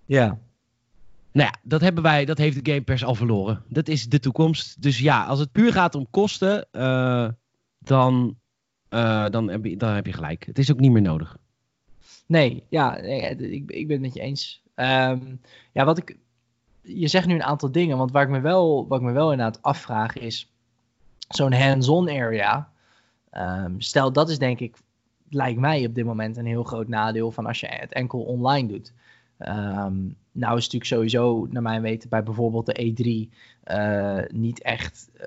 [0.06, 0.38] Ja.
[1.32, 3.62] Nou ja, dat, hebben wij, dat heeft de Game Pass al verloren.
[3.68, 4.82] Dat is de toekomst.
[4.82, 7.28] Dus ja, als het puur gaat om kosten, uh,
[7.78, 8.36] dan,
[8.90, 10.46] uh, dan, heb je, dan heb je gelijk.
[10.46, 11.36] Het is ook niet meer nodig.
[12.26, 14.62] Nee, ja, ik, ik ben het met je eens.
[14.80, 15.40] Um,
[15.72, 16.16] ja, wat ik.
[16.82, 19.30] Je zegt nu een aantal dingen, want waar ik me wel, wat ik me wel
[19.30, 20.52] inderdaad afvraag is.
[21.28, 22.68] Zo'n hands-on area.
[23.32, 24.76] Um, stel, dat is denk ik,
[25.28, 28.68] lijkt mij op dit moment een heel groot nadeel van als je het enkel online
[28.68, 28.92] doet.
[29.38, 33.38] Um, nou is natuurlijk sowieso, naar mijn weten, bij bijvoorbeeld de E3
[33.72, 35.10] uh, niet echt.
[35.20, 35.26] Uh,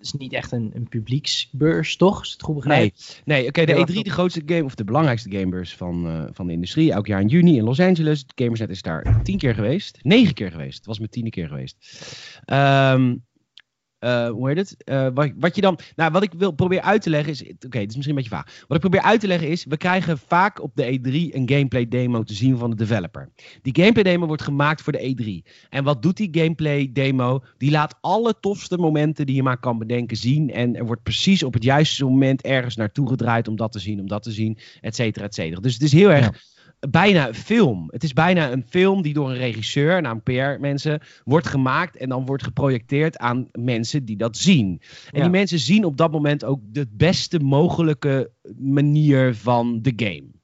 [0.00, 2.22] is niet echt een, een publieksbeurs, toch?
[2.24, 2.80] Is het goed begrepen?
[2.80, 2.92] Nee,
[3.24, 3.60] nee oké.
[3.60, 6.92] Okay, de E3, de grootste game, of de belangrijkste gamebeurs van, uh, van de industrie.
[6.92, 8.24] Elk jaar in juni in Los Angeles.
[8.34, 9.98] Gamersnet is daar tien keer geweest.
[10.02, 10.76] Negen keer geweest.
[10.76, 11.76] Het was met tiende keer geweest.
[12.46, 13.24] Um,
[14.00, 14.76] uh, hoe heet het?
[14.84, 15.78] Uh, wat, wat, je dan.
[15.96, 17.42] Nou, wat ik wil proberen uit te leggen is.
[17.42, 18.64] Oké, okay, dit is misschien een beetje vaag.
[18.66, 19.64] Wat ik probeer uit te leggen is.
[19.64, 23.28] We krijgen vaak op de E3 een gameplay demo te zien van de developer.
[23.62, 25.50] Die gameplay demo wordt gemaakt voor de E3.
[25.68, 27.44] En wat doet die gameplay demo?
[27.58, 30.50] Die laat alle tofste momenten die je maar kan bedenken zien.
[30.50, 34.00] En er wordt precies op het juiste moment ergens naartoe gedraaid om dat te zien,
[34.00, 35.60] om dat te zien, et cetera, et cetera.
[35.60, 36.48] Dus het is heel erg.
[36.88, 37.88] Bijna een film.
[37.90, 42.26] Het is bijna een film die door een regisseur, namelijk PR-mensen, wordt gemaakt en dan
[42.26, 44.80] wordt geprojecteerd aan mensen die dat zien.
[45.10, 50.39] En die mensen zien op dat moment ook de beste mogelijke manier van de game.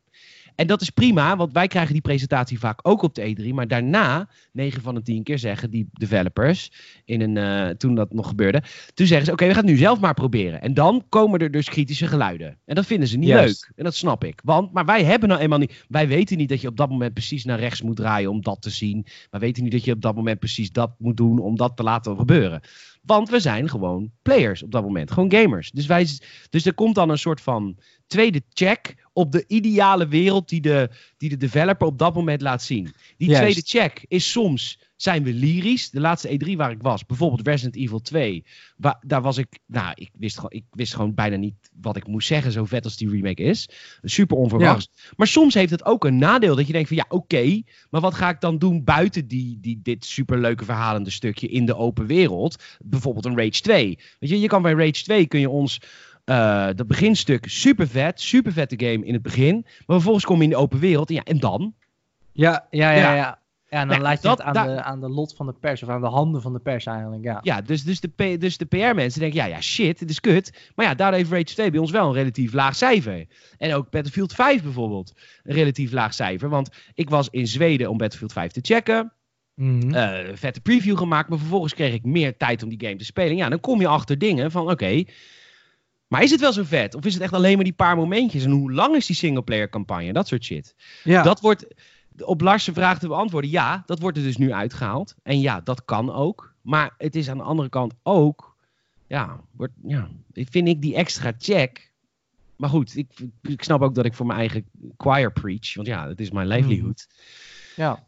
[0.56, 3.54] En dat is prima, want wij krijgen die presentatie vaak ook op de E3.
[3.54, 6.72] Maar daarna, 9 van de 10 keer zeggen die developers,
[7.04, 8.62] in een, uh, toen dat nog gebeurde,
[8.94, 10.60] toen zeggen ze: Oké, we gaan het nu zelf maar proberen.
[10.62, 12.58] En dan komen er dus kritische geluiden.
[12.64, 13.72] En dat vinden ze niet leuk.
[13.76, 14.40] En dat snap ik.
[14.44, 15.84] Want, maar wij hebben nou eenmaal niet.
[15.88, 18.62] Wij weten niet dat je op dat moment precies naar rechts moet draaien om dat
[18.62, 19.06] te zien.
[19.30, 21.82] Wij weten niet dat je op dat moment precies dat moet doen om dat te
[21.82, 22.60] laten gebeuren.
[23.02, 25.10] Want we zijn gewoon players op dat moment.
[25.10, 25.70] Gewoon gamers.
[25.70, 26.06] Dus, wij,
[26.50, 27.76] dus er komt dan een soort van
[28.06, 32.62] tweede check op de ideale wereld die de, die de developer op dat moment laat
[32.62, 32.94] zien.
[33.16, 35.90] Die tweede check is soms zijn we lyrisch.
[35.90, 38.44] De laatste E3 waar ik was, bijvoorbeeld Resident Evil 2,
[38.76, 42.06] waar, daar was ik, nou, ik wist, gewoon, ik wist gewoon bijna niet wat ik
[42.06, 43.68] moest zeggen, zo vet als die remake is.
[44.02, 44.88] Super onverwachts.
[44.94, 45.12] Ja.
[45.16, 48.00] Maar soms heeft het ook een nadeel dat je denkt van ja, oké, okay, maar
[48.00, 52.06] wat ga ik dan doen buiten die, die, dit superleuke verhalende stukje in de open
[52.06, 52.62] wereld?
[52.84, 53.98] Bijvoorbeeld een Rage 2.
[54.18, 55.80] Weet je, je kan bij Rage 2 kun je ons
[56.30, 59.54] uh, dat beginstuk super vet, super vette game in het begin.
[59.62, 61.74] Maar vervolgens kom je in de open wereld en, ja, en dan?
[62.32, 63.00] Ja, ja, ja.
[63.00, 63.14] ja.
[63.14, 63.44] ja.
[63.68, 65.82] Ja, en dan laat je dat, het aan, de, aan de lot van de pers,
[65.82, 67.38] of aan de handen van de pers eigenlijk, ja.
[67.42, 70.70] Ja, dus, dus de, dus de PR-mensen denken, ja, ja, shit, het is kut.
[70.74, 73.26] Maar ja, daar heeft Rage 2 bij ons wel een relatief laag cijfer.
[73.58, 75.12] En ook Battlefield 5 bijvoorbeeld,
[75.42, 76.48] een relatief laag cijfer.
[76.48, 79.12] Want ik was in Zweden om Battlefield 5 te checken.
[79.54, 79.94] Mm -hmm.
[79.94, 83.36] uh, vette preview gemaakt, maar vervolgens kreeg ik meer tijd om die game te spelen.
[83.36, 85.08] Ja, dan kom je achter dingen van, oké, okay,
[86.08, 86.94] maar is het wel zo vet?
[86.94, 88.44] Of is het echt alleen maar die paar momentjes?
[88.44, 90.12] En hoe lang is die singleplayer campagne?
[90.12, 90.74] Dat soort shit.
[91.04, 91.22] Ja.
[91.22, 91.66] Dat wordt
[92.18, 93.50] op Lars' vraag te beantwoorden.
[93.50, 95.14] Ja, dat wordt er dus nu uitgehaald.
[95.22, 96.54] En ja, dat kan ook.
[96.62, 98.56] Maar het is aan de andere kant ook.
[99.06, 101.92] Ja, wordt, ja vind ik die extra check.
[102.56, 104.64] Maar goed, ik, ik snap ook dat ik voor mijn eigen
[104.96, 105.74] choir preach.
[105.74, 107.06] Want ja, het is mijn livelihood.
[107.76, 108.04] Ja.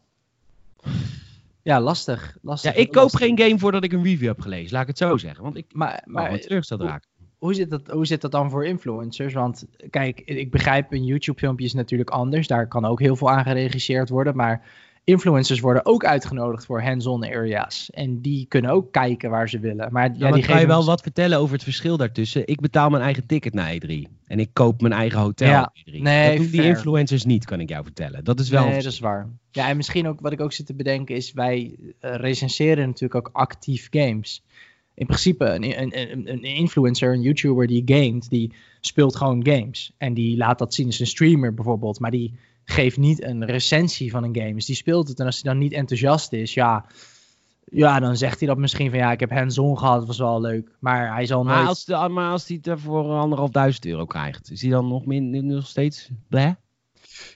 [1.61, 2.37] Ja, lastig.
[2.41, 4.71] lastig ja, ik koop geen game voordat ik een review heb gelezen.
[4.71, 5.43] Laat ik het zo zeggen.
[5.43, 7.09] Want ik maar, maar, teruggesteld raken
[7.39, 9.33] hoe zit, dat, hoe zit dat dan voor influencers?
[9.33, 12.47] Want kijk, ik begrijp, een YouTube-filmpje is natuurlijk anders.
[12.47, 14.35] Daar kan ook heel veel aan geregisseerd worden.
[14.35, 14.61] Maar
[15.03, 17.89] influencers worden ook uitgenodigd voor hands-on areas.
[17.89, 19.91] En die kunnen ook kijken waar ze willen.
[19.91, 22.47] Maar, ja, ja die kan je wel wat vertellen over het verschil daartussen?
[22.47, 23.93] Ik betaal mijn eigen ticket naar E3.
[24.25, 26.01] En ik koop mijn eigen hotel ja, E3.
[26.01, 28.23] Nee, dat doen die influencers niet, kan ik jou vertellen.
[28.23, 28.65] Dat is wel...
[28.65, 29.27] Nee, dat is waar.
[29.51, 31.33] Ja, en misschien ook, wat ik ook zit te bedenken is...
[31.33, 34.43] wij uh, recenseren natuurlijk ook actief games
[34.99, 39.93] in principe een, een, een, influencer, een YouTuber die gamet, die speelt gewoon games.
[39.97, 41.99] En die laat dat zien als een streamer bijvoorbeeld.
[41.99, 44.53] Maar die geeft niet een recensie van een game.
[44.53, 45.19] Dus die speelt het.
[45.19, 46.85] En als hij dan niet enthousiast is, ja,
[47.65, 50.71] ja, dan zegt hij dat misschien van ja, ik heb hands-on gehad, was wel leuk.
[50.79, 51.57] Maar hij zal nooit...
[51.57, 54.87] Maar als, de, maar als hij het voor anderhalf duizend euro krijgt, is hij dan
[54.87, 56.51] nog, min, nog steeds bleh?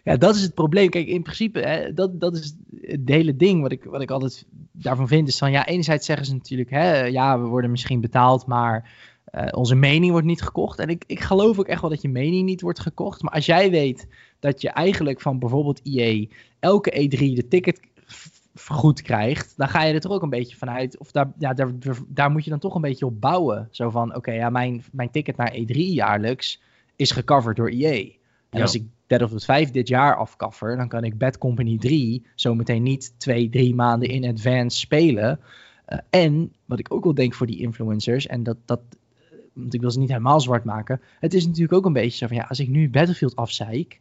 [0.03, 0.89] Ja, dat is het probleem.
[0.89, 4.45] Kijk, in principe, hè, dat, dat is het hele ding wat ik, wat ik altijd
[4.71, 5.27] daarvan vind.
[5.27, 8.91] Is van, ja, enerzijds zeggen ze natuurlijk, hè, ja, we worden misschien betaald, maar
[9.35, 10.79] uh, onze mening wordt niet gekocht.
[10.79, 13.21] En ik, ik geloof ook echt wel dat je mening niet wordt gekocht.
[13.21, 14.07] Maar als jij weet
[14.39, 16.29] dat je eigenlijk van bijvoorbeeld IE
[16.59, 17.79] elke E3 de ticket
[18.53, 21.71] vergoed krijgt, dan ga je er toch ook een beetje vanuit, of daar, ja, daar,
[22.07, 23.67] daar moet je dan toch een beetje op bouwen.
[23.71, 26.61] Zo van, oké, ja, mijn, mijn ticket naar E3 jaarlijks
[26.95, 28.19] is gecoverd door IE.
[28.49, 32.83] En als ik Battlefield 5 dit jaar afkaffer, dan kan ik Bad Company 3 zometeen
[32.83, 35.39] niet twee, drie maanden in advance spelen.
[35.87, 38.81] Uh, en wat ik ook wel denk voor die influencers, en dat, dat,
[39.53, 41.01] want ik wil ze niet helemaal zwart maken.
[41.19, 43.99] Het is natuurlijk ook een beetje zo van ja, als ik nu Battlefield afzeik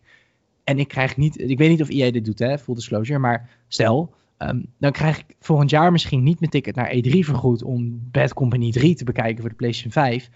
[0.64, 3.50] en ik krijg niet, ik weet niet of EA dit doet, hè, full disclosure, maar
[3.68, 8.08] stel, Ehm, dan krijg ik volgend jaar misschien niet mijn ticket naar E3 vergoed om
[8.10, 10.30] Bad Company 3 te bekijken voor de PlayStation 5.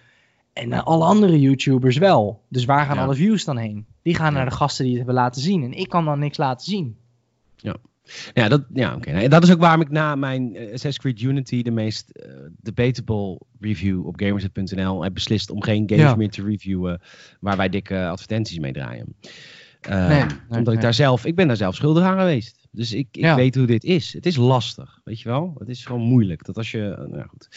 [0.56, 2.42] En uh, alle andere YouTubers wel.
[2.48, 3.02] Dus waar gaan Ja.
[3.04, 3.86] alle views dan heen?
[4.02, 4.36] Die gaan Ja.
[4.38, 5.62] naar de gasten die het hebben laten zien.
[5.62, 6.96] En ik kan dan niks laten zien.
[8.34, 9.10] Ja, dat, ja, oké.
[9.10, 12.30] Nee, dat is ook waarom ik na mijn eh, Assassin's Creed Unity de meest eh,
[12.60, 16.14] debatable review op gamersnet.nl heb beslist om geen games Ja.
[16.14, 17.00] meer te reviewen
[17.40, 19.14] waar wij dikke advertenties mee draaien.
[19.80, 22.68] Eh, Nee, nee, omdat ik daar zelf, ik ben daar zelf schuldig aan geweest.
[22.70, 23.34] Dus ik, ik Ja.
[23.36, 24.12] weet hoe dit is.
[24.12, 25.54] Het is lastig, weet je wel?
[25.58, 26.44] Het is gewoon moeilijk.
[26.44, 27.48] Dat als je, nou ja, goed.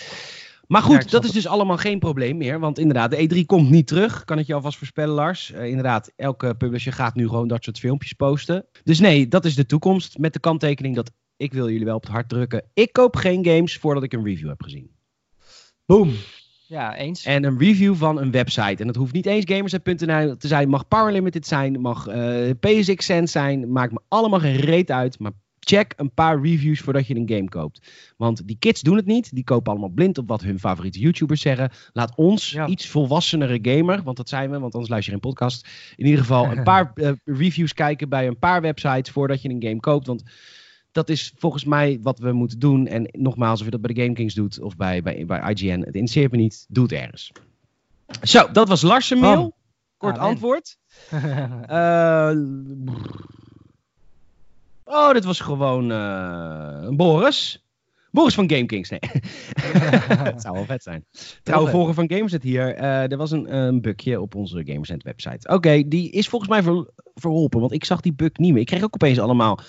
[0.72, 2.60] Maar goed, dat is dus allemaal geen probleem meer.
[2.60, 4.26] Want inderdaad, de E3 komt niet terug.
[4.26, 5.52] Kan ik je alvast voorspellen, Lars.
[5.52, 8.66] Eh, inderdaad, elke publisher gaat nu gewoon dat soort filmpjes posten.
[8.84, 10.18] Dus nee, dat is de toekomst.
[10.18, 12.64] Met de kanttekening dat ik wil jullie wel op het hart drukken.
[12.74, 14.92] Ik koop geen games voordat ik een review heb gezien.
[15.86, 16.14] Boom.
[16.68, 17.26] Ja, eens.
[17.26, 18.82] En een review van een website.
[18.82, 20.70] En dat hoeft niet eens gamersnet.nl te zijn.
[20.70, 21.82] Mag Power Limited zijn.
[21.82, 23.72] Mag eh PSX Sense zijn.
[23.72, 25.20] Maakt me allemaal geen reet uit.
[25.20, 27.88] Maar check een paar reviews voordat je een game koopt.
[28.18, 29.36] Want die kids doen het niet.
[29.36, 31.72] Die kopen allemaal blind op wat hun favoriete YouTubers zeggen.
[31.94, 32.68] Laat ons, Ja.
[32.68, 35.68] iets volwassenere gamer, want dat zijn we, want anders luister je geen podcast.
[35.96, 39.64] In ieder geval een paar eh, reviews kijken bij een paar websites voordat je een
[39.64, 40.08] game koopt.
[40.08, 40.24] Want
[40.92, 42.88] dat is volgens mij wat we moeten doen.
[42.88, 45.80] En nogmaals, of je dat bij de Game Kings doet of bij, bij, bij IGN,
[45.80, 46.66] het interesseert me niet.
[46.70, 47.32] Doe het ergens.
[48.22, 49.56] Zo, dat was Lars' mail.
[49.98, 50.78] Kort antwoord.
[51.68, 52.32] Eh,
[54.90, 57.64] oh, dit was gewoon eh, Boris.
[58.12, 58.90] Boris van Game Kings.
[58.90, 59.00] Nee.
[60.24, 61.06] Het zou wel vet zijn.
[61.44, 61.76] Trouwe leuk.
[61.76, 62.76] volger van Gamersnet hier.
[62.76, 65.48] Eh, er was een, een bugje op onze Gamersnet website.
[65.54, 67.60] Oké, die is volgens mij ver- verholpen.
[67.60, 68.62] Want ik zag die bug niet meer.
[68.62, 69.60] Ik kreeg ook opeens allemaal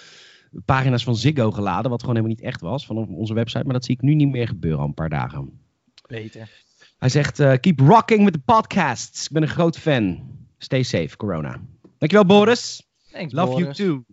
[0.65, 1.91] pagina's van Ziggo geladen.
[1.91, 3.65] Wat gewoon helemaal niet echt was van onze website.
[3.65, 5.61] Maar dat zie ik nu niet meer gebeuren al een paar dagen.
[6.07, 6.51] Beter.
[6.99, 9.25] Hij zegt, eh, keep rocking with the podcasts.
[9.27, 10.23] Ik ben een groot fan.
[10.59, 11.61] Stay safe, corona.
[11.99, 12.83] Dankjewel, Boris.
[13.13, 13.77] Thanks, Love Boris.
[13.77, 14.05] you too.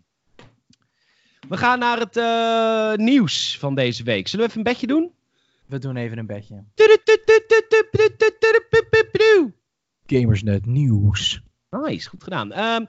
[1.49, 4.27] We gaan naar het eh, nieuws van deze week.
[4.27, 5.11] Zullen we even een bedje doen?
[5.65, 6.63] We doen even een bedje.
[10.05, 11.41] Gamersnet nieuws.
[11.69, 12.51] Nice, goed gedaan.
[12.51, 12.85] Ehm,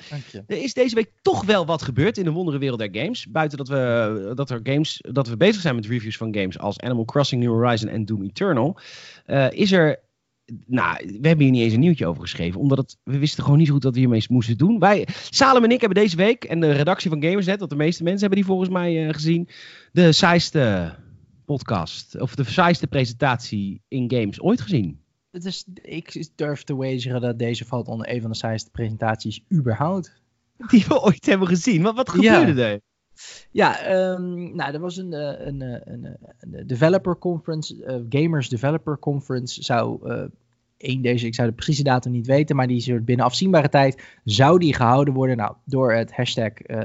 [0.46, 3.26] er is deze week toch wel wat gebeurd in de wondere wereld der games.
[3.26, 6.80] Buiten dat we, dat er games, dat we bezig zijn met reviews van games als
[6.80, 8.78] Animal Crossing New Horizon en Doom Eternal.
[9.26, 9.98] eh, is er
[10.66, 13.58] nou, we hebben hier niet eens een nieuwtje over geschreven, omdat het, we wisten gewoon
[13.58, 14.78] niet zo goed wat we hiermee moesten doen.
[14.78, 18.02] Wij, Salem en ik hebben deze week, en de redactie van Gamersnet, want de meeste
[18.02, 19.48] mensen hebben die volgens mij eh, gezien,
[19.92, 20.94] de saaiste
[21.44, 25.00] podcast, of de saaiste presentatie in games ooit gezien.
[25.30, 29.40] Het is, ik durf te wageren dat deze valt onder een van de saaiste presentaties
[29.52, 30.22] überhaupt.
[30.70, 31.82] Die we ooit hebben gezien.
[31.82, 32.38] Wat, wat Ja.
[32.38, 32.80] gebeurde er?
[33.50, 38.98] Ja, ehm, nou, er was een, eh, een, eh, een, eh, developer conference, Gamers Developer
[38.98, 40.00] Conference zou
[40.78, 44.18] één deze, ik zou de precieze datum niet weten, maar die soort binnen afzienbare tijd
[44.24, 45.36] zou die gehouden worden.
[45.36, 46.78] Nou, door het hashtag eh,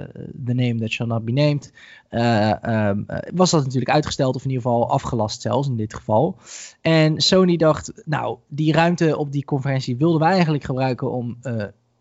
[0.45, 1.73] the name that shall not be named,
[2.09, 5.93] eh, ehm, eh, was dat natuurlijk uitgesteld of in ieder geval afgelast zelfs in dit
[5.93, 6.37] geval.
[6.81, 11.37] En Sony dacht, nou, die ruimte op die conferentie wilden wij eigenlijk gebruiken om,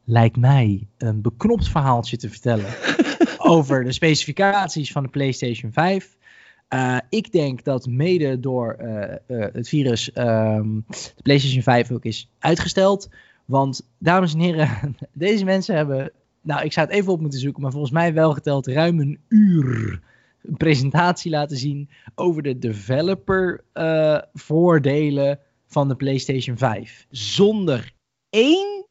[0.05, 2.71] lijkt mij, een beknopt verhaaltje te vertellen
[3.39, 6.17] over de specificaties van de PlayStation 5.
[6.75, 8.89] Uh, ik denk dat mede door uh,
[9.29, 13.09] uh, het virus um, de PlayStation 5 ook is uitgesteld.
[13.45, 16.13] Want, dames en heren, deze mensen hebben.
[16.43, 19.19] Nou, ik zou het even op moeten zoeken, maar volgens mij wel geteld ruim een
[19.29, 20.01] uur
[20.43, 27.07] een presentatie laten zien over de developer uh, voordelen van de PlayStation 5.
[27.11, 27.93] Zonder
[28.31, 28.82] één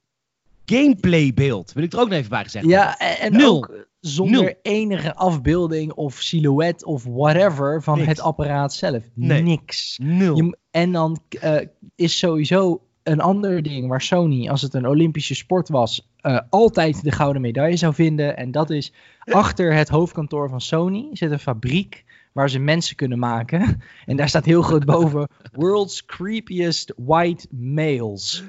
[0.78, 1.74] gameplaybeeld.
[1.74, 3.56] Wil ik er ook nog even bij gezegd Ja, en, en Nul.
[3.56, 4.54] ook zonder Nul.
[4.62, 8.08] enige afbeelding of silhouet of whatever van Niks.
[8.10, 9.04] het apparaat zelf.
[9.14, 9.42] Nee.
[9.42, 10.00] Niks.
[10.04, 10.36] Nul.
[10.36, 11.56] Je, en dan uh,
[11.96, 17.04] is sowieso een ander ding waar Sony, als het een Olympische sport was, uh, altijd
[17.04, 18.38] de gouden medaille zou vinden.
[18.38, 23.20] En dat is achter het hoofdkantoor van Sony zit een fabriek waar ze mensen kunnen
[23.20, 23.82] maken.
[24.06, 28.44] En daar staat heel groot boven: World's creepiest white males.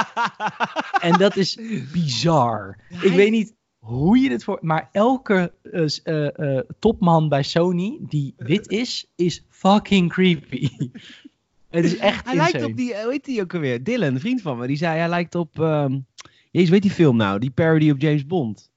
[1.08, 1.58] en dat is
[1.92, 2.78] bizar.
[2.88, 4.58] Ik weet niet hoe je dit voor.
[4.60, 10.68] Maar elke uh, uh, uh, topman bij Sony die wit is, is fucking creepy.
[11.70, 12.52] Het is echt Hij insane.
[12.52, 13.84] lijkt op die, hoe heet die ook alweer?
[13.84, 16.06] Dylan, een vriend van me, die zei hij lijkt op, um,
[16.50, 17.38] jezus, weet die film nou?
[17.38, 18.69] Die parody op James Bond.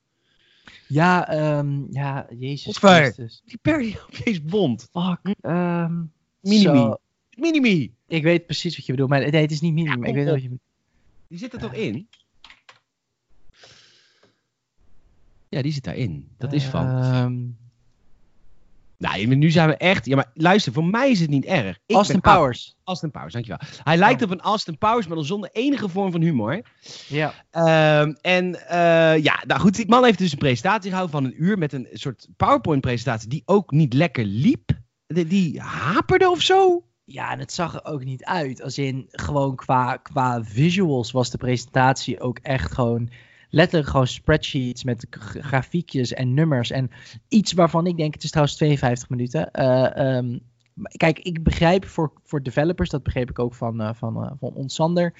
[0.87, 2.77] Ja, um, ja, jezus.
[2.77, 3.41] Christus.
[3.45, 4.89] Die parody op James Bond.
[4.91, 5.35] Fuck.
[5.41, 6.61] Um, Minimi.
[6.61, 6.97] zo.
[7.35, 7.93] Minimi.
[8.07, 10.01] Ik weet precies wat je bedoelt, maar nee, het is niet Minimi.
[10.01, 10.61] Ja, ik weet wat je bedoelt.
[11.27, 12.07] Die zit er toch in?
[15.49, 16.27] Ja, die zit daarin.
[16.37, 17.03] Dat is van.
[17.15, 17.57] Um,
[19.03, 20.05] Nou, nu zijn we echt...
[20.05, 21.79] Ja, maar luister, voor mij is het niet erg.
[21.85, 22.75] Ik Austin Powers.
[22.83, 23.59] Austin Powers, dankjewel.
[23.83, 26.61] Hij lijkt op een Austin Powers, maar dan zonder enige vorm van humor.
[27.07, 27.33] Ja.
[27.51, 31.43] Uh, en uh, ja, nou goed, die man heeft dus een presentatie gehouden van een
[31.43, 34.71] uur met een soort PowerPoint-presentatie die ook niet lekker liep.
[35.07, 36.83] Die, die haperde of zo.
[37.03, 38.61] Ja, en het zag er ook niet uit.
[38.61, 43.09] Als in gewoon qua, qua visuals was de presentatie ook echt gewoon
[43.53, 45.05] letterlijk gewoon spreadsheets met
[45.39, 46.71] grafiekjes en nummers.
[46.71, 46.89] En
[47.27, 49.49] iets waarvan ik denk, het is trouwens 52 minuten.
[49.53, 50.39] Uh, um,
[50.97, 54.53] kijk, ik begrijp voor, voor developers, dat begreep ik ook van, uh, van, uh, van
[54.53, 55.13] ons Sander.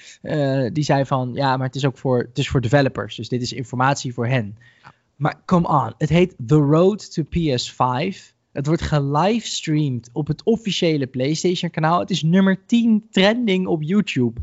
[0.73, 3.15] die zei van, ja, maar het is ook voor, het is voor developers.
[3.15, 4.57] Dus dit is informatie voor hen.
[5.15, 8.33] Maar come on, het heet The Road to PS5.
[8.51, 11.99] Het wordt gelivestreamd op het officiële PlayStation kanaal.
[11.99, 14.41] Het is nummer 10 trending op YouTube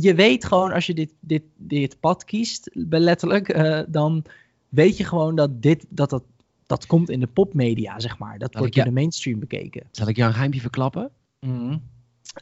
[0.00, 4.24] je weet gewoon als je dit, dit, dit pad kiest, letterlijk, uh, dan
[4.68, 6.24] weet je gewoon dat dit, dat, dat,
[6.66, 8.38] dat komt in de popmedia, zeg maar.
[8.38, 9.82] Dat wordt in de mainstream bekeken.
[9.90, 11.10] Zal ik jou een geheimje verklappen?
[11.40, 11.82] Mm.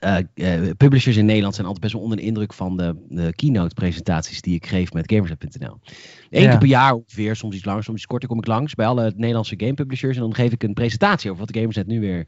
[0.04, 3.32] Uh, uh, publishers in Nederland zijn altijd best wel onder de indruk van de, de
[3.34, 5.78] keynote-presentaties die ik geef met Gamersnet.nl.
[6.30, 8.86] Eén keer per jaar ongeveer, soms iets langer, soms iets korter, kom ik langs bij
[8.86, 12.00] alle Nederlandse game publishers en dan geef ik een presentatie over wat de Gamersnet nu
[12.00, 12.26] weer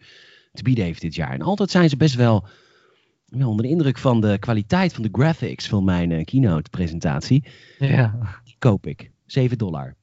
[0.52, 1.32] te bieden heeft dit jaar.
[1.32, 2.46] En altijd zijn ze best wel
[3.38, 7.44] ja, onder de indruk van de kwaliteit van de graphics van mijn uh, keynote-presentatie.
[7.78, 8.18] Ja.
[8.44, 9.10] Die koop ik.
[9.26, 9.94] 7 dollar.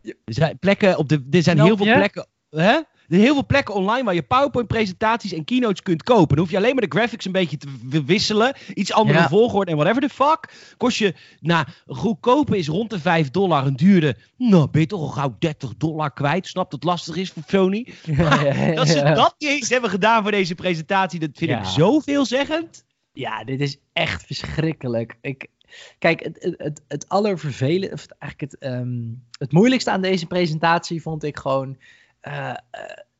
[0.00, 0.12] Ja.
[0.24, 2.26] Er zijn, plekken op de, er zijn heel veel plekken.
[2.50, 2.80] Hè?
[3.08, 6.28] Er zijn heel veel plekken online waar je PowerPoint-presentaties en keynotes kunt kopen.
[6.28, 8.56] Dan hoef je alleen maar de graphics een beetje te wisselen.
[8.74, 9.28] Iets andere ja.
[9.28, 10.52] volgorde en whatever the fuck.
[10.76, 13.66] Kost je, nou, goedkope is rond de 5 dollar.
[13.66, 16.46] Een duurde, nou, ben je toch al gauw 30 dollar kwijt.
[16.46, 17.86] Snap dat het lastig is voor Sony.
[18.16, 22.00] Ja, dat ze dat niet eens hebben gedaan voor deze presentatie, dat vind ik zo
[22.00, 22.84] veelzeggend.
[23.12, 25.16] Ja, dit is echt verschrikkelijk.
[25.20, 25.48] Ik,
[25.98, 31.24] Kijk, het, het, het, allervervelende, of eigenlijk het, um, het moeilijkste aan deze presentatie vond
[31.24, 31.76] ik gewoon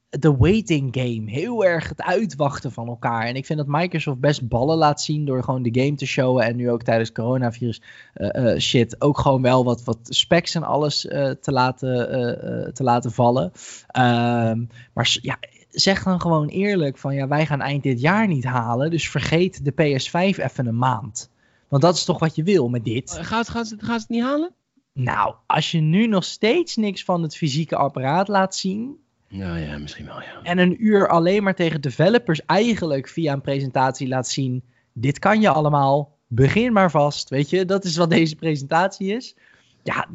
[0.08, 1.30] de waiting game.
[1.30, 3.26] Heel erg het uitwachten van elkaar.
[3.26, 6.44] En ik vind dat Microsoft best ballen laat zien door gewoon de game te showen.
[6.44, 7.82] En nu ook tijdens coronavirus
[8.14, 13.52] uh, shit ook gewoon wel wat, wat specs en alles te, laten, te laten vallen.
[13.86, 15.38] Ehm, maar ja,
[15.70, 18.90] zeg dan gewoon eerlijk van ja, wij gaan eind dit jaar niet halen.
[18.90, 21.30] Dus vergeet de PS5 even een maand.
[21.68, 23.18] Want dat is toch wat je wil met dit.
[23.20, 24.54] Gaat, gaat, gaat het niet halen?
[24.98, 28.96] Nou, als je nu nog steeds niks van het fysieke apparaat laat zien,
[29.28, 30.42] nou ja, misschien wel, ja.
[30.42, 35.40] En een uur alleen maar tegen developers eigenlijk via een presentatie laat zien: dit kan
[35.40, 37.28] je allemaal, begin maar vast.
[37.28, 39.36] Weet je, dat is wat deze presentatie is.
[39.82, 40.06] Ja,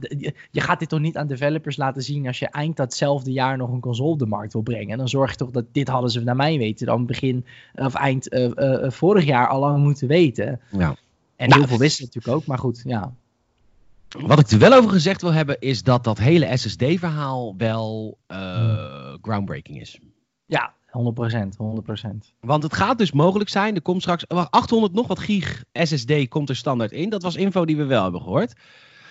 [0.52, 3.72] je gaat dit toch niet aan developers laten zien als je eind datzelfde jaar nog
[3.72, 4.92] een console op de markt wil brengen.
[4.92, 7.94] En dan zorg je toch dat dit hadden ze naar mij weten dan begin of
[7.94, 10.60] eind uh, uh, vorig jaar al lang moeten weten.
[10.72, 10.96] Ja.
[11.36, 13.14] En nou, heel veel wisten natuurlijk ook, maar goed, ja.
[14.20, 19.14] Wat ik er wel over gezegd wil hebben, is dat dat hele SSD-verhaal wel uh,
[19.22, 20.00] groundbreaking is.
[20.46, 22.08] Ja, 100%, 100%.
[22.40, 26.50] Want het gaat dus mogelijk zijn, er komt straks 800 nog wat gig SSD komt
[26.50, 27.10] er standaard in.
[27.10, 28.54] Dat was info die we wel hebben gehoord.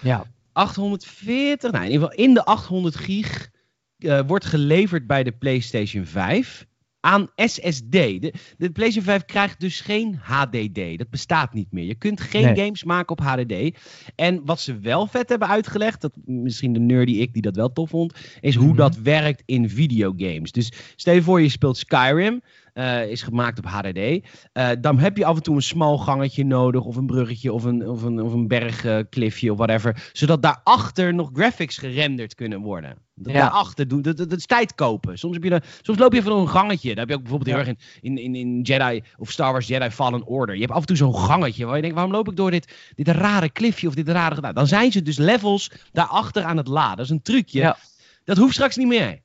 [0.01, 0.24] Ja.
[0.53, 3.51] 840, nou in ieder geval in de 800 gig
[3.98, 6.66] uh, wordt geleverd bij de PlayStation 5
[7.01, 7.90] aan SSD.
[7.90, 10.98] De, de PlayStation 5 krijgt dus geen HDD.
[10.98, 11.84] Dat bestaat niet meer.
[11.84, 13.78] Je kunt geen games maken op HDD.
[14.14, 17.72] En wat ze wel vet hebben uitgelegd, dat misschien de nerdy ik die dat wel
[17.72, 18.76] tof vond, is hoe mhm.
[18.76, 20.53] dat werkt in videogames.
[20.53, 22.40] Dus stel je voor je speelt Skyrim.
[22.74, 23.96] Uh, is gemaakt op HDD.
[23.96, 24.20] Uh,
[24.52, 27.64] eh, dan heb je af en toe een smal gangetje nodig, of een bruggetje, of
[27.64, 30.10] een, of een, of een bergklifje, of whatever.
[30.12, 32.96] Zodat daarachter nog graphics gerenderd kunnen worden.
[33.14, 33.40] Dat ja.
[33.40, 35.18] daarachter doen, dat, dat, is tijd kopen.
[35.18, 36.88] Soms, heb je de, soms loop je even door een gangetje.
[36.88, 39.90] Daar heb je ook bijvoorbeeld heel erg in, in, in Jedi of Star Wars Jedi
[39.90, 40.54] Fallen Order.
[40.54, 42.92] Je hebt af en toe zo'n gangetje waar je denkt, waarom loop ik door dit,
[42.94, 44.40] dit rare klifje of dit rare...
[44.40, 46.96] Nou, dan zijn ze dus levels daarachter aan het laden.
[46.96, 47.76] Dat is een trucje.
[48.24, 49.22] Dat hoeft straks niet meer.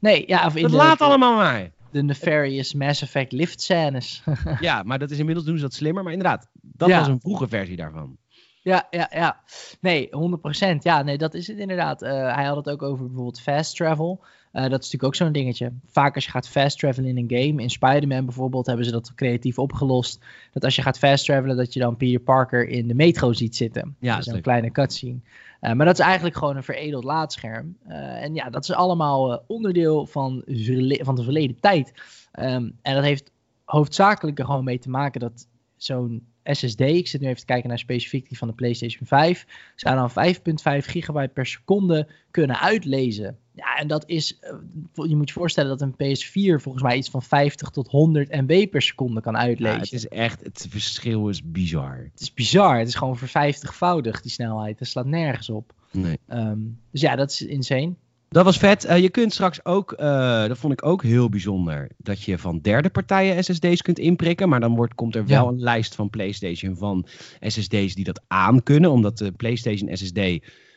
[0.00, 4.22] Nee, ja, of in dat laat allemaal maar de nefarious Mass Effect lift scènes.
[4.60, 6.02] ja, maar dat is inmiddels doen ze dat slimmer.
[6.02, 8.16] Maar inderdaad, dat was een vroege versie daarvan.
[8.62, 9.40] Ja, ja, ja.
[9.80, 10.76] Nee, 100%.
[10.78, 12.02] Ja, nee, dat is het inderdaad.
[12.02, 14.20] Uh, hij had het ook over bijvoorbeeld fast travel.
[14.52, 15.72] Uh, dat is natuurlijk ook zo'n dingetje.
[15.86, 19.14] Vaak als je gaat fast travelen in een game, in Spider-Man bijvoorbeeld, hebben ze dat
[19.14, 20.24] creatief opgelost.
[20.52, 23.56] Dat als je gaat fast travelen, dat je dan Peter Parker in de metro ziet
[23.56, 23.96] zitten.
[24.00, 25.18] Ja, dat is een kleine cutscene.
[25.60, 27.76] Uh, maar dat is eigenlijk gewoon een veredeld laadscherm.
[27.88, 30.42] Uh, en ja, dat is allemaal onderdeel van,
[30.88, 31.92] van de verleden tijd.
[32.38, 33.30] Um, en dat heeft
[33.64, 37.68] hoofdzakelijk er gewoon mee te maken dat zo'n SSD, ik zit nu even te kijken
[37.68, 43.38] naar specifiek die van de PlayStation 5, zou dan 5.5 gigabyte per seconde kunnen uitlezen.
[43.56, 44.54] Ja, en dat is, eh,
[44.92, 48.66] je moet je voorstellen dat een PS4 volgens mij iets van 50 tot 100 MB
[48.70, 49.76] per seconde kan uitlezen.
[49.76, 52.08] Ja, het is echt, het verschil is bizar.
[52.12, 54.78] Het is bizar, het is gewoon voor 50voudig die snelheid.
[54.78, 55.72] Dat slaat nergens op.
[55.92, 56.18] Nee.
[56.28, 57.94] Um, dus ja, dat is insane.
[58.28, 58.84] Dat was vet.
[58.84, 62.58] Uh, je kunt straks ook, uh, dat vond ik ook heel bijzonder, dat je van
[62.60, 64.48] derde partijen SSD's kunt inprikken.
[64.48, 67.06] Maar dan wordt, komt er wel een lijst van PlayStation van
[67.40, 68.90] SSD's die dat aan kunnen.
[68.90, 70.20] Omdat de PlayStation SSD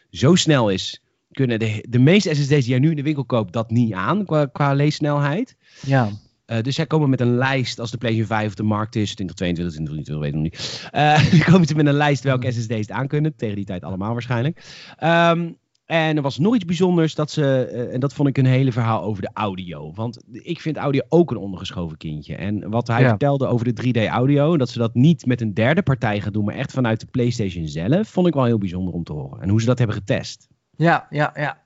[0.09, 1.01] zo snel is,
[1.31, 4.25] kunnen de, de meeste SSD's die jij nu in de winkel koopt dat niet aan
[4.25, 5.55] qua, qua leessnelheid.
[5.85, 6.09] Ja.
[6.47, 9.15] Uh, dus zij komen met een lijst als de PlayStation 5 op de markt is,
[9.15, 10.87] 2022, 2023, weet ik nog niet.
[11.39, 13.35] Uh, komen ze met een lijst welke SSD's het aan kunnen.
[13.35, 14.63] Tegen die tijd allemaal waarschijnlijk.
[15.03, 15.57] Um,
[15.89, 18.71] en er was nog iets bijzonders, dat ze, uh, en dat vond ik een hele
[18.71, 19.93] verhaal over de audio.
[19.93, 22.35] Want ik vind audio ook een ondergeschoven kindje.
[22.35, 23.09] En wat hij ja.
[23.09, 26.45] vertelde over de 3D audio, dat ze dat niet met een derde partij gaan doen,
[26.45, 29.41] maar echt vanuit de PlayStation zelf, vond ik wel heel bijzonder om te horen.
[29.41, 30.47] En hoe ze dat hebben getest.
[30.79, 31.61] Ja, ja, ja.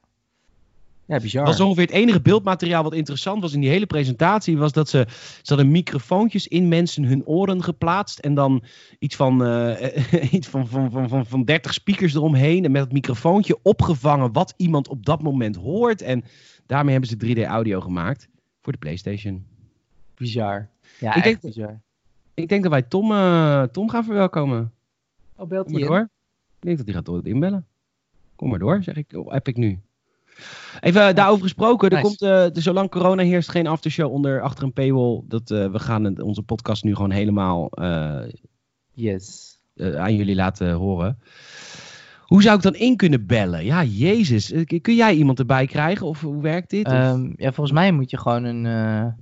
[1.06, 1.46] Ja, bizar.
[1.46, 4.58] Dat was ongeveer het enige beeldmateriaal wat interessant was in die hele presentatie.
[4.58, 5.06] Was dat ze,
[5.42, 8.20] ze hadden microfoontjes in mensen hun oren geplaatst.
[8.20, 8.64] En dan
[9.00, 12.66] iets van, uh, iets van, van, van, van, van 30 speakers eromheen.
[12.66, 16.02] En met het microfoontje opgevangen wat iemand op dat moment hoort.
[16.02, 16.24] En
[16.66, 18.28] daarmee hebben ze 3D audio gemaakt
[18.62, 19.46] voor de PlayStation.
[20.16, 20.70] Bizar.
[21.00, 21.82] Ja, ik denk, bizar.
[22.34, 24.72] Ik denk dat wij Tom, uh, Tom gaan verwelkomen.
[25.36, 26.00] Oh, belt hij door?
[26.60, 27.68] Ik denk dat hij gaat inbellen.
[28.44, 29.14] Kom maar door, zeg ik.
[29.16, 29.80] Oh, heb ik nu.
[30.80, 31.90] Even daarover gesproken.
[31.90, 35.22] Er komt, uh, zolang corona heerst, geen aftershow onder achter een paywall.
[35.28, 38.22] Dat, uh, we gaan het, onze podcast nu gewoon helemaal uh,
[38.94, 39.58] yes.
[39.78, 41.20] aan jullie laten horen.
[42.22, 43.66] Hoe zou ik dan in kunnen bellen?
[43.66, 44.54] Ja, Jezus.
[44.82, 46.08] Kun jij iemand erbij krijgen?
[46.08, 46.92] Of hoe werkt dit?
[46.92, 49.16] Um, ja, volgens mij moet je gewoon een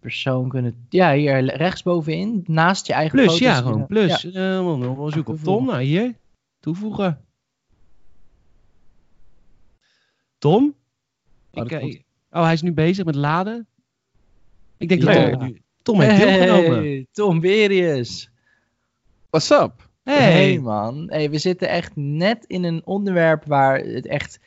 [0.00, 0.86] persoon kunnen.
[0.88, 3.46] Ja, hier rechtsbovenin, naast je eigen plus, foto's.
[3.46, 4.22] Ja, gewoon plus.
[4.22, 4.58] Ja.
[4.60, 5.66] Uh, op Tom.
[5.66, 6.18] Nou, hier.
[6.60, 7.24] Toevoegen.
[10.38, 10.74] Tom?
[11.50, 12.00] Oh, ik, uh,
[12.30, 13.66] oh, hij is nu bezig met laden.
[14.76, 17.08] Ik denk dat Tom, nu, Tom heeft hey, deelgenomen.
[17.12, 18.30] Tom Berius.
[19.30, 19.88] What's up?
[20.02, 20.32] Hey.
[20.32, 24.40] hey man, hey, we zitten echt net in een onderwerp waar het echt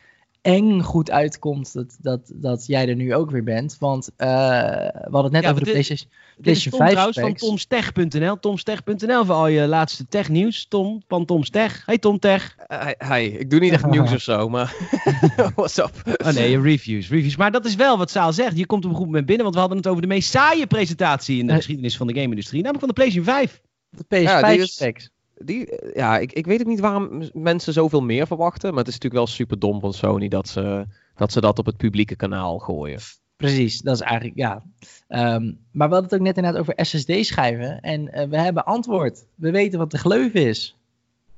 [0.43, 3.75] eng goed uitkomt dat, dat, dat jij er nu ook weer bent.
[3.79, 6.09] Want uh, we hadden het net ja, over de dit, PlayStation,
[6.41, 8.39] PlayStation 5 trouwens van tomstech.nl.
[8.39, 10.65] Tomstech.nl voor al je laatste technieuws.
[10.65, 11.85] Tom van Tom Stech.
[11.85, 12.55] Hey Tom Tech.
[12.67, 14.75] Uh, hi, ik doe niet echt nieuws of zo, maar
[15.55, 16.19] what's up?
[16.25, 17.35] Oh nee, reviews, reviews.
[17.35, 18.57] Maar dat is wel wat Saal zegt.
[18.57, 20.67] Je komt op een goed moment binnen, want we hadden het over de meest saaie
[20.67, 22.61] presentatie in de geschiedenis van de game-industrie.
[22.61, 23.61] Namelijk van de PlayStation 5.
[23.89, 25.12] De PS5 ja, specs
[25.45, 28.69] die, ja, ik, ik weet ook niet waarom mensen zoveel meer verwachten.
[28.69, 30.85] Maar het is natuurlijk wel super dom van Sony dat ze
[31.15, 32.99] dat, ze dat op het publieke kanaal gooien.
[33.35, 34.63] Precies, dat is eigenlijk, ja.
[35.07, 37.81] Um, maar we hadden het ook net inderdaad over SSD-schijven.
[37.81, 39.25] En uh, we hebben antwoord.
[39.35, 40.77] We weten wat de gleuf is.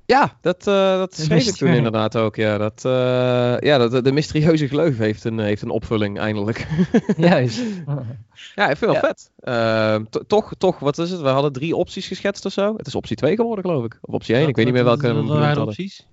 [0.06, 2.36] Ja, dat, uh, dat schreef ik toen inderdaad ook.
[2.36, 2.91] Ja, dat, uh,
[3.60, 6.68] ja dat, de mysterieuze gleuf heeft een, heeft een opvulling eindelijk.
[7.18, 7.62] Juist.
[8.56, 9.32] ja, ik vind het wel vet.
[9.43, 11.22] Uh, toch, toch, wat is het?
[11.22, 12.74] We hadden drie opties geschetst of zo.
[12.78, 13.97] Het is optie 2 geworden, geloof ik.
[14.01, 16.08] Of optie 1, wat, ik weet niet meer welke we waren opties?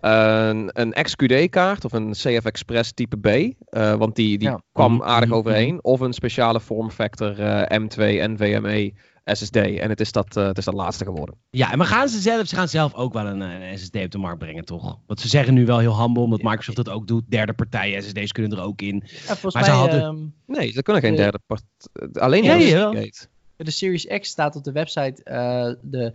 [0.00, 3.54] een, een XQD-kaart of een CF Express type B.
[3.98, 4.60] Want die, die ja.
[4.72, 5.84] kwam aardig overheen.
[5.84, 7.96] Of een speciale form factor uh, M2
[8.30, 8.92] NVMe
[9.24, 9.56] SSD.
[9.56, 11.34] En het is dat, uh, het is dat laatste geworden.
[11.50, 14.18] Ja, maar gaan ze zelf, ze gaan zelf ook wel een, een, SSD op de
[14.18, 14.98] markt brengen, toch?
[15.06, 17.24] Want ze zeggen nu wel heel humble, omdat Microsoft dat ook doet.
[17.28, 19.02] Derde partijen SSD's kunnen er ook in.
[19.04, 20.04] Ja, volgens maar mij, ze hadden...
[20.04, 22.22] um, nee, ze kunnen geen derde partij.
[22.22, 23.10] Alleen ja, de ja.
[23.56, 26.12] De Series X staat op de website uh, de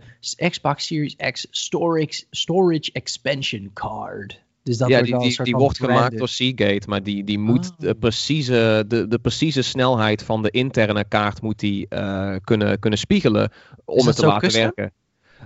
[0.48, 4.40] Xbox Series X Storage, storage Expansion Card.
[4.68, 6.88] Dus dat ja, wordt die, wel een die, soort die van wordt gemaakt door Seagate,
[6.88, 7.78] maar die, die moet Ah.
[7.78, 12.98] de, precieze, de, de precieze snelheid van de interne kaart moet die, uh, kunnen, kunnen
[12.98, 13.50] spiegelen
[13.84, 14.62] om het te laten custom?
[14.62, 14.92] werken.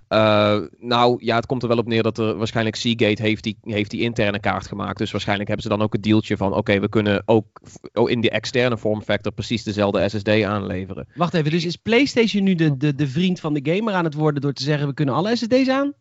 [0.09, 3.57] Uh, nou ja, het komt er wel op neer dat er waarschijnlijk Seagate heeft die,
[3.63, 4.99] heeft die interne kaart gemaakt.
[4.99, 7.47] Dus waarschijnlijk hebben ze dan ook het dealtje van: oké, we kunnen ook
[7.93, 11.07] oh, in die externe vorm factor precies dezelfde SSD aanleveren.
[11.15, 14.15] Wacht even, dus is PlayStation nu de, de, de vriend van de gamer aan het
[14.15, 15.93] worden door te zeggen: we kunnen alle SSD's aan?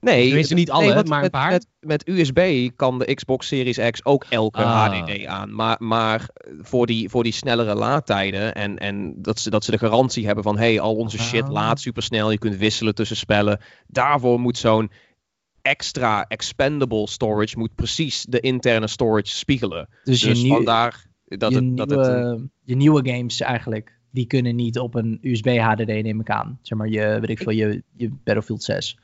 [0.00, 1.50] Nee, Tenminste, niet alle, nee, maar een paar.
[1.50, 4.92] Met, met USB kan de Xbox Series X ook elke Ah.
[5.04, 5.54] HDD aan.
[5.54, 6.28] Maar, maar
[6.60, 10.44] voor, die, voor die snellere laadtijden en, en dat, ze, dat ze de garantie hebben
[10.44, 10.58] van...
[10.58, 11.50] hey, al onze shit Ah.
[11.50, 13.60] laat supersnel, je kunt wisselen tussen spellen.
[13.86, 14.90] Daarvoor moet zo'n
[15.62, 17.58] extra expandable storage...
[17.58, 19.88] moet precies de interne storage spiegelen.
[20.04, 21.76] Dus, Dus je, nieuw- vandaar dat je, het...
[21.76, 25.86] Dat nieuwe, het een- je nieuwe games eigenlijk, die kunnen niet op een USB HDD
[25.86, 26.58] neem ik aan.
[26.62, 28.98] Zeg maar, je, weet ik veel, je, je Battlefield 6.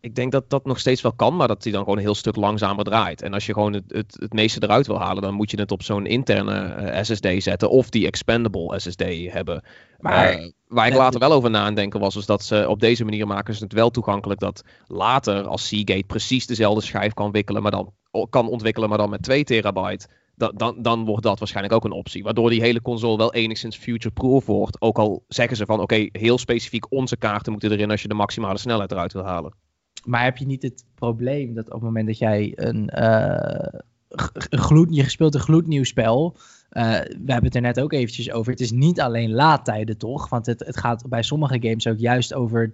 [0.00, 2.14] Ik denk dat dat nog steeds wel kan, maar dat die dan gewoon een heel
[2.14, 3.22] stuk langzamer draait.
[3.22, 5.72] En als je gewoon het, het, het meeste eruit wil halen, dan moet je het
[5.72, 9.62] op zo'n interne eh, SSD zetten of die expandable SSD hebben.
[9.98, 12.80] Maar- Eh, waar ik later wel over na aan denken was, is dat ze op
[12.80, 17.30] deze manier maken ze het wel toegankelijk dat later als Seagate precies dezelfde schijf kan,
[17.30, 17.92] wikkelen, maar dan,
[18.30, 20.06] kan ontwikkelen, maar dan met 2 terabyte.
[20.34, 22.22] Da, dan, dan wordt dat waarschijnlijk ook een optie.
[22.22, 24.80] Waardoor die hele console wel enigszins future-proof wordt.
[24.80, 28.14] Ook al zeggen ze van oké, heel specifiek onze kaarten moeten erin als je de
[28.14, 29.54] maximale snelheid eruit wil halen.
[30.04, 33.80] Maar heb je niet het probleem dat op het moment dat jij een, eh,
[34.48, 36.36] een gloed, je speelt een gloednieuw spel.
[36.72, 38.52] Uh, we hebben het er net ook eventjes over.
[38.52, 40.28] Het is niet alleen laadtijden, toch?
[40.28, 42.70] Want het, het gaat bij sommige games ook juist over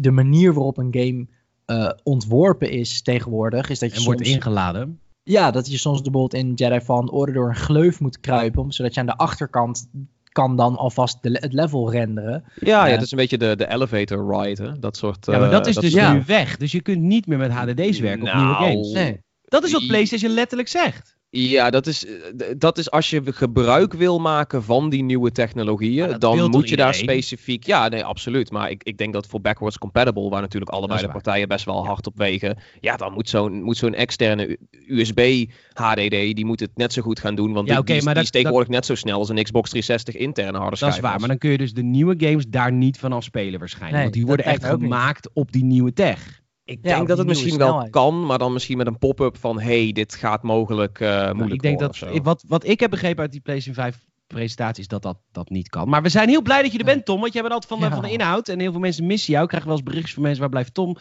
[0.00, 1.26] de manier waarop een game
[1.66, 3.70] uh, ontworpen is tegenwoordig.
[3.70, 5.00] Is dat je en wordt ingeladen.
[5.22, 8.94] Ja, dat je soms bijvoorbeeld in Jedi Fallen Order door een gleuf moet kruipen, zodat
[8.94, 9.88] je aan de achterkant
[10.36, 12.44] kan dan alvast de, het level renderen.
[12.54, 15.26] Ja, ja, het is een beetje de, de elevator ride, dat soort...
[15.26, 16.56] ja, maar dat is dus nu weg.
[16.56, 18.92] Dus je kunt niet meer met HDD's werken nou, op nieuwe nou, games.
[18.92, 19.20] Nee.
[19.44, 21.15] Dat is wat PlayStation letterlijk zegt.
[21.30, 22.12] Ja, dat is, eh,
[22.58, 26.94] dat is als je gebruik wil maken van die nieuwe technologieën, dan moet je daar
[26.94, 27.66] specifiek.
[27.66, 28.50] Ja, nee, absoluut.
[28.50, 31.86] Maar ik, ik denk dat voor backwards compatible, waar natuurlijk allebei de partijen best wel
[31.86, 36.70] hard op wegen, ja, dan moet zo'n moet zo'n externe USB HDD, die moet het
[36.74, 37.52] net zo goed gaan doen.
[37.52, 40.58] Want ja, die, maar die is tegenwoordig net zo snel als een Xbox 360 interne
[40.58, 40.94] harde schijf.
[40.94, 43.58] Dat is waar, maar dan kun je dus de nieuwe games daar niet vanaf spelen
[43.58, 44.02] waarschijnlijk.
[44.02, 46.44] want die worden echt gemaakt op die nieuwe tech.
[46.66, 49.92] Ik denk dat het misschien wel kan, maar dan misschien met een pop-up van hey,
[49.92, 53.40] dit gaat mogelijk uh, moeilijk ik denk dat, wat, wat ik heb begrepen uit die
[53.40, 55.88] PlayStation 5 presentatie is dat, dat dat niet kan.
[55.88, 57.20] Maar we zijn heel blij dat je er bent, Tom.
[57.20, 58.48] Want jij bent altijd van, de, van de inhoud.
[58.48, 59.42] En heel veel mensen missen jou.
[59.42, 60.96] Ik krijg wel eens berichtjes van mensen, waar blijft Tom?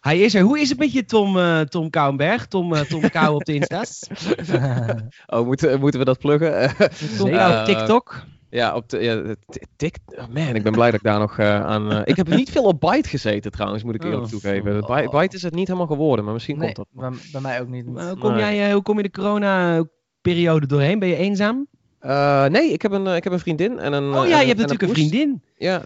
[0.00, 0.42] Hij is er.
[0.42, 2.46] Hoe is het met je, Tom, uh, Tom Kouwenberg?
[2.46, 4.06] Tom, uh, Tom Kou op de Insta's?
[5.26, 6.76] oh, moeten, moeten we dat pluggen?
[7.16, 8.24] Tom Kou TikTok?
[8.50, 9.34] Ja, op de, ja,
[9.76, 11.92] tik, oh man, ik ben blij dat ik daar nog uh, aan...
[11.92, 14.88] Uh, ik heb niet veel op Byte gezeten trouwens, moet ik eerlijk oh, toegeven.
[14.88, 16.86] Oh, Byte is het niet helemaal geworden, maar misschien komt dat.
[16.90, 17.86] Bij, bij, mij ook niet.
[17.86, 20.98] Maar hoe, kom jij, uh, hoe kom je de corona-periode doorheen?
[20.98, 21.66] Ben je eenzaam?
[22.48, 24.14] nee, ik heb, een, ik heb een vriendin en een.
[24.14, 25.42] Oh ja, je hebt natuurlijk een, vriendin.
[25.56, 25.78] Ja,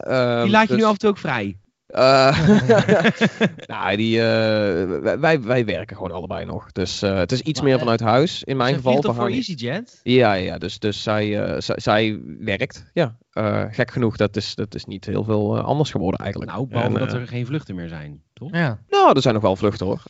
[0.43, 1.60] Die laat je nu dus- af en toe ook vrij.
[1.95, 2.49] Uh,
[3.67, 4.23] nou, die, uh,
[5.21, 6.73] wij, wij werken gewoon allebei nog.
[6.73, 9.01] Dus uh, het is iets meer vanuit huis in mijn geval.
[9.01, 10.01] toch voor EasyJet?
[10.03, 12.85] Ja, ja dus, dus zij, zij werkt.
[12.93, 13.17] Ja,
[13.71, 16.51] gek genoeg, dat is, dat is niet heel veel anders geworden eigenlijk.
[16.51, 18.53] Nou, behalve dat er geen vluchten meer zijn, toch?
[18.53, 18.79] Ja.
[18.89, 20.03] Nou, er zijn nog wel vluchten hoor.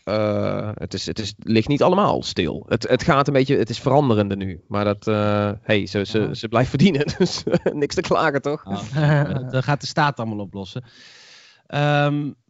[0.75, 2.65] het, is, het is, ligt niet allemaal stil.
[2.69, 4.61] Het, het gaat een beetje, het is veranderende nu.
[4.69, 5.05] Maar dat,
[5.63, 8.65] hey, ze, ze, ze blijft verdienen, dus niks te klagen toch?
[8.67, 10.85] Oh, dat gaat de staat allemaal oplossen.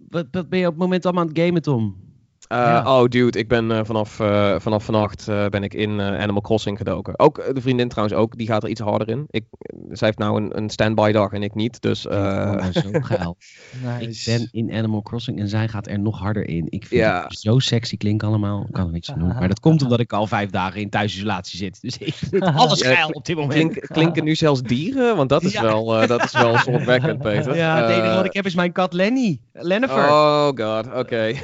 [0.08, 2.09] Wat, wat ben je op het moment allemaal aan het gamen, Tom?
[2.53, 6.78] Uh, Oh, dude, ik ben uh, vanaf, uh, vanaf vannacht ben ik in Animal Crossing
[6.78, 7.18] gedoken.
[7.18, 9.24] Ook de vriendin trouwens ook, die gaat er iets harder in.
[9.30, 9.44] Ik,
[9.90, 12.07] zij heeft nou een, een standby dag en ik niet, dus...
[12.07, 13.36] Oh, zo geil.
[13.82, 14.30] nice.
[14.30, 16.66] Ik ben in Animal Crossing en zij gaat er nog harder in.
[16.68, 17.22] Ik vind ja.
[17.22, 19.28] het zo sexy klinken allemaal, kan er niks aan doen.
[19.28, 21.80] Maar dat komt omdat ik al vijf dagen in thuisisolatie zit.
[21.80, 23.70] Dus ik vind alles geil op dit moment.
[23.70, 25.16] Klink, klinken nu zelfs dieren?
[25.16, 25.62] Want dat is ja.
[25.62, 27.57] wel, dat is wel zorgwekkend, Peter.
[27.57, 29.40] Ja, het enige wat ik heb is mijn kat Lenny.
[29.53, 30.09] Lennifer.
[30.09, 30.98] Oh god, oké.
[30.98, 31.36] Okay.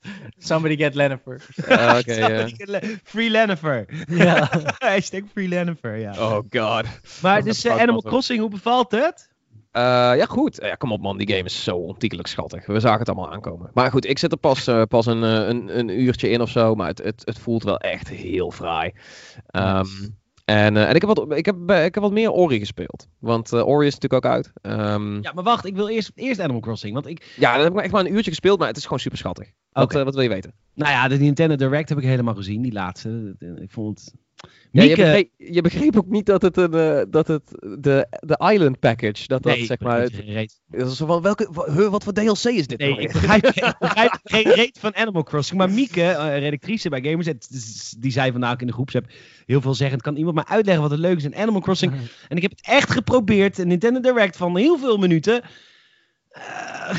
[0.38, 1.40] Somebody get Lennifer.
[1.68, 2.96] Uh, okay, yeah.
[3.04, 3.86] Free Lennifer.
[4.06, 4.48] Ja.
[4.78, 6.12] Hashtag Free Lennifer, ja.
[6.18, 6.84] Oh god.
[7.22, 9.28] Maar dus uh, Animal Crossing, hoe bevalt het?
[9.72, 9.82] Uh,
[10.16, 10.58] ja, goed.
[10.62, 12.66] Ja, kom op man, die game is zo ontiegelijk schattig.
[12.66, 13.70] We zagen het allemaal aankomen.
[13.74, 16.74] Maar goed, ik zit er pas, uh, pas een, een, een uurtje in of zo.
[16.74, 18.92] Maar het, het, het voelt wel echt heel fraai.
[19.50, 20.17] Um,
[20.48, 23.08] en, uh, en ik, heb wat, ik, heb, ik heb wat meer Ori gespeeld.
[23.18, 24.52] Want uh, Ori is natuurlijk ook uit.
[24.62, 25.22] Um...
[25.22, 26.94] Ja, maar wacht, ik wil eerst, eerst Animal Crossing.
[26.94, 27.34] Want ik...
[27.36, 29.50] Ja, dat heb ik echt maar een uurtje gespeeld, maar het is gewoon super schattig.
[29.72, 30.54] Wat, uh, wat wil je weten?
[30.74, 33.36] Nou ja, de Nintendo Direct heb ik helemaal gezien, die laatste.
[33.60, 34.14] Ik vond het
[34.70, 37.42] ja, je, begreep, je, begreep, ook niet dat het, een, uh, dat het
[37.78, 40.00] de, de Island Package, dat dat zeg maar...
[40.00, 41.48] Het, dat is van, welke,
[41.90, 43.00] wat voor DLC is dit nee, nou?
[43.02, 45.58] ik begrijp, ik begrijp geen reet van Animal Crossing.
[45.58, 47.28] Maar Mieke, uh, redactrice bij Gamers,
[47.98, 49.06] die zei vandaag in de groepsapp
[49.46, 50.00] heel veel zeggen.
[50.00, 51.92] Kan iemand mij uitleggen wat het leuk is in Animal Crossing?
[52.28, 53.58] en ik heb het echt geprobeerd.
[53.58, 55.42] Een Nintendo Direct van heel veel minuten.
[56.32, 56.98] Uh,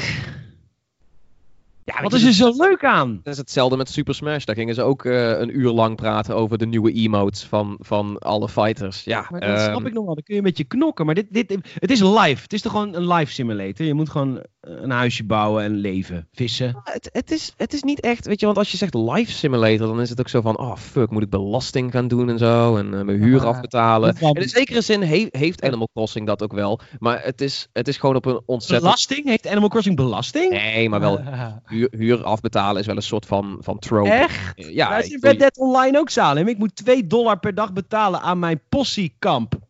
[1.95, 3.19] ja, wat is er zo leuk aan?
[3.23, 4.43] Dat is hetzelfde met Super Smash.
[4.43, 8.17] Daar gingen ze ook uh, een uur lang praten over de nieuwe emotes van, van
[8.17, 9.03] alle fighters.
[9.03, 9.57] Ja, maar dat um...
[9.57, 10.13] snap ik nog wel.
[10.13, 11.05] Dan kun je met je knokken.
[11.05, 12.41] Maar dit, dit, het is live.
[12.41, 13.85] Het is toch gewoon een live simulator.
[13.85, 16.27] Je moet gewoon een huisje bouwen en leven.
[16.31, 16.67] Vissen.
[16.67, 19.31] Ja, het, het, is, het is niet echt, weet je, want als je zegt live
[19.31, 22.37] simulator, dan is het ook zo van, oh fuck, moet ik belasting gaan doen en
[22.37, 22.77] zo.
[22.77, 24.15] En uh, mijn huur afbetalen.
[24.15, 26.79] En in zekere zin he, heeft Animal Crossing dat ook wel.
[26.99, 28.83] Maar het is, het is gewoon op een ontzettend...
[28.83, 29.25] Belasting?
[29.25, 30.51] Heeft Animal Crossing belasting?
[30.51, 31.19] Nee, maar wel
[31.65, 34.09] huur, huur, afbetalen is wel een soort van, van trope.
[34.09, 34.53] Echt?
[34.55, 34.89] Ja.
[34.95, 36.47] Dat is in Red Dead Online ook, Salem.
[36.47, 39.67] Ik moet 2 dollar per dag betalen aan mijn possiekamp.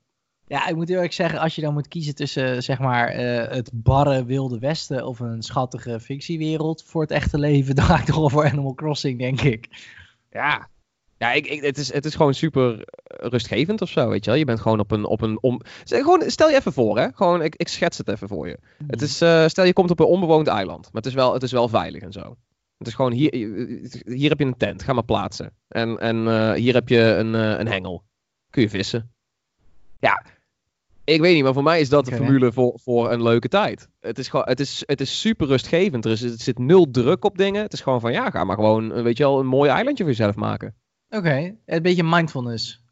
[0.49, 3.71] Ja, ik moet erg zeggen, als je dan moet kiezen tussen zeg maar uh, het
[3.73, 8.15] barre wilde westen of een schattige fictiewereld voor het echte leven, dan ga ik toch
[8.15, 9.67] wel voor Animal Crossing, denk ik.
[10.31, 10.69] Ja,
[11.17, 14.39] ja, ik, ik, het, is, het is gewoon super rustgevend of zo, weet je wel.
[14.39, 15.05] Je bent gewoon op een...
[15.05, 15.61] Op een om...
[15.83, 17.07] gewoon, stel je even voor, hè.
[17.13, 18.57] Gewoon, ik, ik schets het even voor je.
[18.87, 19.03] Het mhm.
[19.03, 20.83] is, uh, stel je komt op een onbewoond eiland.
[20.83, 22.37] Maar het is wel, het is wel veilig en zo.
[22.77, 23.33] Het is gewoon, hier,
[24.05, 24.83] hier heb je een tent.
[24.83, 25.53] Ga maar plaatsen.
[25.67, 28.03] En, en uh, hier heb je een, een hengel.
[28.49, 29.11] Kun je vissen.
[29.99, 30.23] Ja,
[31.13, 33.87] ik weet niet, maar voor mij is dat de formule voor, voor een leuke tijd.
[33.99, 36.05] Het is, gewoon, het, is, het is super rustgevend.
[36.05, 37.61] Er, is, er zit nul druk op dingen.
[37.61, 40.13] Het is gewoon van, ja, ga maar gewoon, weet je wel, een mooi eilandje voor
[40.13, 40.75] jezelf maken.
[41.09, 42.83] Oké, een beetje mindfulness.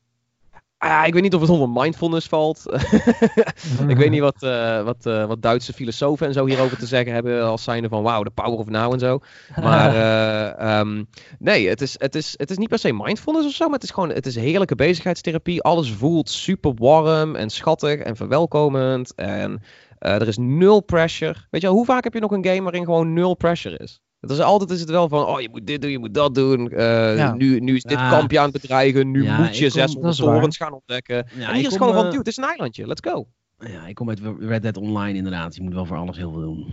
[0.79, 2.63] Ah, ja, ik weet niet of het onder mindfulness valt.
[3.87, 7.13] ik weet niet wat, uh, wat, uh, wat Duitse filosofen en zo hierover te zeggen
[7.13, 7.43] hebben.
[7.43, 9.19] Als zijnde van wauw, de power of now en zo.
[9.61, 11.09] Maar uh, um,
[11.39, 13.65] nee, het is, het, is, het is niet per se mindfulness of zo.
[13.65, 15.61] Maar het is gewoon het is heerlijke bezigheidstherapie.
[15.61, 19.15] Alles voelt super warm en schattig en verwelkomend.
[19.15, 19.61] En
[19.97, 21.35] er is nul pressure.
[21.49, 24.01] Weet je, hoe vaak heb je nog een game waarin gewoon nul pressure is?
[24.19, 26.35] Het is altijd is het wel van, oh je moet dit doen, je moet dat
[26.35, 26.71] doen.
[26.73, 27.33] Uh, ja.
[27.33, 28.09] nu, nu is dit ja.
[28.09, 31.27] kampje aan het bedreigen, nu ja, moet je 600 torens gaan ontdekken.
[31.27, 33.27] en hier is gewoon van, dude, het is een eilandje, let's go.
[33.57, 35.55] Ja, ik kom uit Red Dead Online inderdaad.
[35.55, 36.65] Je moet wel voor alles heel veel doen.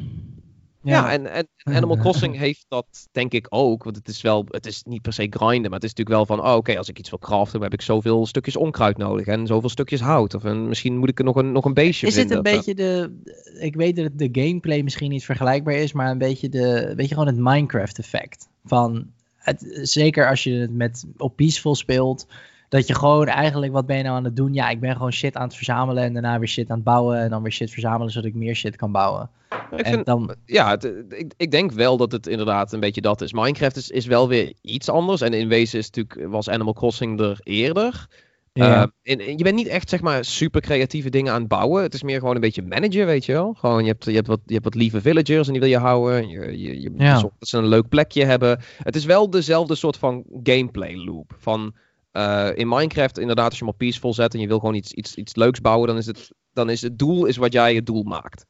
[0.84, 3.84] Ja, en, en Animal Crossing heeft dat denk ik ook.
[3.84, 6.36] Want het is wel, het is niet per se grinden, maar het is natuurlijk wel
[6.36, 9.26] van, oh, oké, als ik iets wil craften, dan heb ik zoveel stukjes onkruid nodig
[9.26, 10.34] en zoveel stukjes hout.
[10.34, 12.74] Of een, misschien moet ik er nog een, nog een beestje is het een beetje
[12.74, 13.20] de,
[13.60, 17.14] ik weet dat de gameplay misschien niet vergelijkbaar is, maar een beetje de, weet je,
[17.14, 18.48] gewoon het Minecraft effect.
[18.64, 19.06] Van,
[19.36, 22.26] het, zeker als je het met, op peaceful speelt,
[22.74, 24.54] dat je gewoon eigenlijk, wat ben je nou aan het doen?
[24.54, 27.18] Ja, ik ben gewoon shit aan het verzamelen en daarna weer shit aan het bouwen
[27.18, 29.30] en dan weer shit verzamelen zodat ik meer shit kan bouwen.
[29.76, 30.34] Ik vind, dan...
[30.44, 33.32] Ja, het, ik, ik denk wel dat het inderdaad een beetje dat is.
[33.32, 37.20] Minecraft is, is wel weer iets anders en in wezen is natuurlijk, was Animal Crossing
[37.20, 38.06] er eerder.
[38.52, 38.90] Ja.
[39.02, 41.82] Uh, en, je bent niet echt zeg maar super creatieve dingen aan het bouwen.
[41.82, 43.54] Het is meer gewoon een beetje managen, weet je wel.
[43.58, 45.78] Gewoon je hebt, je hebt, wat, je hebt wat lieve villagers en die wil je
[45.78, 46.28] houden.
[46.28, 47.20] Je, je, je ja.
[47.20, 48.60] dat ze een leuk plekje hebben.
[48.82, 51.34] Het is wel dezelfde soort van gameplay loop.
[51.38, 51.74] Van
[52.16, 55.14] uh, in Minecraft, inderdaad, als je op peaceful zet en je wil gewoon iets, iets,
[55.14, 58.02] iets leuks bouwen, dan is, het, dan is het doel is wat jij het doel
[58.02, 58.46] maakt.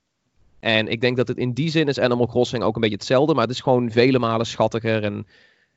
[0.60, 3.34] En ik denk dat het in die zin is Animal Crossing ook een beetje hetzelfde,
[3.34, 5.02] maar het is gewoon vele malen schattiger.
[5.02, 5.26] En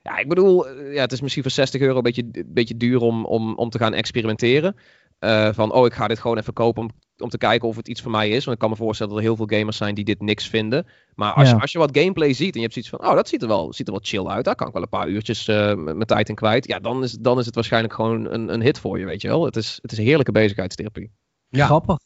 [0.02, 2.78] ja, ik bedoel, eh, ja, het is misschien voor 60 euro een beetje, een beetje
[2.78, 4.76] duur om, om, om te gaan experimenteren.
[5.20, 6.90] Uh, van, oh, ik ga dit gewoon even kopen om,
[7.22, 8.44] om te kijken of het iets voor mij is.
[8.44, 10.86] Want ik kan me voorstellen dat er heel veel gamers zijn die dit niks vinden.
[11.16, 11.56] Maar als, ja.
[11.56, 13.48] je, als je wat gameplay ziet en je hebt zoiets van, oh, dat ziet er
[13.48, 14.46] wel, ziet er wel chill uit.
[14.46, 16.68] Daar kan ik wel een paar uurtjes uh, met tijd in kwijt.
[16.68, 19.28] Ja, dan is, dan is het waarschijnlijk gewoon een, een hit voor je, weet je
[19.28, 19.46] wel.
[19.46, 21.12] Het is, het is een heerlijke bezigheidstherapie.
[21.50, 21.66] Ja.
[21.66, 21.98] Grappig.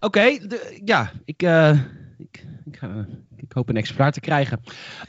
[0.00, 0.40] Oké, okay,
[0.84, 1.70] ja, ik, uh,
[2.18, 4.60] ik, ik, ga, ik, hoop een exemplaar te krijgen.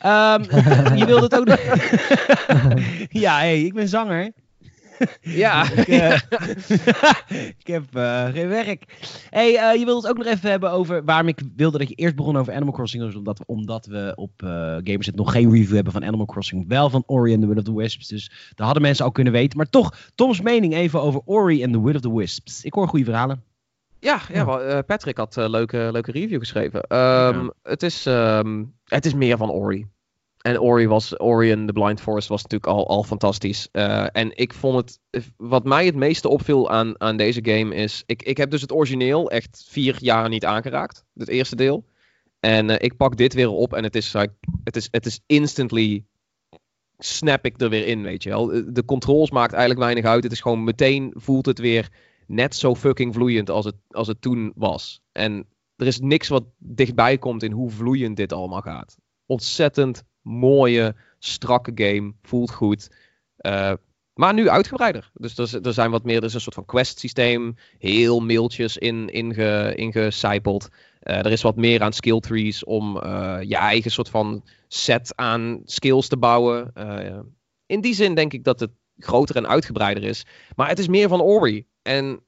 [0.05, 0.43] Um,
[0.99, 1.59] je wilde het ook nog...
[3.23, 4.31] ja, hey, ik ben zanger.
[5.21, 5.71] Ja.
[5.71, 6.19] ik, uh,
[7.59, 8.83] ik heb uh, geen werk.
[9.29, 11.95] Hey, uh, je wilde het ook nog even hebben over waarom ik wilde dat je
[11.95, 13.03] eerst begon over Animal Crossing.
[13.03, 14.31] Dus omdat, we, omdat we op
[14.83, 16.67] Gamerset nog geen review hebben van Animal Crossing.
[16.67, 18.07] Wel van Ori and the Will of the Wisps.
[18.07, 19.57] Dus dat hadden mensen al kunnen weten.
[19.57, 22.63] Maar toch, Toms mening even over Ori and the Will of the Wisps.
[22.63, 23.43] Ik hoor goede verhalen.
[23.99, 24.81] Ja, ja, ja.
[24.81, 26.79] Patrick had een leuke, leuke review geschreven.
[26.79, 27.53] Um, ja.
[27.63, 29.87] het, is, um, het is meer van Ori.
[30.39, 33.69] En Ori was, Ori and the Blind Forest was natuurlijk al, al fantastisch.
[33.71, 34.75] Uh, en ik vond
[35.11, 38.61] het, wat mij het meeste opviel aan, aan deze game is, ik, ik heb dus
[38.61, 41.85] het origineel echt vier jaar niet aangeraakt, het eerste deel.
[42.39, 44.13] En uh, ik pak dit weer op en het is,
[44.63, 46.05] het is, het is instantly,
[46.97, 48.73] snap ik er weer in, weet je wel.
[48.73, 51.89] De controls maakt eigenlijk weinig uit, het is gewoon meteen voelt het weer
[52.27, 55.01] net zo fucking vloeiend als het, als het toen was.
[55.11, 58.97] En er is niks wat dichtbij komt in hoe vloeiend dit allemaal gaat.
[59.25, 62.13] Ontzettend mooie, strakke game.
[62.21, 62.89] Voelt goed.
[63.41, 63.73] Uh,
[64.13, 65.11] maar nu uitgebreider.
[65.13, 67.55] Dus er, er, zijn wat meer, er is een soort van quest systeem.
[67.77, 70.69] Heel mailtjes in, inge, ingecijpeld.
[71.03, 75.15] Uh, er is wat meer aan skill trees om uh, je eigen soort van set
[75.15, 76.73] aan skills te bouwen.
[77.65, 80.25] in die zin denk ik dat het groter en uitgebreider is.
[80.55, 81.65] Maar het is meer van Ori.
[81.81, 82.19] En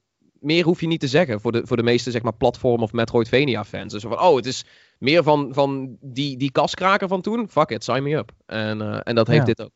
[0.42, 2.92] meer hoef je niet te zeggen voor de, voor de meeste zeg maar, platform- of
[2.92, 3.92] Metroidvania-fans.
[3.92, 4.64] Dus van, oh, het is
[5.02, 7.48] meer van, van die, die kaskraker van toen.
[7.48, 8.32] Fuck it, sign me up.
[8.46, 9.54] En, uh, en dat heeft ja.
[9.54, 9.70] dit ook.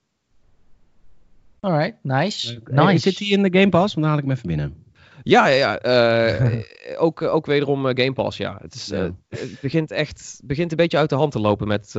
[1.61, 2.61] Alright, nice.
[2.65, 2.83] nice.
[2.83, 3.95] Hey, zit hij in de Game Pass?
[3.95, 4.85] Dan haal ik hem even binnen.
[5.23, 6.41] Ja, ja, ja.
[6.41, 6.63] Uh,
[7.05, 8.59] ook, ook wederom Game Pass, ja.
[8.63, 9.11] Het, is, ja.
[9.29, 11.93] het begint echt begint een beetje uit de hand te lopen met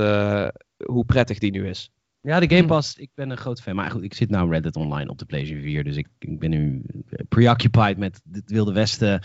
[0.83, 1.91] hoe prettig die nu is.
[2.21, 3.75] Ja, de Game Pass, ik ben een groot fan.
[3.75, 5.83] Maar goed, ik zit nou Reddit online op de PlayStation 4.
[5.83, 6.81] Dus ik, ik ben nu
[7.29, 9.21] preoccupied met het Wilde Westen.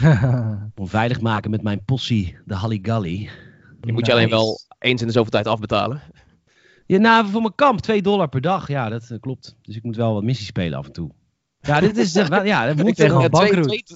[0.74, 3.30] onveilig maken met mijn possie, de Halligalli.
[3.80, 6.00] Je moet je alleen wel eens in de zoveel tijd afbetalen.
[6.86, 8.68] Ja, nou, voor mijn kamp 2 dollar per dag.
[8.68, 9.56] Ja, dat klopt.
[9.62, 11.10] Dus ik moet wel wat missies spelen af en toe.
[11.62, 13.30] Ja, dit is, uh, ja, dat moet gewoon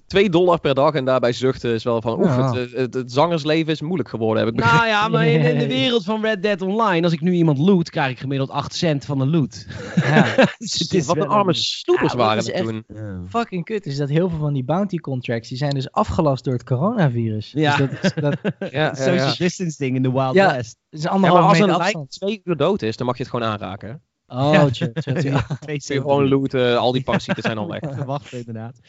[0.06, 2.54] 2 dollar per dag en daarbij zuchten is wel van, oef, ja.
[2.54, 5.66] het, het, het, zangersleven is moeilijk geworden, heb ik Nou ja, maar in, in, de
[5.80, 9.04] wereld van Red Dead Online, als ik nu iemand loot, krijg ik gemiddeld 8 cent
[9.04, 9.66] van de loot.
[9.94, 10.34] Ja.
[10.58, 12.84] dus wat een arme sloepers ja, waren we toen.
[13.28, 16.54] Fucking kut is dat heel veel van die bounty contracts, die zijn dus afgelast door
[16.54, 17.52] het coronavirus.
[17.52, 17.76] Ja.
[17.76, 20.76] Dus dat, dat, ja, social distance ding in de Wild West.
[21.02, 24.02] Anderhalf als een lijk twee uur dood is, dan mag je het gewoon aanraken.
[24.26, 24.64] Oh.
[25.60, 27.80] Twee gewoon looten, al die parasieten zijn al weg.
[28.04, 28.80] Wachten inderdaad.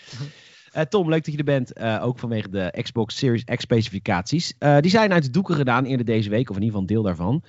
[0.76, 1.78] Uh, Tom, leuk dat je er bent.
[1.78, 4.54] Uh, ook vanwege de Xbox Series X specificaties.
[4.60, 6.96] Uh, die zijn uit de doeken gedaan eerder deze week, of in ieder geval een
[6.96, 7.44] deel daarvan.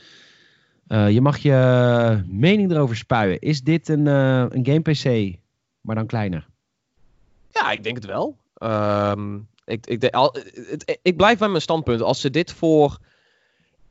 [0.87, 3.41] Eh, je mag je mening erover spuien.
[3.41, 5.37] Is dit een, uh, een game PC,
[5.81, 6.49] maar dan kleiner?
[7.51, 8.37] Ja, ik denk het wel.
[8.55, 12.03] Ehm, ik, ik, al, het, ik blijf bij mijn standpunt.
[12.03, 12.99] Als ze dit voor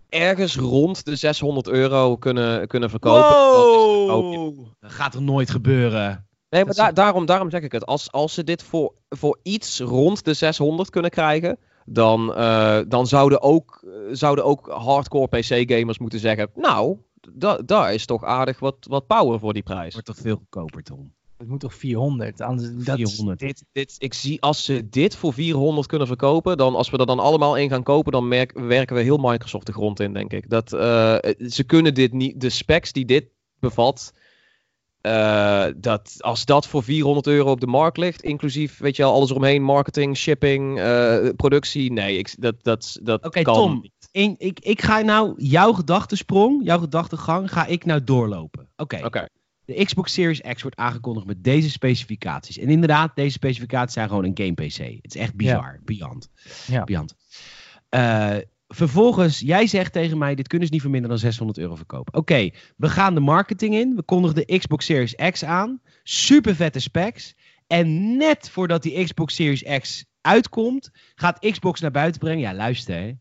[0.09, 3.29] ergens rond de 600 euro kunnen, kunnen verkopen.
[3.29, 4.65] Wow!
[4.79, 6.27] Dat gaat er nooit gebeuren.
[6.49, 7.85] Nee, maar daarom, daarom zeg ik het.
[7.85, 13.07] Als, als ze dit voor, voor iets rond de 600 kunnen krijgen, dan, uh, dan
[13.07, 16.97] zouden, ook, zouden ook hardcore PC-gamers moeten zeggen: Nou,
[17.65, 19.93] daar is toch aardig wat, wat power voor die prijs.
[19.93, 21.13] Wordt toch veel goedkoper, Tom?
[21.37, 22.41] Het moet toch 400?
[22.41, 23.39] Anders, dat 400.
[23.39, 27.05] Dit, dit, ik zie als ze dit voor 400 kunnen verkopen, dan als we er
[27.05, 30.33] dan allemaal in gaan kopen, dan merk, werken we heel Microsoft de grond in, denk
[30.33, 30.49] ik.
[30.49, 31.17] Dat, uh,
[31.47, 33.27] ze kunnen dit niet, de specs die dit
[33.59, 34.13] bevat,
[35.01, 39.13] uh, dat, als dat voor 400 euro op de markt ligt, inclusief, weet je al,
[39.13, 44.59] alles eromheen, marketing, shipping, uh, productie, nee, ik, dat, dat, dat Oké, Tom, in, ik,
[44.59, 48.69] ik ga nou jouw gedachtesprong, jouw gedachtegang, ga ik nou doorlopen.
[48.75, 49.05] Oké.
[49.05, 49.27] Oké.
[49.65, 52.57] De Xbox Series X wordt aangekondigd met deze specificaties.
[52.57, 54.77] En inderdaad, deze specificaties zijn gewoon een game PC.
[54.77, 55.79] Het is echt bizar.
[55.83, 56.29] Beyond.
[56.67, 56.83] Ja.
[56.83, 57.15] Beyond.
[57.89, 58.37] Uh,
[58.67, 62.13] vervolgens, jij zegt tegen mij, dit kunnen ze niet voor minder dan 600 euro verkopen.
[62.13, 63.95] Oké, we gaan de marketing in.
[63.95, 65.81] We kondigen de Xbox Series X aan.
[66.03, 67.35] Super vette specs.
[67.67, 72.41] En net voordat die Xbox Series X uitkomt, gaat Xbox naar buiten brengen.
[72.41, 73.11] Ja, luister hè.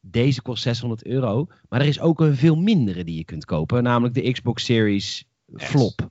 [0.00, 1.46] Deze kost 600 euro.
[1.68, 3.82] Maar er is ook een veel mindere die je kunt kopen.
[3.82, 5.24] Namelijk de Xbox Series
[5.54, 6.08] Flop.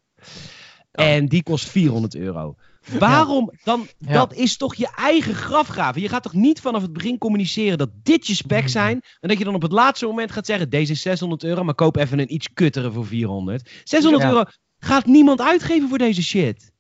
[0.91, 2.56] En die kost 400 euro.
[2.99, 3.88] Waarom dan?
[3.98, 6.02] Dat is toch je eigen grafgraven.
[6.02, 8.68] Je gaat toch niet vanaf het begin communiceren dat dit je spec mm.
[8.68, 9.02] zijn.
[9.20, 11.76] En dat je dan op het laatste moment gaat zeggen: deze is 600 euro, maar
[11.76, 13.70] koop even een iets kuttere voor 400.
[13.84, 14.44] 600 euro
[14.80, 16.72] gaat niemand uitgeven voor deze shit.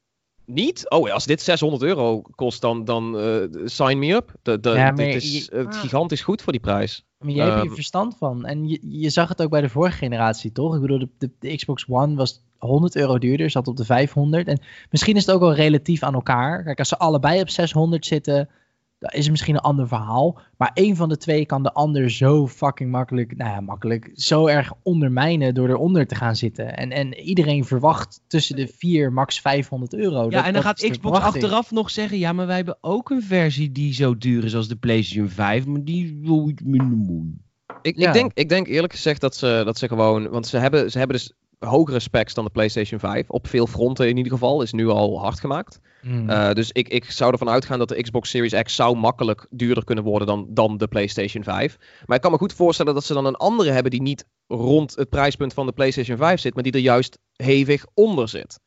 [0.45, 0.89] Niet?
[0.89, 4.33] Oh, als dit 600 euro kost, dan, dan uh, sign me up.
[4.41, 7.03] De, de, ja, dit is je, uh, gigantisch goed voor die prijs.
[7.19, 8.45] Maar jij um, hebt hier verstand van.
[8.45, 10.75] En je, je zag het ook bij de vorige generatie, toch?
[10.75, 14.47] Ik bedoel, de, de, de Xbox One was 100 euro duurder, zat op de 500.
[14.47, 16.63] En misschien is het ook wel relatief aan elkaar.
[16.63, 18.49] Kijk, als ze allebei op 600 zitten,
[18.99, 20.39] dan is misschien een ander verhaal.
[20.57, 24.47] Maar één van de twee kan de ander zo fucking makkelijk, nou ja, makkelijk, zo
[24.47, 26.77] erg ondermijnen door eronder te gaan zitten.
[26.77, 30.29] En, en iedereen verwacht tussen de 4 max 500 euro.
[30.29, 33.71] Ja, en dan gaat Xbox achteraf nog zeggen, ja, maar wij hebben ook een versie
[33.71, 37.37] die zo duur is als de PlayStation 5, maar die wil iets minder mooi.
[37.81, 40.91] Ik, ik, denk, ik denk eerlijk gezegd dat ze, dat ze gewoon, want ze hebben,
[40.91, 43.29] ze hebben dus hogere specs dan de PlayStation 5.
[43.29, 44.61] Op veel fronten in ieder geval.
[44.61, 45.79] Is nu al hard gemaakt.
[46.01, 46.29] Mm.
[46.29, 49.83] Uh, dus ik, ik zou ervan uitgaan dat de Xbox Series X zou makkelijk duurder
[49.83, 51.77] kunnen worden dan, dan de PlayStation 5.
[52.05, 54.95] Maar ik kan me goed voorstellen dat ze dan een andere hebben die niet rond
[54.95, 58.59] het prijspunt van de PlayStation 5 zit, maar die er juist hevig onder zit.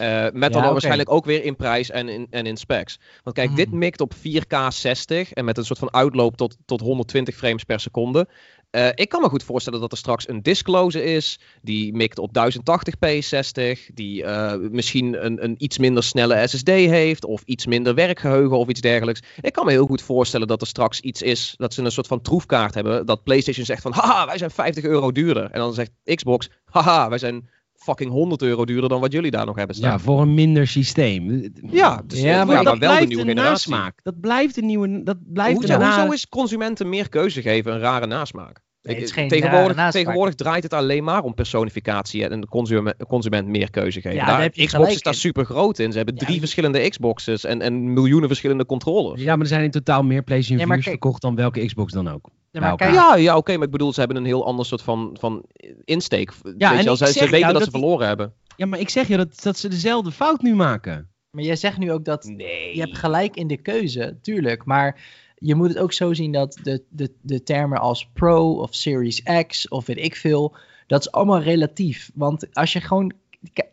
[0.00, 2.98] Uh, met dan waarschijnlijk ook weer in prijs en in, en in specs.
[3.22, 3.78] Want kijk, dit mm.
[3.78, 7.80] mikt op 4K 60 en met een soort van uitloop tot, tot 120 frames per
[7.80, 8.28] seconde.
[8.74, 11.38] Uh, ik kan me goed voorstellen dat er straks een disclose is.
[11.62, 13.90] Die mikt op 1080p 60.
[13.94, 17.24] Die uh, misschien een, een iets minder snelle SSD heeft.
[17.24, 19.22] Of iets minder werkgeheugen of iets dergelijks.
[19.40, 21.54] Ik kan me heel goed voorstellen dat er straks iets is.
[21.56, 23.06] Dat ze een soort van troefkaart hebben.
[23.06, 23.92] Dat PlayStation zegt van.
[23.92, 25.50] Haha, wij zijn 50 euro duurder.
[25.50, 26.48] En dan zegt Xbox.
[26.64, 27.48] Haha, wij zijn
[27.84, 29.90] fucking 100 euro duurder dan wat jullie daar nog hebben staan.
[29.90, 31.52] Ja, voor een minder systeem.
[31.70, 33.70] Ja, dus, ja maar, dat wel de nieuwe generatie.
[33.70, 34.00] Nasmaak.
[34.02, 35.02] Dat blijft een nieuwe.
[35.02, 38.60] Dat blijft hoezo, een hoezo is consumenten meer keuze geven een rare nasmaak?
[38.84, 44.16] Tegenwoordig, tegenwoordig draait het alleen maar om personificatie en de consument, consument meer keuze geven.
[44.16, 45.90] Ja, daar, Xbox is daar super groot in.
[45.90, 49.22] Ze hebben drie verschillende Xboxes en, en miljoenen verschillende controllers.
[49.22, 52.30] Ja, maar er zijn in totaal meer PlayStation 4's verkocht dan welke Xbox dan ook.
[52.50, 54.82] Ja, maar kijk, ja, ja oké, maar ik bedoel, ze hebben een heel ander soort
[54.82, 55.44] van, van
[55.84, 56.32] insteek.
[56.58, 58.32] Ja, Weet je wel, ze, ze weten dat, ze verloren hebben.
[58.56, 61.08] Ja, maar ik zeg je dat, dat ze dezelfde fout nu maken.
[61.30, 62.74] Maar jij zegt nu ook dat nee.
[62.74, 64.64] je hebt gelijk in de keuze, tuurlijk.
[64.64, 65.00] Maar
[65.44, 69.22] je moet het ook zo zien dat de, de, de termen als Pro of Series
[69.46, 70.56] X of weet ik veel,
[70.86, 72.10] dat is allemaal relatief.
[72.14, 73.12] Want als je gewoon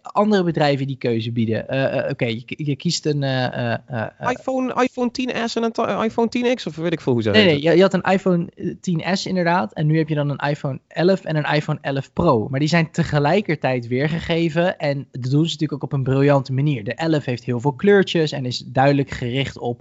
[0.01, 1.65] andere bedrijven die keuze bieden.
[1.69, 3.21] Uh, uh, Oké, je, je, kiest een...
[3.21, 3.75] Uh,
[4.19, 7.61] iPhone, iPhone 10s en een iPhone 10X of weet ik veel hoe ze Nee, nee
[7.61, 9.73] je, je, had een iPhone 10s inderdaad.
[9.73, 12.47] En nu heb je dan een iPhone 11 en een iPhone 11 Pro.
[12.49, 14.77] Maar die zijn tegelijkertijd weergegeven.
[14.77, 16.83] En dat doen ze natuurlijk ook op een briljante manier.
[16.83, 19.79] De 11 heeft heel veel kleurtjes en is duidelijk gericht op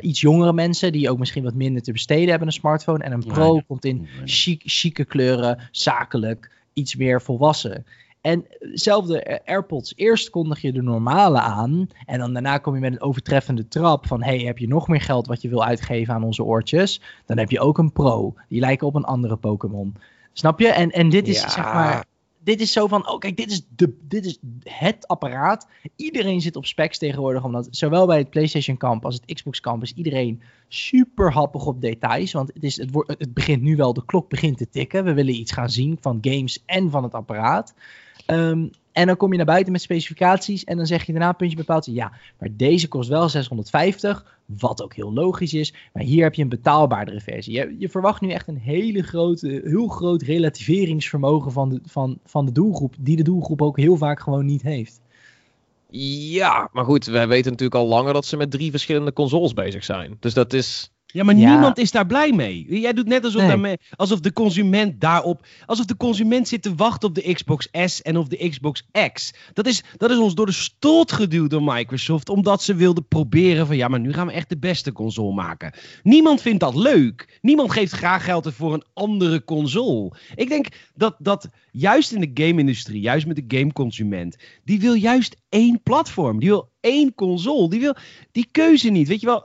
[0.00, 0.92] iets jongere mensen...
[0.92, 3.04] die ook misschien wat minder te besteden hebben een smartphone.
[3.04, 7.84] En een Pro komt in chic, chique kleuren, zakelijk, iets meer volwassen.
[8.20, 9.92] En hetzelfde AirPods.
[9.96, 11.88] Eerst kondig je de normale aan.
[12.06, 14.06] En dan daarna kom je met een overtreffende trap.
[14.06, 17.00] Van hey, heb je nog meer geld wat je wil uitgeven aan onze oortjes?
[17.26, 18.34] Dan heb je ook een Pro.
[18.48, 19.96] Die lijken op een andere Pokémon.
[20.32, 20.68] Snap je?
[20.68, 22.04] En, en dit is zeg maar.
[22.42, 25.66] dit is zo van, oh kijk, dit is, de, dit is het apparaat.
[25.96, 29.82] Iedereen zit op specs tegenwoordig, omdat zowel bij het PlayStation kamp als het Xbox kamp
[29.82, 32.32] is iedereen super happig op details.
[32.32, 35.04] Want het, is, het, wordt, het begint nu wel, de klok begint te tikken.
[35.04, 37.74] We willen iets gaan zien van games en van het apparaat.
[38.30, 41.56] Ehm, en dan kom je naar buiten met specificaties en dan zeg je daarna puntje
[41.56, 41.86] bepaald.
[41.86, 45.74] Ja, maar deze kost wel 650, wat ook heel logisch is.
[45.92, 47.52] Maar hier heb je een betaalbaardere versie.
[47.52, 52.46] Je, je verwacht nu echt een hele grote, heel groot relativeringsvermogen van de, van, van
[52.46, 55.00] de doelgroep, die de doelgroep ook heel vaak gewoon niet heeft.
[56.30, 59.84] Ja, maar goed, wij weten natuurlijk al langer dat ze met drie verschillende consoles bezig
[59.84, 60.16] zijn.
[60.20, 60.90] Dus dat is.
[61.12, 62.80] Ja, maar niemand is daar blij mee.
[62.80, 65.46] Jij doet net alsof, daarmee, alsof de consument daarop.
[65.66, 69.34] Alsof de consument zit te wachten op de Xbox S en of de Xbox X.
[69.52, 72.28] Dat is, dat is ons door de stoot geduwd door Microsoft.
[72.28, 75.72] Omdat ze wilden proberen van ja, maar nu gaan we echt de beste console maken.
[76.02, 77.38] Niemand vindt dat leuk.
[77.40, 80.12] Niemand geeft graag geld voor een andere console.
[80.34, 85.36] Ik denk dat, dat juist in de game-industrie, juist met de gameconsument, die wil juist
[85.48, 86.38] één platform.
[86.38, 87.68] Die wil één console.
[87.68, 87.96] Die wil
[88.32, 89.08] die keuze niet.
[89.08, 89.44] Weet je wel,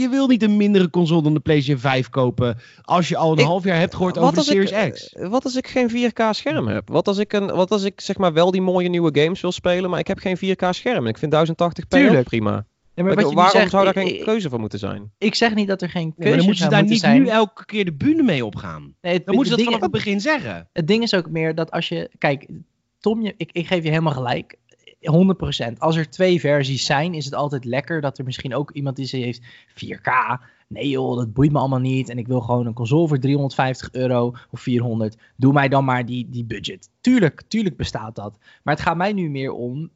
[0.00, 2.58] je wil niet een mindere console dan de PlayStation 5 kopen.
[2.82, 5.12] Als je al een half jaar hebt gehoord over de Series X.
[5.12, 6.88] Eh, wat als ik geen 4K scherm heb?
[6.88, 9.52] Wat als ik, een, wat als ik zeg maar wel die mooie nieuwe games wil
[9.52, 11.06] spelen, maar ik heb geen 4K scherm.
[11.06, 12.66] Ik vind 1080p prima.
[12.94, 15.12] Ja, maar waarom zegt, zou daar geen keuze van moeten zijn?
[15.18, 17.64] Ik zeg niet dat er geen keuze nee, dan moeten ze daar niet nu elke
[17.64, 18.94] keer de bühne mee opgaan.
[19.00, 20.68] Nee, dan moeten ze dat vanaf het begin zeggen.
[20.72, 22.10] Het ding is ook meer dat als je...
[22.18, 22.46] Kijk,
[22.98, 24.56] Tom, je, ik, ik geef je helemaal gelijk.
[25.10, 25.78] 100%.
[25.78, 29.10] Als er twee versies zijn, is het altijd lekker dat er misschien ook iemand is
[29.10, 30.10] die heeft 4K.
[30.74, 32.08] Nee joh, dat boeit me allemaal niet.
[32.08, 35.16] En ik wil gewoon een console voor 350 euro of 400.
[35.36, 36.88] Doe mij dan maar die, die budget.
[37.00, 38.32] Tuurlijk, tuurlijk bestaat dat.
[38.62, 39.90] Maar het gaat mij nu meer om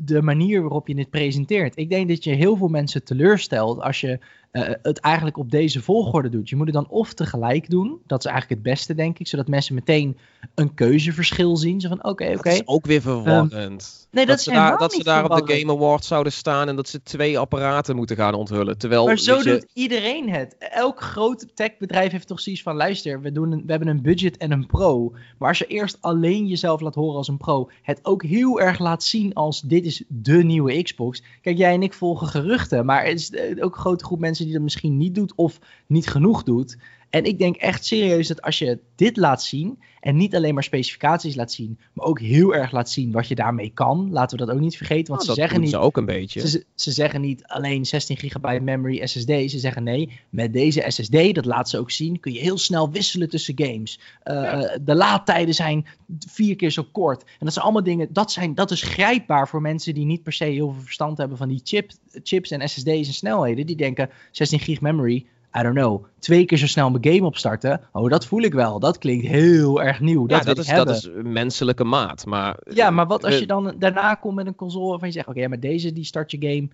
[0.00, 1.76] de manier waarop je dit presenteert.
[1.76, 4.18] Ik denk dat je heel veel mensen teleurstelt als je
[4.52, 6.48] uh, het eigenlijk op deze volgorde doet.
[6.48, 8.00] Je moet het dan of tegelijk doen.
[8.06, 9.28] Dat is eigenlijk het beste, denk ik.
[9.28, 10.18] Zodat mensen meteen
[10.54, 11.80] een keuzeverschil zien.
[11.80, 12.32] Zo van, oké, oké.
[12.32, 13.52] Dat is ook weer verwarrend.
[13.52, 13.76] Um,
[14.10, 16.76] nee, dat, dat ze daar, dat ze daar op de Game Awards zouden staan en
[16.76, 18.78] dat ze twee apparaten moeten gaan onthullen.
[18.78, 20.56] Terwijl, maar zo doet iedereen het.
[20.58, 24.36] Elk groot techbedrijf heeft toch zoiets van, luister, we, doen een, we hebben een budget
[24.36, 25.14] en een pro.
[25.38, 28.78] Maar als je eerst alleen jezelf laat horen als een pro, het ook heel erg
[28.78, 31.22] laat zien als dit is de nieuwe Xbox.
[31.42, 34.44] Kijk, jij en ik volgen geruchten, maar het is eh, ook een grote groep mensen
[34.44, 36.76] die dat misschien niet doet of niet genoeg doet.
[37.10, 40.62] En ik denk echt serieus dat als je dit laat zien en niet alleen maar
[40.64, 44.44] specificaties laat zien, maar ook heel erg laat zien wat je daarmee kan, laten we
[44.44, 45.14] dat ook niet vergeten.
[45.14, 45.70] Want nou, ze zeggen niet.
[45.70, 46.48] Ze ook een beetje.
[46.48, 49.26] Ze, ze, zeggen niet alleen 16 gigabyte memory SSD.
[49.26, 52.90] Ze zeggen nee, met deze SSD, dat laat ze ook zien, kun je heel snel
[52.90, 54.00] wisselen tussen games.
[54.24, 55.86] Uh, De laadtijden zijn
[56.18, 57.22] vier keer zo kort.
[57.22, 60.32] En dat zijn allemaal dingen, dat, zijn, dat is grijpbaar voor mensen die niet per
[60.32, 61.90] se heel veel verstand hebben van die chip,
[62.22, 63.66] chips en SSD's en snelheden.
[63.66, 65.26] Die denken 16 gig memory,
[65.58, 67.80] I don't know, twee keer zo snel mijn game opstarten.
[67.92, 68.78] Oh, dat voel ik wel.
[68.78, 70.26] Dat klinkt heel erg nieuw.
[70.26, 72.26] Dat, ja, dat, is, dat is menselijke maat.
[72.26, 75.28] Maar, ja, maar wat als je dan daarna komt met een console waarvan je zegt:
[75.28, 76.68] Oké, maar deze die start je game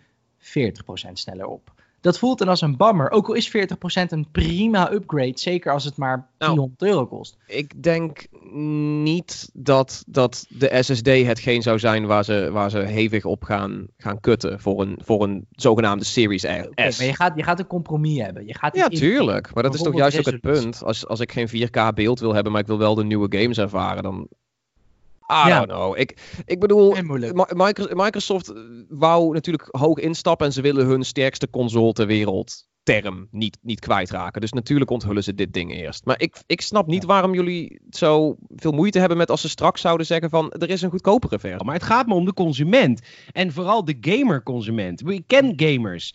[1.08, 3.10] 40% sneller op dat voelt dan als een bammer.
[3.10, 3.52] Ook al is 40%
[4.08, 7.36] een prima upgrade, zeker als het maar 400 nou, euro kost.
[7.46, 8.26] Ik denk
[9.02, 13.86] niet dat, dat de SSD hetgeen zou zijn waar ze, waar ze hevig op gaan,
[13.96, 16.44] gaan kutten voor een, voor een zogenaamde Series S.
[16.44, 18.46] Okay, maar je gaat, je gaat een compromis hebben.
[18.46, 19.54] Je gaat ja, tuurlijk.
[19.54, 20.82] Maar dat is toch juist ook het punt.
[20.82, 23.58] Als, als ik geen 4K beeld wil hebben, maar ik wil wel de nieuwe games
[23.58, 24.28] ervaren, dan
[25.32, 25.98] I don't know.
[25.98, 26.96] Ik, ik bedoel,
[27.94, 33.28] Microsoft eh, wou natuurlijk hoog instappen en ze willen hun sterkste console ter wereld term
[33.30, 34.40] niet, niet kwijtraken.
[34.40, 36.04] Dus natuurlijk onthullen ze dit ding eerst.
[36.04, 39.80] Maar ik, ik snap niet waarom jullie zo veel moeite hebben met als ze straks
[39.80, 41.64] zouden zeggen van er is een goedkopere versie.
[41.64, 43.00] Maar het gaat me om de consument.
[43.32, 45.10] En vooral de gamer-consument.
[45.10, 46.14] Ik ken gamers.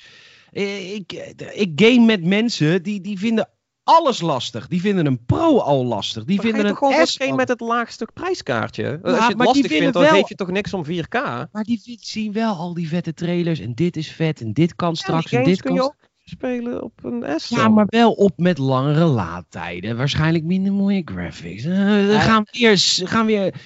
[0.51, 3.49] Eh, ik, ik game met mensen die, die vinden
[3.83, 4.67] alles lastig.
[4.67, 6.23] Die vinden een Pro al lastig.
[6.23, 8.99] Die vinden een gewoon S geen met het laagste prijskaartje.
[9.03, 11.19] Als je het lastig vindt, dan geef je toch niks om 4K.
[11.51, 13.59] Maar die zien wel al die vette trailers.
[13.59, 14.41] En dit is vet.
[14.41, 15.31] En dit kan straks.
[15.31, 15.95] en dit kun je ook
[16.25, 17.49] spelen op een S.
[17.49, 19.97] Ja, maar wel op met langere laadtijden.
[19.97, 21.65] Waarschijnlijk minder mooie graphics.
[21.65, 22.77] Uh, gaan, we weer,
[23.07, 23.61] gaan weer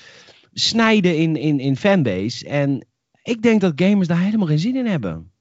[0.54, 2.48] snijden in, in, in fanbase.
[2.48, 2.86] En
[3.24, 5.32] ik denk dat gamers daar helemaal geen zin in hebben.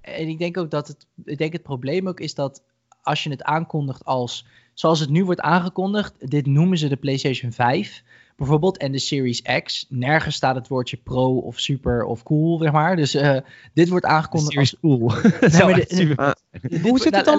[0.00, 2.62] En ik denk ook dat het, ik denk het probleem ook is dat
[3.02, 7.52] als je het aankondigt als, zoals het nu wordt aangekondigd, dit noemen ze de PlayStation
[7.52, 8.02] 5
[8.40, 9.86] bijvoorbeeld en de Series X.
[9.88, 12.96] Nergens staat het woordje pro of super of cool, zeg maar.
[12.96, 13.36] Dus uh,
[13.74, 14.76] dit wordt aangekondigd als...
[14.80, 15.12] cool.
[16.82, 17.38] Hoe zit het dan?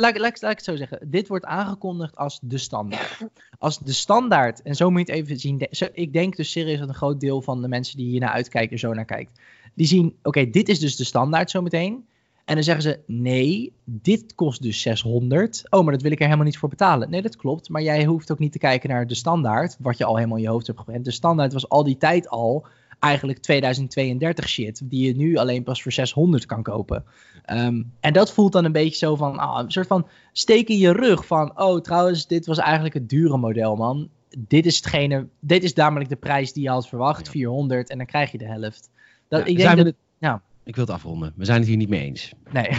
[0.00, 0.98] Laat ik het zo zeggen.
[1.10, 3.18] Dit wordt aangekondigd als de standaard.
[3.58, 5.68] Als de standaard, en zo moet je het even zien.
[5.92, 8.78] Ik denk dus serieus dat een groot deel van de mensen die hier naar uitkijken,
[8.78, 9.40] zo naar kijkt.
[9.74, 12.04] Die zien, oké, dit is dus de standaard zometeen.
[12.50, 15.62] En dan zeggen ze, nee, dit kost dus 600.
[15.68, 17.10] Oh, maar dat wil ik er helemaal niet voor betalen.
[17.10, 17.68] Nee, dat klopt.
[17.68, 20.42] Maar jij hoeft ook niet te kijken naar de standaard, wat je al helemaal in
[20.42, 21.04] je hoofd hebt gewend.
[21.04, 22.66] De standaard was al die tijd al
[22.98, 27.04] eigenlijk 2032 shit, die je nu alleen pas voor 600 kan kopen.
[27.44, 30.78] Ehm, en dat voelt dan een beetje zo van, ah, een soort van steek in
[30.78, 34.08] je rug van, oh trouwens, dit was eigenlijk het dure model, man.
[34.38, 38.06] Dit is hetgene, dit is namelijk de prijs die je had verwacht, 400, en dan
[38.06, 38.90] krijg je de helft.
[39.28, 41.32] Dat, Ja, ik denk zijn dat, ja, Ik wil het afronden.
[41.36, 42.32] We zijn het hier niet mee eens.
[42.52, 42.68] nee.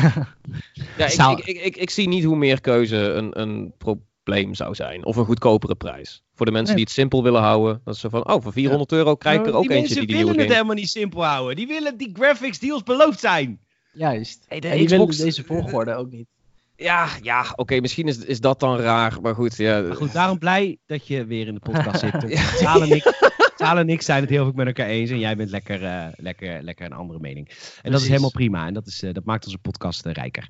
[0.97, 4.55] Ja, ik, Zou- ik, ik, ik, ik zie niet hoe meer keuze een, een probleem
[4.55, 5.05] zou zijn.
[5.05, 6.23] Of een goedkopere prijs.
[6.35, 6.83] Voor de mensen Nee.
[6.85, 7.81] die het simpel willen houden.
[7.83, 10.07] Dat zo van, oh, voor 400 euro krijg ik er ook die eentje die mensen
[10.07, 10.53] die willen het game...
[10.53, 11.55] helemaal niet simpel houden.
[11.55, 13.59] Die willen die graphics die ons beloofd zijn.
[13.93, 14.45] Juist.
[14.47, 16.27] Hey, de en die Xbox- willen deze volgorde ook niet.
[16.75, 19.17] Ja, ja oké, misschien is, is dat dan raar.
[19.21, 19.81] Maar goed, ja.
[19.81, 22.37] Maar goed, daarom blij dat je weer in de podcast zit.
[22.61, 22.81] Saal
[23.61, 25.09] Saal en ik zijn het heel veel met elkaar eens.
[25.09, 27.49] En jij bent lekker, eh, lekker, lekker een andere mening.
[27.81, 28.67] En dat is helemaal prima.
[28.67, 30.45] En dat, is, eh, dat maakt onze podcast eh, rijker.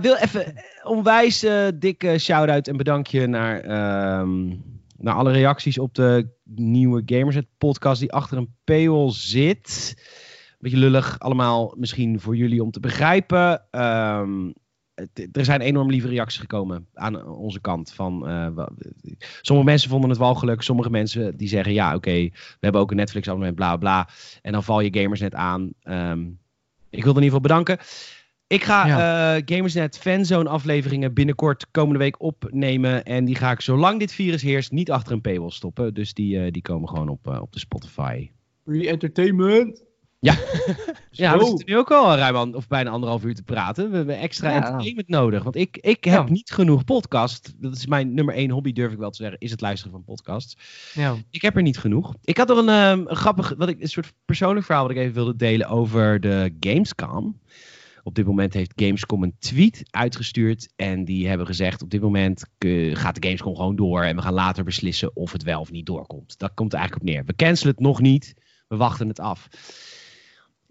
[0.00, 4.46] Wil even onwijs dikke shout-out en bedankje naar, ehm,
[4.96, 9.96] naar alle reacties op de nieuwe Gamerset podcast die achter een paywall zit.
[10.58, 13.64] Beetje lullig allemaal misschien voor jullie om te begrijpen.
[13.70, 14.50] Ehm,
[14.94, 17.92] het- er zijn enorm lieve reacties gekomen aan onze kant.
[17.92, 18.66] Van, eh,
[19.40, 20.62] sommige mensen vonden het walgelijk.
[20.62, 24.08] Sommige mensen die zeggen, ja oké, we hebben ook een Netflix abonnement, bla bla.
[24.42, 25.72] En dan val je Gamersnet aan.
[25.82, 26.20] Ehm,
[26.90, 27.78] ik wil in ieder geval bedanken.
[28.46, 28.86] Ik ga
[29.36, 33.04] eh, Gamersnet fanzone afleveringen binnenkort komende week opnemen.
[33.04, 35.94] En die ga ik, zolang dit virus heerst, niet achter een paywall stoppen.
[35.94, 38.30] Dus die, eh, die komen gewoon op, op de Spotify.
[38.64, 39.84] Free entertainment.
[41.14, 41.46] Ja, we Zo.
[41.46, 43.90] zitten nu ook al ruim of bijna anderhalf uur te praten.
[43.90, 44.56] We hebben extra Ja.
[44.56, 45.42] entertainment nodig.
[45.42, 46.32] Want ik, ik heb Ja.
[46.32, 47.52] niet genoeg podcast.
[47.56, 49.38] Dat is mijn nummer één hobby, durf ik wel te zeggen.
[49.40, 50.56] Is het luisteren van podcasts.
[50.94, 51.16] Ja.
[51.30, 52.14] Ik heb er niet genoeg.
[52.24, 54.98] Ik had er een, ehm, een grappig, wat ik, een soort persoonlijk verhaal wat ik
[54.98, 57.40] even wilde delen over de Gamescom.
[58.02, 60.72] Op dit moment heeft Gamescom een tweet uitgestuurd.
[60.76, 64.02] En die hebben gezegd: op dit moment eh, gaat de Gamescom gewoon door.
[64.02, 66.38] En we gaan later beslissen of het wel of niet doorkomt.
[66.38, 67.24] Dat komt er eigenlijk op neer.
[67.24, 68.34] We cancelen het nog niet.
[68.68, 69.48] We wachten het af.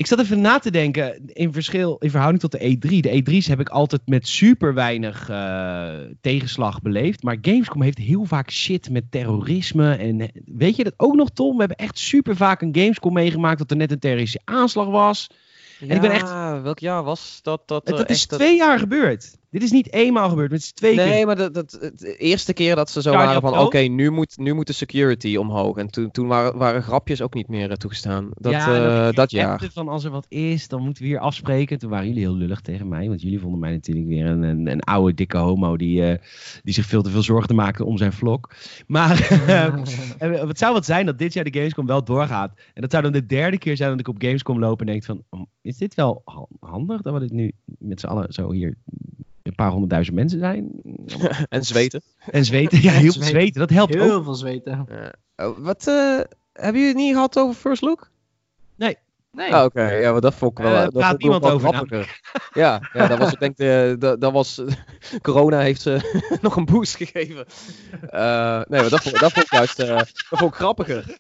[0.02, 2.90] Ik zat even na te denken in, verschil, in verhouding tot de E3.
[3.00, 5.90] De E3's heb ik altijd met super weinig eh,
[6.22, 7.24] tegenslag beleefd.
[7.24, 9.94] Maar Gamescom heeft heel vaak shit met terrorisme.
[9.96, 11.54] En eh, weet je dat ook nog, Tom?
[11.54, 15.30] We hebben echt super vaak een Gamescom meegemaakt dat er net een terroristische aanslag was.
[15.80, 17.68] En ik ben echt- Welk jaar was dat?
[17.68, 19.38] Dat, er dat is dat- twee jaar gebeurd.
[19.52, 21.26] Dit is niet eenmaal gebeurd, maar het is twee Nee, keer.
[21.26, 24.10] maar dat, dat, het- de eerste keer dat ze zo Guardian waren van, oké, nu,
[24.10, 25.78] moet, nu moet de security omhoog.
[25.78, 28.30] En toen, toen waren, waren grapjes ook niet meer eh, toegestaan.
[28.34, 29.70] Dat, ja, eh, dat, je jaar.
[29.74, 31.80] van als er wat is, dan moeten we hier afspreken.
[31.80, 34.68] Toen waren jullie heel lullig tegen mij, want jullie vonden mij natuurlijk weer een, een,
[34.68, 36.18] een oude dikke homo die, eh,
[36.64, 38.40] die zich veel te veel zorgen maakte om zijn vlog.
[38.88, 39.20] Maar
[40.20, 42.52] eh, het zou wat zijn dat dit jaar de Gamescom wel doorgaat.
[42.74, 45.04] En dat zou dan de derde keer zijn dat ik op Gamescom loop en denk
[45.04, 48.52] van, oh, is dit wel ha- handig dat we dit nu met z'n allen zo
[48.52, 48.78] hier
[49.44, 50.72] een paar honderdduizend mensen zijn?
[51.50, 52.02] En zweten.
[52.30, 53.60] En zweten, ja, heel veel Zweten.
[53.60, 54.02] dat helpt ook.
[54.02, 54.86] Heel veel zweten.
[55.36, 56.20] Oh, wat, eh,
[56.54, 58.10] hebben jullie het niet gehad over First Look?
[59.32, 59.54] Nee.
[59.54, 61.70] Ah, Oké, ja, maar dat vond ik wel, Eh, eh, dat praat ik niemand over
[61.70, 62.20] grappiger.
[62.54, 64.62] Ja, ja, dat was, ik denk, de, dat, dat was,
[65.22, 67.46] corona heeft ze nog een boost gegeven.
[68.10, 71.18] Eh, nee, maar dat vond, dat vond ik juist, eh, dat vond ik grappiger.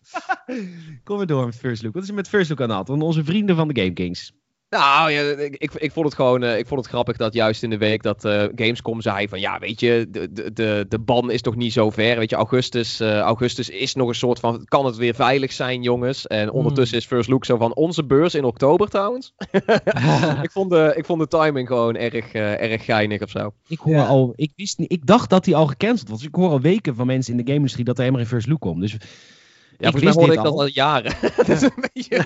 [1.03, 1.93] Kom maar door met First Look.
[1.93, 2.87] Wat is er met First Look aan de hand?
[2.87, 4.33] Want onze vrienden van de Game Kings.
[4.77, 7.63] Nou ja, ik, ik, ik vond het gewoon eh, ik vond het grappig dat juist
[7.63, 10.99] in de week dat eh, Gamescom zei van ja, weet je, de, de, de, de
[10.99, 12.17] ban is toch niet zo ver.
[12.17, 15.81] Weet je, augustus, eh, augustus is nog een soort van, kan het weer veilig zijn
[15.81, 16.27] jongens?
[16.27, 19.33] En ondertussen is First Look zo van onze beurs in oktober trouwens.
[20.43, 23.53] ik, vond de, ik vond de timing gewoon erg, eh, erg geinig of zo.
[23.67, 24.05] Ik hoor Ja.
[24.05, 26.23] al, ik wist niet, ik dacht dat hij al gecanceld was.
[26.23, 28.59] Ik hoor al weken van mensen in de game-industrie dat er helemaal geen First Look
[28.59, 28.81] komt.
[28.81, 30.59] Dus Ja, Ik volgens mij wist hoorde ik dat al.
[30.59, 31.13] al jaren.
[31.37, 32.25] dat is een beetje...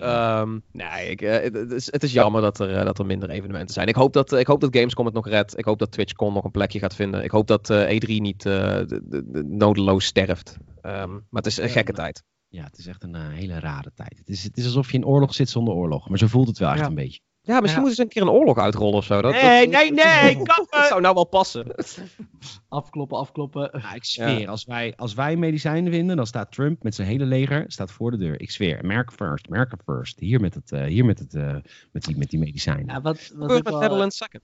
[0.00, 3.30] Ehm, nee, ik, eh, het, is, het is jammer dat er, eh, dat er minder
[3.30, 3.88] evenementen zijn.
[3.88, 5.58] Ik hoop, dat, ik hoop dat Gamescom het nog redt.
[5.58, 7.24] Ik hoop dat TwitchCon nog een plekje gaat vinden.
[7.24, 8.52] Ik hoop dat eh, E3 niet eh,
[8.86, 10.56] de, de, de nodeloos sterft.
[10.82, 12.22] Ehm, maar het is een gekke tijd.
[12.48, 14.18] ja, het is echt een eh, hele rare tijd.
[14.18, 16.08] Het is, het is alsof je in oorlog zit zonder oorlog.
[16.08, 16.86] Maar zo voelt het wel echt Ja.
[16.86, 17.20] een beetje.
[17.46, 17.86] Ja, misschien Ja.
[17.88, 19.22] moeten ze een keer een oorlog uitrollen of zo.
[19.22, 20.86] Dat, nee, dat- nee, nee, Dat kappen!
[20.88, 21.66] zou nou wel passen.
[22.68, 23.70] afkloppen, afkloppen.
[23.72, 27.24] Ja, ik zweer, als, wij, als wij medicijnen vinden, dan staat Trump met zijn hele
[27.24, 28.40] leger staat voor de deur.
[28.40, 30.20] Ik zweer, America first, America first.
[30.20, 31.54] Hier met, het, eh, hier met, het, eh,
[31.92, 32.86] met, die, met die medicijnen.
[32.86, 34.42] Ja, wat, wat Gebeurt ik met wel- Netherlands second.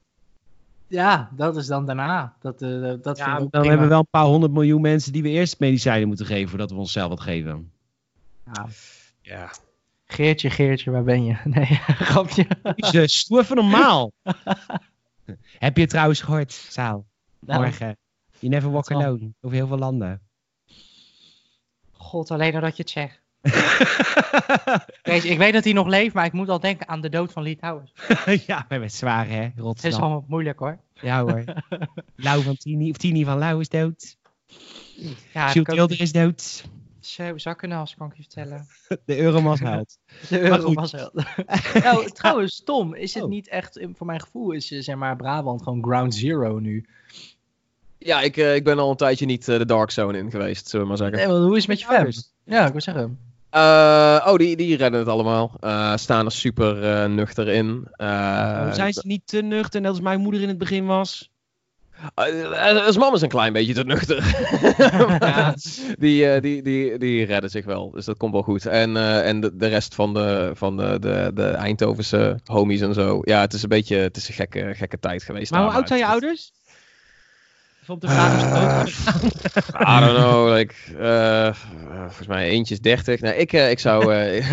[0.87, 2.37] ja, dat is dan daarna.
[2.41, 3.67] Dat, eh, dat Ja, vind ik dan prima.
[3.69, 6.71] hebben we wel een paar honderd miljoen mensen die we eerst medicijnen moeten geven voordat
[6.71, 7.73] we onszelf wat geven.
[8.53, 8.67] Ja.
[9.23, 9.51] Ja.
[10.13, 11.37] Geertje, Geertje, waar ben je?
[11.55, 11.65] Nee,
[12.11, 12.47] grapje.
[12.77, 14.13] Jezus, doe even normaal.
[15.59, 17.07] Heb je het trouwens gehoord, Saal?
[17.41, 17.97] Nou, Morgen.
[18.39, 19.33] You never walk alone.
[19.41, 20.21] Over heel veel landen.
[21.93, 23.21] God, alleen nadat je het zegt.
[25.03, 27.33] Kees, ik weet dat hij nog leeft, maar ik moet al denken aan de dood
[27.33, 27.93] van Lee Towers.
[28.47, 30.01] ja, maar met zwaar hè, Het is Rotterdam.
[30.01, 30.79] allemaal moeilijk hoor.
[30.95, 31.45] Ja hoor.
[32.17, 34.17] Lau van Tini, of Tini van Lau is dood.
[35.33, 36.65] Ja, Jules Tilder is dood.
[37.07, 38.67] Zo zakkenals, kan ik je vertellen.
[39.07, 39.99] De Euromas huilt.
[40.29, 40.75] De Maar euro goed.
[40.75, 41.11] was wel.
[41.83, 43.29] nou, trouwens, Tom, is het Oh.
[43.29, 46.87] niet echt, voor mijn gevoel is eh, zeg maar Brabant gewoon ground zero nu.
[47.99, 50.69] Ja, ik, eh, ik ben al een tijdje niet eh, de Dark Zone in geweest,
[50.69, 51.17] zullen we maar zeggen.
[51.17, 52.33] Nee, want hoe is het met je fans?
[52.45, 53.19] Ja, ik wil zeggen.
[53.51, 55.57] Eh, oh, die, die redden het allemaal.
[55.61, 57.89] Eh, staan er super eh, nuchter in.
[57.93, 61.31] Eh, zijn ze niet te nuchter, net als mijn moeder in het begin was?
[62.15, 64.25] Eh, Als mama is een klein beetje te nuchter.
[65.21, 65.55] Ja.
[65.99, 68.67] die, eh, die, die, die redden zich wel, dus dat komt wel goed.
[68.67, 72.95] En, eh, en de, de rest van, de, van de, de, de Eindhovense homies en
[72.95, 73.21] zo.
[73.25, 75.51] Ja, het is een beetje het is een gekke, gekke tijd geweest.
[75.51, 76.53] Maar hoe oud zijn je ouders?
[77.87, 78.07] Op de.
[78.07, 81.55] I don't know, like, eh,
[82.07, 83.21] volgens mij eentje is 30.
[83.21, 84.15] Nee, ik, eh, ik zou...
[84.15, 84.47] eh,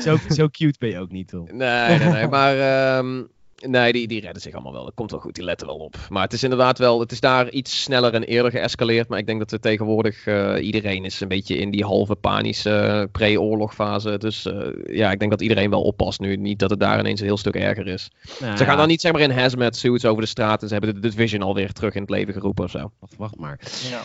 [0.04, 1.52] zo, zo cute ben je ook niet, toch?
[1.52, 2.26] Nee, nee, nee.
[2.26, 3.22] Maar ehm,
[3.66, 4.84] nee, die, die redden zich allemaal wel.
[4.84, 5.96] Dat komt wel goed, die letten wel op.
[6.08, 9.08] Maar het is inderdaad wel, het is daar iets sneller en eerder geëscaleerd.
[9.08, 12.70] Maar ik denk dat we tegenwoordig, eh, iedereen is een beetje in die halve panische
[12.70, 14.18] eh, pre-oorlogfase.
[14.18, 16.36] Dus eh, ja, ik denk dat iedereen wel oppast nu.
[16.36, 18.10] Niet dat het daar ineens een heel stuk erger is.
[18.40, 20.68] Nou, Ze gaan ja, dan niet zeg maar in hazmat suits over de straat en
[20.68, 22.90] ze hebben de Division alweer terug in het leven geroepen of zo.
[22.98, 23.60] Wacht, wacht maar.
[23.90, 24.02] Ja.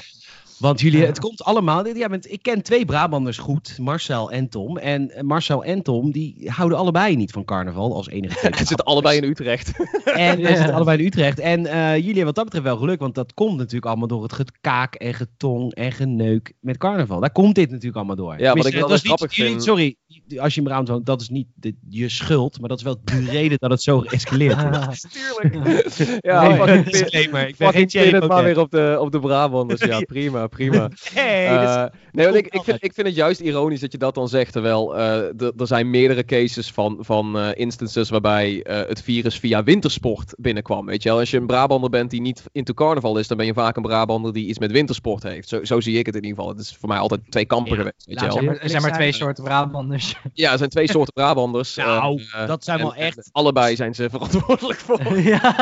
[0.58, 1.88] Want jullie, het komt allemaal.
[1.88, 4.78] Ja, want ik ken twee Brabanders goed, Marcel en Tom.
[4.78, 8.52] En eh, Marcel en Tom, die houden allebei niet van carnaval als enige twee.
[8.58, 9.72] Ze zitten allebei in Utrecht.
[10.14, 10.48] En Ja.
[10.48, 11.40] ze zitten allebei in Utrecht.
[11.40, 14.24] En eh, jullie hebben wat dat betreft wel geluk, want dat komt natuurlijk allemaal door
[14.24, 17.20] het gekaak en getong en geneuk met carnaval.
[17.20, 18.40] Daar komt dit natuurlijk allemaal door.
[18.40, 19.96] Ja, wat ik wel is grappig jullie- vind- Sorry,
[20.38, 22.98] als je in Brabant woont, dat is niet de- je schuld, maar dat is wel
[23.04, 24.58] de reden dat het zo geëscaleerd
[24.92, 25.06] is.
[25.12, 26.18] Tuurlijk.
[26.20, 27.48] ja, Nee, fucking pin- disclaimer.
[27.48, 29.82] Ik ben geen het maar weer op de, op de Brabanders.
[29.82, 30.78] Ja, prima, prima.
[30.88, 33.98] Dat is- Eh, nee, want ik, ik, vind, ik vind het juist ironisch dat je
[33.98, 34.52] dat dan zegt.
[34.52, 35.18] Terwijl eh,
[35.58, 40.86] er zijn meerdere cases van, van eh, instances waarbij eh, het virus via wintersport binnenkwam.
[40.86, 43.46] Weet je wel, als je een Brabander bent die niet into carnaval is, dan ben
[43.46, 45.50] je vaak een Brabander die iets met wintersport heeft.
[45.50, 46.52] Zo, zo zie ik het in ieder geval.
[46.54, 48.06] Het is voor mij altijd twee kampen Ja, geweest.
[48.06, 48.28] Weet je wel.
[48.28, 50.16] Er zijn maar, er zijn maar twee soorten Brabanders.
[50.34, 51.78] Ja, er zijn twee soorten Brabanders.
[51.78, 55.20] eh, Nou, eh, dat zijn en- wel echt- allebei zijn ze verantwoordelijk voor.
[55.20, 55.56] ja.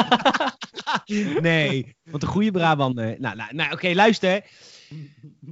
[1.41, 3.15] Nee, want een goede Brabander.
[3.19, 4.43] Nou, nou, nou oké, luister.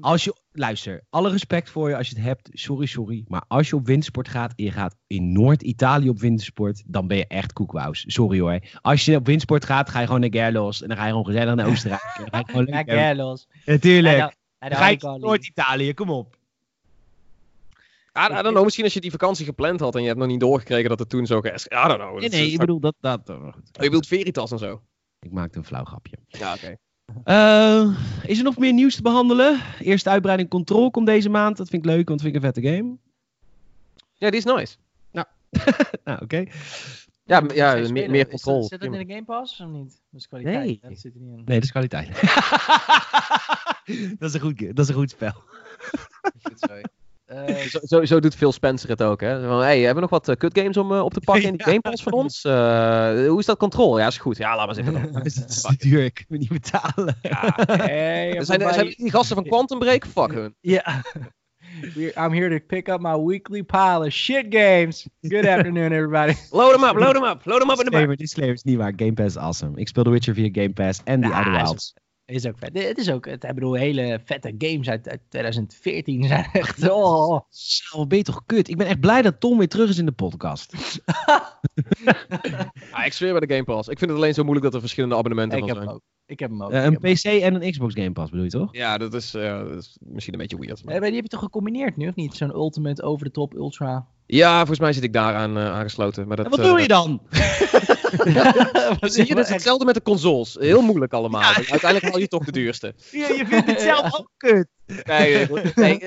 [0.02, 2.50] Als je, luister, alle respect voor je als je het hebt.
[2.52, 3.24] Sorry, sorry.
[3.28, 7.18] Maar als je op wintersport gaat en je gaat in Noord-Italië op wintersport, dan ben
[7.18, 8.04] je echt koekwous.
[8.08, 8.60] Sorry hoor.
[8.82, 10.82] Als je op wintersport gaat, ga je gewoon naar Gerlos.
[10.82, 12.14] En dan ga je gewoon gezellig naar Oostenrijk.
[12.18, 12.96] Dan ga je gewoon hebben.
[12.96, 13.48] Gerlos.
[13.66, 14.18] Natuurlijk.
[14.18, 16.38] Ja, Dan ga je naar Noord-Italië, kom op.
[18.18, 20.28] I, I don't know, misschien als je die vakantie gepland had en je hebt nog
[20.28, 22.32] niet doorgekregen dat het toen zo geëscaleerd I don't know.
[22.32, 22.96] Nee, is- ik bedoel dat...
[23.00, 23.54] dat oh, goed.
[23.56, 24.82] Oh, je bedoelt Veritas en zo?
[25.20, 26.18] Ik maakte een flauw grapje.
[26.28, 26.76] Ja, oké.
[27.24, 29.60] Eh, is er nog meer nieuws te behandelen?
[29.80, 31.58] Eerste uitbreiding Control komt deze maand.
[31.58, 32.98] Dat vind ik leuk, want dat vind ik een vette game.
[34.14, 34.78] Ja, die is nice.
[36.04, 36.46] Nou, oké.
[37.24, 38.64] Ja, ja meer, meer controle.
[38.64, 40.02] Zit dat in de Game Pass of niet?
[40.10, 40.66] Dat is kwaliteit.
[40.66, 40.80] Nee.
[40.82, 41.36] Dat zit er niet in.
[41.36, 42.08] Nee, dat is kwaliteit.
[44.20, 45.34] dat, is een goed, dat is een goed spel.
[47.30, 49.48] Eh, Zo, zo, zo doet Phil Spencer het ook, hè?
[49.48, 51.52] Van, hey, hebben we nog wat uh, kut games om uh, op te pakken in
[51.52, 51.66] die Ja.
[51.66, 52.44] Game Pass van ons?
[53.28, 54.00] Hoe is dat control?
[54.00, 54.38] Ja, is goed.
[54.38, 55.12] Ja, laat maar eens even.
[55.14, 57.18] Dat is duur, ik me niet betalen.
[57.22, 57.54] Ja.
[57.66, 60.06] hey, Er zijn, er zijn die gasten van Quantum Break?
[60.06, 60.56] Fuck hun.
[60.60, 60.88] Yeah.
[61.94, 65.08] We're- I'm here to pick up my weekly pile of shit games.
[65.22, 66.34] Good afternoon, everybody.
[66.52, 68.18] Load them up, load them up, load them up in de bak.
[68.18, 68.94] Disclaimer, disclaimer is niet waar.
[68.96, 69.80] Game Pass is awesome.
[69.80, 71.94] Ik speel The Witcher via Game Pass en Ja, Outer Wilds.
[72.30, 72.84] Is ook vet.
[72.84, 76.90] Het is ook, het, ik bedoel, hele vette games uit, uit 2014 zijn echt.
[76.90, 77.40] Oh.
[77.50, 78.70] Zo, wat ben je toch kut.
[78.70, 80.74] Ik ben echt blij dat Tom weer terug is in de podcast.
[82.92, 83.88] Ah, ik zweer bij de Game Pass.
[83.90, 85.96] Ik vind het alleen zo moeilijk dat er verschillende abonnementen Ik van heb zijn.
[85.96, 86.02] ook.
[86.26, 86.72] Ik heb hem ook.
[86.72, 88.74] Eh, Ik een heb hem PC en een Xbox Game Pass bedoel je toch?
[88.76, 90.80] Ja, dat is, eh, dat is misschien een beetje weird.
[90.80, 92.34] Eh, maar die heb je toch gecombineerd nu, of niet?
[92.36, 94.08] Zo'n Ultimate, over the top, ultra.
[94.32, 96.28] Ja, volgens mij zit ik daaraan eh, aangesloten.
[96.28, 97.22] Maar dat, En wat eh, doe je dan?
[99.14, 100.58] Zie je, dat is hetzelfde met de consoles.
[100.60, 101.42] Heel moeilijk allemaal.
[101.42, 102.94] Uiteindelijk haal je toch de duurste.
[103.12, 104.68] Je, je vindt het zelf ook kut.
[105.04, 105.48] Nee,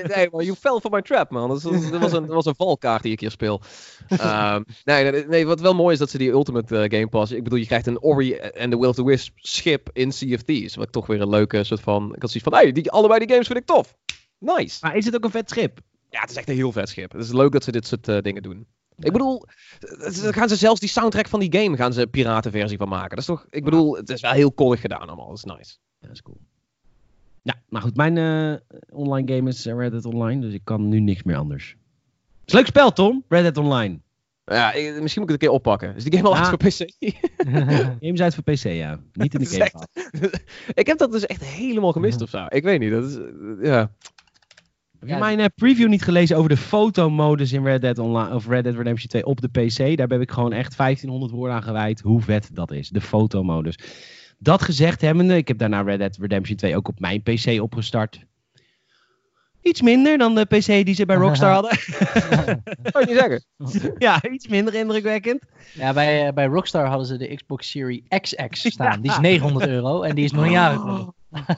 [0.07, 1.49] nee, you fell for my trap, man.
[1.49, 3.61] Dat was, dat was, een, dat was een valkaart die ik hier speel.
[4.07, 7.31] Ehm, nee, nee, nee, wat wel mooi is dat ze die Ultimate eh, Game Pass...
[7.31, 10.35] Ik bedoel, je krijgt een Ori en de Will of the Wisp schip in Sea
[10.35, 10.75] of Thieves.
[10.75, 12.15] Wat toch weer een leuke soort van...
[12.15, 13.95] Ik had zoiets van, hey, die, allebei die games vind ik tof.
[14.39, 14.77] Nice.
[14.81, 15.79] Maar is het ook een vet schip?
[16.13, 17.11] Ja, het is echt een heel vet schip.
[17.11, 18.65] Het is leuk dat ze dit soort eh, dingen doen.
[18.99, 19.45] Ik bedoel,
[19.79, 23.09] eh, ze- gaan ze zelfs die soundtrack van die game gaan ze piratenversie van maken.
[23.09, 25.27] Dat is toch, ik bedoel, het is wel heel koddig gedaan allemaal.
[25.27, 25.75] Dat is nice.
[25.99, 26.37] Ja, dat is cool.
[27.41, 30.99] Ja, maar goed, mijn eh, online game is Red Dead Online, dus ik kan nu
[30.99, 31.69] niks meer anders.
[31.69, 31.77] Het
[32.45, 33.23] is een leuk spel, Tom.
[33.27, 33.99] Red Dead Online.
[34.45, 35.95] Ja, misschien moet ik het een keer oppakken.
[35.95, 36.39] Is die game al Ja.
[36.39, 36.93] uit voor PC?
[37.99, 38.99] Game is uit voor PC, ja.
[39.13, 39.87] Niet in de Game echt-
[40.81, 42.45] ik heb dat dus echt helemaal gemist of zo.
[42.49, 42.91] Ik weet niet.
[42.91, 43.17] Dat is,
[43.61, 43.91] ja.
[45.03, 48.47] Heb je mijn uh, preview niet gelezen over de fotomodus in Red Dead Online of
[48.47, 49.97] Red Dead Redemption 2 op de PC?
[49.97, 52.89] Daar heb ik gewoon echt 1500 woorden aan gewijd hoe vet dat is.
[52.89, 53.79] De fotomodus.
[54.37, 58.25] Dat gezegd hebbende, ik heb daarna Red Dead Redemption 2 ook op mijn PC opgestart.
[59.61, 61.71] Iets minder dan de PC die ze bij Rockstar hadden.
[62.91, 63.95] Kan je niet zeggen.
[63.97, 65.43] ja, iets minder indrukwekkend.
[65.73, 69.01] Ja, bij, uh, bij Rockstar hadden ze de Xbox Series XX staan.
[69.01, 71.07] Die is 900 euro en die is nog een jaar oh.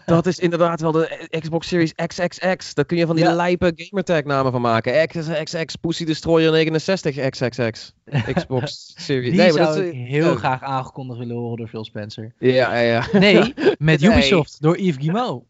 [0.06, 2.73] Dat is inderdaad wel de Xbox Series XXX.
[2.73, 3.34] Daar kun je van die ja.
[3.34, 5.07] lijpe gamertag namen van maken.
[5.07, 7.93] XXX, Pussy Destroyer 69 XXX.
[8.35, 9.30] Xbox Series.
[9.30, 10.35] Die nee, zou dat is, ik heel ja.
[10.35, 12.34] graag aangekondigd willen horen door Phil Spencer.
[12.39, 13.07] Ja, ja.
[13.11, 14.11] Nee, met nee.
[14.11, 15.43] Ubisoft door Yves Guillemot.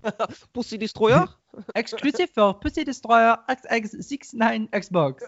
[0.52, 1.36] Pussy Destroyer?
[1.66, 5.22] Exclusief voor Pussy Destroyer XX69 Xbox.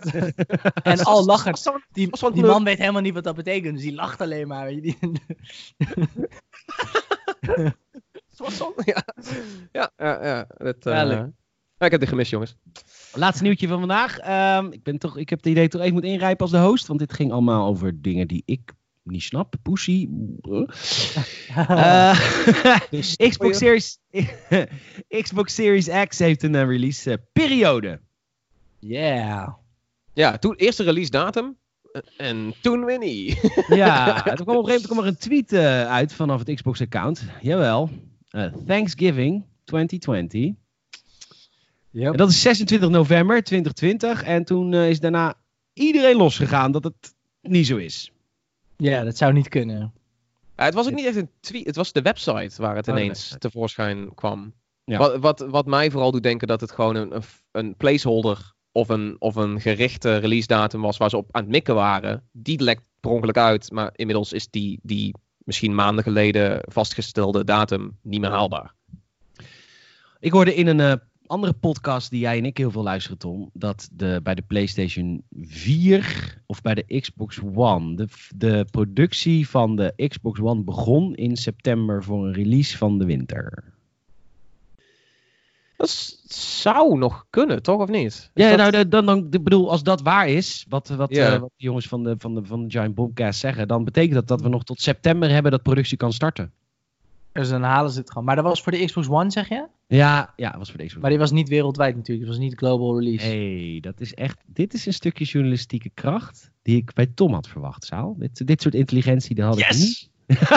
[0.83, 1.55] en al lachen.
[1.93, 4.73] Die, die man weet helemaal niet wat dat betekent, dus die lacht alleen maar.
[8.47, 8.85] Weet je.
[8.93, 9.05] ja.
[9.73, 10.47] Ja, ja, ja.
[10.57, 10.95] Dat, uh,
[11.81, 12.57] ja, ik heb dit gemist, jongens.
[13.13, 14.19] Laatste nieuwtje van vandaag.
[14.59, 16.87] Um, ik, ben toch, ik heb het idee toch even moet ingrijpen als de host,
[16.87, 18.73] want dit ging allemaal over dingen die ik
[19.03, 19.55] niet snap.
[19.63, 20.09] Pussy.
[21.57, 22.21] Uh,
[23.29, 23.99] Xbox, Series,
[25.09, 28.01] Xbox Series X heeft een uh, release periode.
[28.79, 29.49] Yeah.
[30.13, 31.57] Ja, toen, eerste release datum.
[32.17, 33.39] En toen Winnie.
[33.69, 36.55] ja, er kwam op een gegeven moment kwam er een tweet uh, uit vanaf het
[36.55, 37.25] Xbox-account.
[37.41, 37.91] Jawel.
[38.31, 40.55] Uh, Thanksgiving 2020.
[41.91, 42.13] Yep.
[42.13, 44.23] En dat is 26 november 2020.
[44.23, 45.35] En toen uh, is daarna
[45.73, 48.13] iedereen losgegaan dat het niet zo is.
[48.77, 49.93] Ja, dat zou niet kunnen.
[50.57, 51.67] Ja, het was ook niet echt een tweet.
[51.67, 54.53] Het was de website waar het oh, ineens tevoorschijn kwam.
[54.85, 54.99] Ja.
[54.99, 58.89] Wat, wat, wat mij vooral doet denken dat het gewoon een, een, een placeholder of
[58.89, 62.29] een, of een gerichte release datum was waar ze op aan het mikken waren.
[62.33, 63.71] Die lekt per ongeluk uit.
[63.71, 65.15] Maar inmiddels is die, die
[65.51, 68.75] misschien maanden geleden vastgestelde datum niet meer haalbaar.
[70.19, 70.93] Ik hoorde in een uh,
[71.27, 75.23] andere podcast die jij en ik heel veel luisteren, Tom, dat de, bij de PlayStation
[75.41, 78.07] 4 of bij de Xbox One, de,
[78.37, 83.70] de productie van de Xbox One begon in september voor een release van de winter.
[85.81, 87.81] Dat zou nog kunnen, toch?
[87.81, 88.31] Of niet?
[88.35, 91.35] ja, nou, dan, dan, ik bedoel, als dat waar is, wat, wat, yeah.
[91.35, 94.15] uh, wat de jongens van de, van, de, van de Giant Bombcast zeggen, dan betekent
[94.15, 96.53] dat dat we nog tot september hebben dat productie kan starten.
[97.33, 98.25] Dus dan halen ze het gewoon.
[98.25, 99.67] Maar dat was voor de Xbox One, zeg je?
[99.87, 102.27] Ja, ja, dat was voor de Xbox Maar die was niet wereldwijd natuurlijk.
[102.27, 103.27] Het was niet global release.
[103.27, 104.39] hey, dat is echt...
[104.47, 108.17] Dit is een stukje journalistieke kracht die ik bij Tom had verwacht, Saal.
[108.19, 109.69] Dit, dit soort intelligentie, dat had yes!
[109.69, 110.11] ik niet.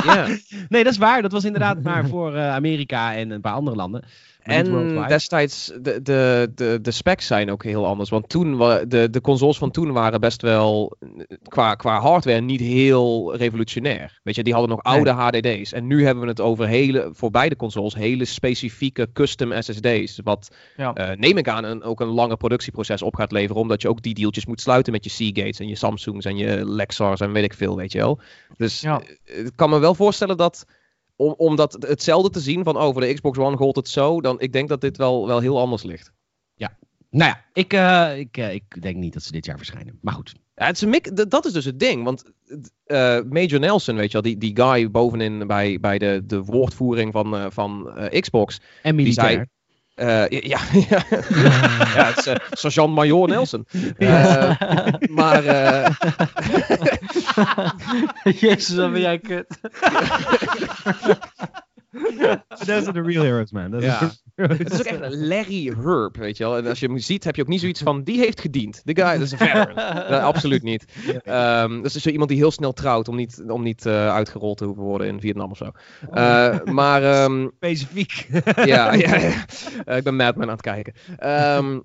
[0.03, 0.27] Yeah.
[0.69, 1.21] nee, dat is waar.
[1.21, 4.03] Dat was inderdaad maar voor uh, Amerika en een paar andere landen.
[4.43, 8.09] En destijds, de, de, de, de specs zijn ook heel anders.
[8.09, 8.57] Want toen,
[8.87, 10.97] de, de consoles van toen waren best wel,
[11.47, 14.19] qua, qua hardware, niet heel revolutionair.
[14.23, 15.55] Weet je, die hadden nog oude nee.
[15.55, 15.73] HDD's.
[15.73, 20.19] En nu hebben we het over hele, voor beide consoles, hele specifieke custom SSD's.
[20.23, 20.93] Wat, ja.
[20.97, 23.61] uh, neem ik aan, een, ook een lange productieproces op gaat leveren.
[23.61, 26.65] Omdat je ook die dealtjes moet sluiten met je Seagates en je Samsungs en je
[26.65, 28.19] Lexars en weet ik veel, weet je wel.
[28.57, 29.01] Dus ja.
[29.23, 30.65] ik kan me wel voorstellen dat
[31.15, 34.21] om, om dat hetzelfde te zien van, oh, voor de Xbox One gold het zo,
[34.21, 36.11] dan ik denk dat dit wel, wel heel anders ligt.
[36.55, 36.77] Ja.
[37.09, 39.97] Nou ja, ik, uh, ik, uh, ik denk niet dat ze dit jaar verschijnen.
[40.01, 40.33] Maar goed.
[40.55, 42.03] Ja, het is een dat is dus het ding.
[42.03, 42.23] Want
[42.85, 47.11] uh, Major Nelson, weet je wel, die, die guy bovenin bij, bij de, de woordvoering
[47.11, 48.61] van, van Xbox.
[48.81, 49.27] En militair.
[49.27, 49.47] Die zei,
[49.95, 50.59] uh, ja,
[50.89, 51.03] ja.
[51.95, 53.65] ja, het is uh, sergeant-major Nelson.
[53.97, 54.55] Uh,
[55.09, 55.43] maar...
[58.39, 59.47] Jezus, wat ben jij kut.
[62.65, 63.71] Those are the real heroes, man.
[63.71, 64.11] Those ja.
[64.41, 66.57] Het is ook echt een Larry Herb, weet je wel.
[66.57, 68.81] En als je hem ziet, heb je ook niet zoiets van, die heeft gediend.
[68.83, 70.21] De guy, dat is een veteran.
[70.33, 70.85] absoluut niet.
[71.25, 74.57] Um, dat is zo iemand die heel snel trouwt om niet, om niet uh, uitgerold
[74.57, 75.71] te hoeven worden in Vietnam of zo.
[76.13, 77.23] Uh, maar...
[77.23, 78.27] Um, Specifiek.
[78.55, 79.45] ja, ja, ja.
[79.95, 80.93] ik ben Madman aan het kijken.
[81.57, 81.83] Um,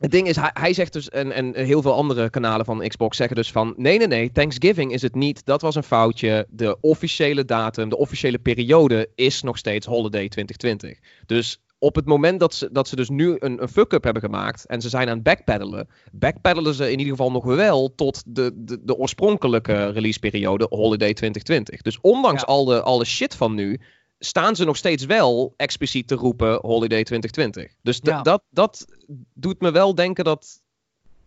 [0.00, 3.16] het ding is, hij, hij, zegt dus, en, en heel veel andere kanalen van Xbox
[3.16, 6.46] zeggen dus van, nee, nee, nee, Thanksgiving is het niet, dat was een foutje.
[6.50, 10.98] De officiële datum, de officiële periode is nog steeds Holiday 2020.
[11.26, 14.66] Dus op het moment dat ze, dat ze dus nu een, een fuck-up hebben gemaakt
[14.66, 18.50] en ze zijn aan het backpedalen, backpedalen ze in ieder geval nog wel tot de,
[18.54, 21.82] de, de oorspronkelijke releaseperiode Holiday 2020.
[21.82, 22.46] Dus ondanks ja.
[22.46, 23.80] al, de, al de shit van nu,
[24.24, 27.74] staan ze nog steeds wel expliciet te roepen Holiday 2020.
[27.82, 28.22] Dus ja.
[28.22, 28.86] dat, dat
[29.34, 30.62] doet me wel denken dat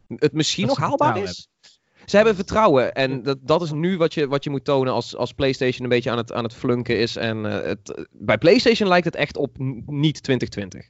[0.08, 1.24] het misschien dat nog haalbaar is.
[1.24, 2.10] Hebben.
[2.10, 5.16] Ze hebben vertrouwen en dat, dat is nu wat je, wat je moet tonen als,
[5.16, 7.16] als PlayStation een beetje aan het, aan het flunken is.
[7.16, 10.90] En uh, het, bij PlayStation lijkt het echt op niet 2020.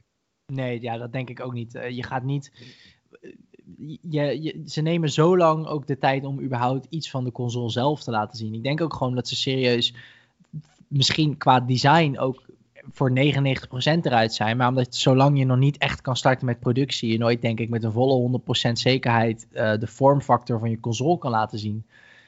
[0.52, 1.74] Nee, ja, dat denk ik ook niet.
[1.74, 2.52] Uh, je gaat niet.
[4.00, 7.70] Je, je, ze nemen zo lang ook de tijd om überhaupt iets van de console
[7.70, 8.54] zelf te laten zien.
[8.54, 9.94] Ik denk ook gewoon dat ze serieus
[10.88, 12.44] misschien qua design ook
[12.92, 13.12] voor 99%
[14.02, 14.56] eruit zijn.
[14.56, 17.68] Maar omdat zolang je nog niet echt kan starten met productie, je nooit denk ik
[17.68, 21.86] met een volle 100% zekerheid uh, de vormfactor van je console kan laten zien.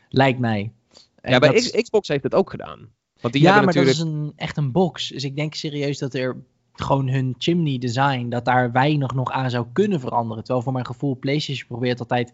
[0.09, 0.73] Lijkt mij.
[1.21, 1.53] En ja, bij
[1.83, 2.89] Xbox heeft het ook gedaan.
[3.21, 3.97] Want die ja, maar natuurlijk...
[3.97, 5.09] dat is een, echt een box.
[5.09, 6.37] Dus ik denk serieus dat er
[6.73, 10.43] gewoon hun chimney design, dat daar weinig nog aan zou kunnen veranderen.
[10.43, 12.33] Terwijl voor mijn gevoel PlayStation probeert altijd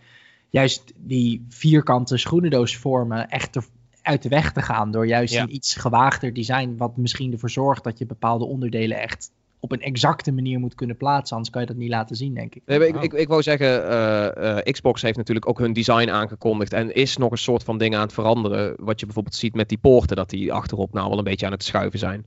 [0.50, 3.56] juist die vierkante schoenendoos vormen echt
[4.04, 4.90] uit de weg te gaan.
[4.90, 9.30] Door juist een iets gewaagder design, wat misschien ervoor zorgt dat je bepaalde onderdelen echt
[9.64, 11.36] op een exacte manier moet kunnen plaatsen.
[11.36, 12.62] Anders kan je dat niet laten zien, denk ik.
[12.66, 13.90] Nee, ik, ik, ik, wou zeggen,
[14.38, 16.72] uh, Xbox heeft natuurlijk ook hun design aangekondigd.
[16.72, 18.74] En is nog een soort van ding aan het veranderen.
[18.78, 21.52] Wat je bijvoorbeeld ziet met die poorten, dat die achterop nou wel een beetje aan
[21.52, 22.26] het schuiven zijn.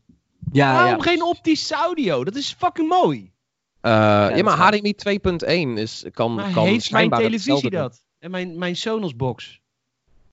[0.52, 2.24] Ja, Waarom geen optisch audio?
[2.24, 3.18] Dat is fucking mooi.
[3.18, 8.06] Uh, ja, ja maar HDMI 2.1 is, kan, maar kan heeft mijn televisie dat?
[8.20, 9.62] En mijn, mijn Sonos box?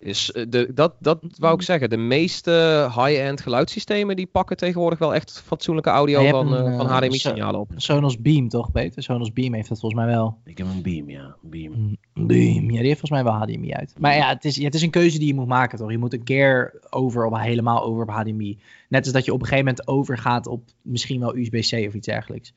[0.05, 1.91] Is eh, de, dat, dat wou ik zeggen.
[1.91, 2.51] De meeste
[2.95, 7.71] high-end geluidssystemen die pakken tegenwoordig wel echt fatsoenlijke audio van, een, uh, van HDMI-signalen op.
[7.77, 9.03] Sonos Beam toch, Peter?
[9.03, 10.39] Sonos Beam heeft dat volgens mij wel.
[10.45, 11.37] Ik heb een Beam, ja.
[11.43, 11.73] Beam.
[11.73, 12.71] Mm, Beam.
[12.71, 13.95] Ja, die heeft volgens mij wel HDMI uit.
[13.99, 15.91] Maar ja, het is, ja, het is een keuze die je moet maken, toch?
[15.91, 18.59] Je moet een keer over op helemaal over op HDMI.
[18.89, 22.07] Net als dat je op een gegeven moment overgaat op misschien wel USB-C of iets
[22.07, 22.53] dergelijks.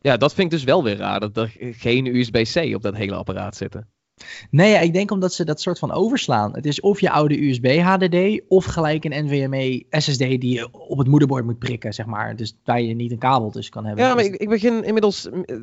[0.00, 3.14] Ja, dat vind ik dus wel weer raar, dat er geen USB-C op dat hele
[3.14, 3.88] apparaat zitten.
[4.50, 6.54] Nee, ja, ik denk omdat ze dat soort van overslaan.
[6.54, 10.98] Het is of je oude USB HDD of gelijk een NVMe SSD die je op
[10.98, 12.36] het moederbord moet prikken, zeg maar.
[12.36, 14.04] Dus waar je niet een kabel tussen kan hebben.
[14.04, 15.56] Ja, maar ik, ik begin inmiddels, eh,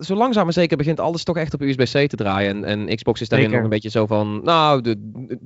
[0.00, 2.64] zo langzaam maar zeker begint alles toch echt op USB-C te draaien.
[2.64, 4.96] En, en Xbox is daarin nog een beetje zo van, nou, de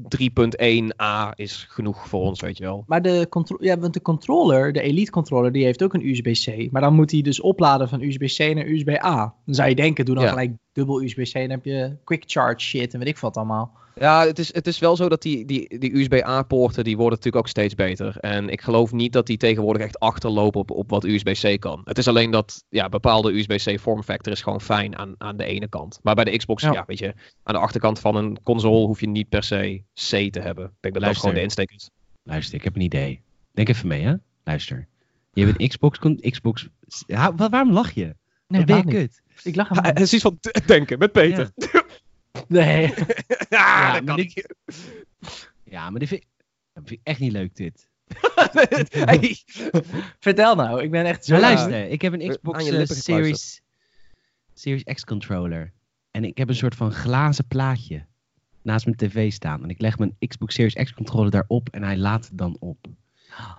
[0.08, 2.84] 3.1a is genoeg voor ons, weet je wel.
[2.86, 3.28] Maar de,
[3.58, 6.70] ja, want de controller, de Elite controller, die heeft ook een USB-C.
[6.70, 9.34] Maar dan moet hij dus opladen van USB-C naar USB-A.
[9.44, 11.32] Dan zou je denken, doe dan gelijk dubbel USB-C.
[11.32, 13.72] Dan heb je quick charge shit en weet ik wat allemaal.
[14.00, 17.44] Ja, het is, het is wel zo dat die, die, die USB-A-poorten, die worden natuurlijk
[17.44, 18.16] ook steeds beter.
[18.18, 21.80] En ik geloof niet dat die tegenwoordig echt achterlopen op, op wat USB-C kan.
[21.84, 25.68] Het is alleen dat ja, bepaalde USB-C vormfactor is gewoon fijn aan, aan de ene
[25.68, 25.98] kant.
[26.02, 26.84] Maar bij de Xbox, ja.
[26.86, 30.40] weet je, aan de achterkant van een console hoef je niet per se C te
[30.40, 30.64] hebben.
[30.64, 31.90] Ik denk dat dat gewoon de insteek is.
[32.22, 33.22] Luister, ik heb een idee.
[33.52, 34.14] Denk even mee, hè?
[34.44, 34.88] Luister.
[35.32, 35.98] Je hebt een Xbox...
[36.30, 36.68] Xbox
[37.36, 38.14] waarom lach je?
[38.48, 39.22] Nee, ben je kut?
[39.42, 39.84] Ik lach aan.
[39.84, 41.50] Het is iets van denken met Peter.
[42.48, 42.94] Nee.
[43.48, 44.54] ja, dat kan dit...
[45.64, 46.28] Ja, maar dit vind, ik...
[46.72, 47.88] dat vind ik echt niet leuk, dit.
[49.06, 49.36] hey.
[50.18, 51.38] Vertel nou, ik ben echt zo...
[51.38, 53.62] luister, ik heb een Xbox uh, Series,
[54.54, 55.72] Series X controller.
[56.10, 58.06] En ik heb een soort van glazen plaatje
[58.62, 59.62] naast mijn tv staan.
[59.62, 62.86] En ik leg mijn Xbox Series X controller daarop en hij laat het dan op.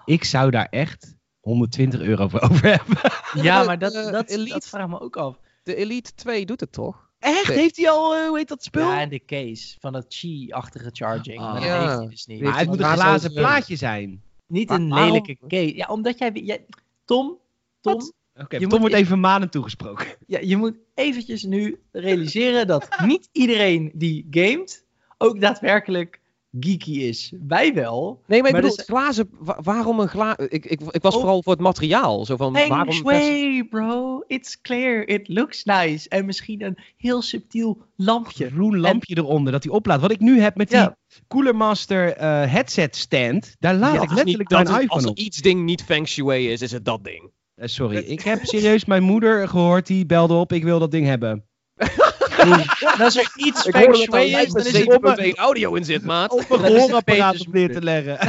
[0.06, 2.98] Ik zou daar echt 120 euro voor over hebben.
[3.34, 5.40] Ja, maar dat, dat, dat, dat vraagt me ook af.
[5.64, 7.07] De Elite 2 doet het toch?
[7.20, 7.48] Echt?
[7.48, 8.82] Heeft hij al, uh, hoe heet dat spul?
[8.82, 11.40] Ja, en de case van dat Qi-achtige charging.
[11.40, 11.52] Ah.
[11.52, 12.42] Maar dat heeft hij dus niet.
[12.42, 14.22] Maar het moet een glazen plaatje zijn.
[14.48, 15.76] Niet een lelijke case.
[15.76, 16.32] Ja, omdat jij...
[16.32, 16.66] jij
[17.06, 17.38] Tom,
[17.82, 18.12] Tom...
[18.36, 20.08] Oké, Tom wordt even maanden toegesproken.
[20.28, 24.86] Ja, je moet eventjes nu realiseren dat niet iedereen die gamet
[25.18, 26.20] ook daadwerkelijk
[26.60, 27.34] geeky is.
[27.48, 28.22] Wij wel.
[28.26, 28.86] Nee, maar ik bedoel, dus...
[28.86, 30.52] glazen, waarom een glazen...
[30.52, 31.20] Ik, ik, ik was oh.
[31.20, 32.26] vooral voor het materiaal.
[32.26, 34.24] Zo van, Feng waarom shui, bro.
[34.28, 35.08] It's clear.
[35.08, 36.10] It looks nice.
[36.10, 38.50] En misschien een heel subtiel lampje.
[38.50, 40.02] Groen lampje eronder, dat hij oplaadt.
[40.02, 40.90] Wat ik nu heb met die
[41.28, 42.22] Cooler Master uh,
[42.52, 46.52] headset stand, daar laat ik letterlijk mijn iPhone Als er iets ding niet Feng Shui
[46.52, 47.32] is, is het dat ding.
[47.56, 51.06] Uh, sorry, ik heb serieus mijn moeder gehoord, die belde op, ik wil dat ding
[51.06, 51.44] hebben.
[53.04, 56.32] als er iets feng shui is, dan is het een audio in zit, maat.
[56.32, 58.18] Om een gehoorapparaat op neer te leggen.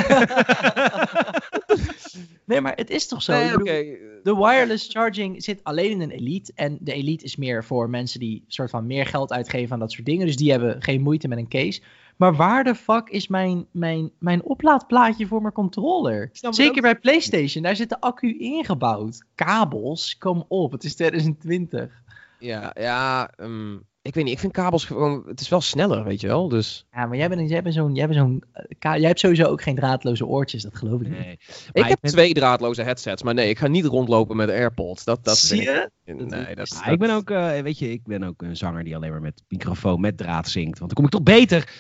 [2.44, 3.32] nee, maar het is toch zo?
[3.32, 6.52] Nee, De wireless charging zit alleen in een Elite.
[6.54, 9.92] En de Elite is meer voor mensen die soort van meer geld uitgeven aan dat
[9.92, 10.26] soort dingen.
[10.26, 11.80] Dus die hebben geen moeite met een case.
[12.16, 16.30] Maar waar de fuck is mijn, mijn, mijn oplaadplaatje voor mijn controller?
[16.32, 19.24] Zeker bij PlayStation, daar zit de accu ingebouwd.
[19.34, 22.02] Kabels, kom op, het is 2020.
[22.38, 26.20] Ja, ja um, ik weet niet, ik vind kabels gewoon, het is wel sneller, weet
[26.20, 26.86] je wel, dus...
[26.92, 29.62] Ja, maar jij bent, jij bent zo'n, jij bent zo'n, uh, jij hebt sowieso ook
[29.62, 31.28] geen draadloze oortjes, dat geloof ik nee.
[31.28, 31.68] niet.
[31.72, 35.04] Ik heb twee draadloze headsets, maar nee, ik ga niet rondlopen met AirPods.
[35.04, 35.90] Dat, dat Zie je?
[36.04, 38.96] nee, dat, ja, Ik ben ook, uh, weet je, ik ben ook een zanger die
[38.96, 41.72] alleen maar met microfoon, met draad zingt, want dan kom ik toch beter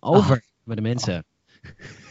[0.00, 0.64] over oh.
[0.64, 1.24] bij de mensen.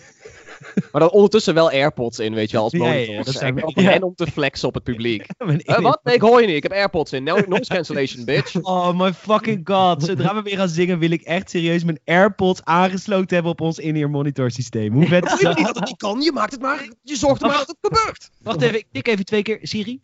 [0.91, 3.15] Maar dan ondertussen wel AirPods in, weet je wel, als monitor.
[3.15, 5.26] Ja, dat zijn En om te flexen op het publiek.
[5.39, 5.99] uh, wat?
[6.03, 6.56] Nee, ik hoor je niet.
[6.56, 7.23] Ik heb AirPods in.
[7.23, 8.56] No, noise cancellation, bitch.
[8.61, 10.03] Oh my fucking god.
[10.03, 13.80] Zodra we weer gaan zingen, wil ik echt serieus mijn AirPods aangesloten hebben op ons
[13.80, 14.93] in-ear monitor systeem.
[14.93, 15.57] Hoe vet is dat?
[15.57, 16.22] niet dat het niet kan.
[16.22, 16.89] Je maakt het maar.
[17.02, 18.30] Je zorgt er maar dat het gebeurt.
[18.41, 19.60] Wacht even, ik tik even twee keer.
[19.61, 19.99] Siri,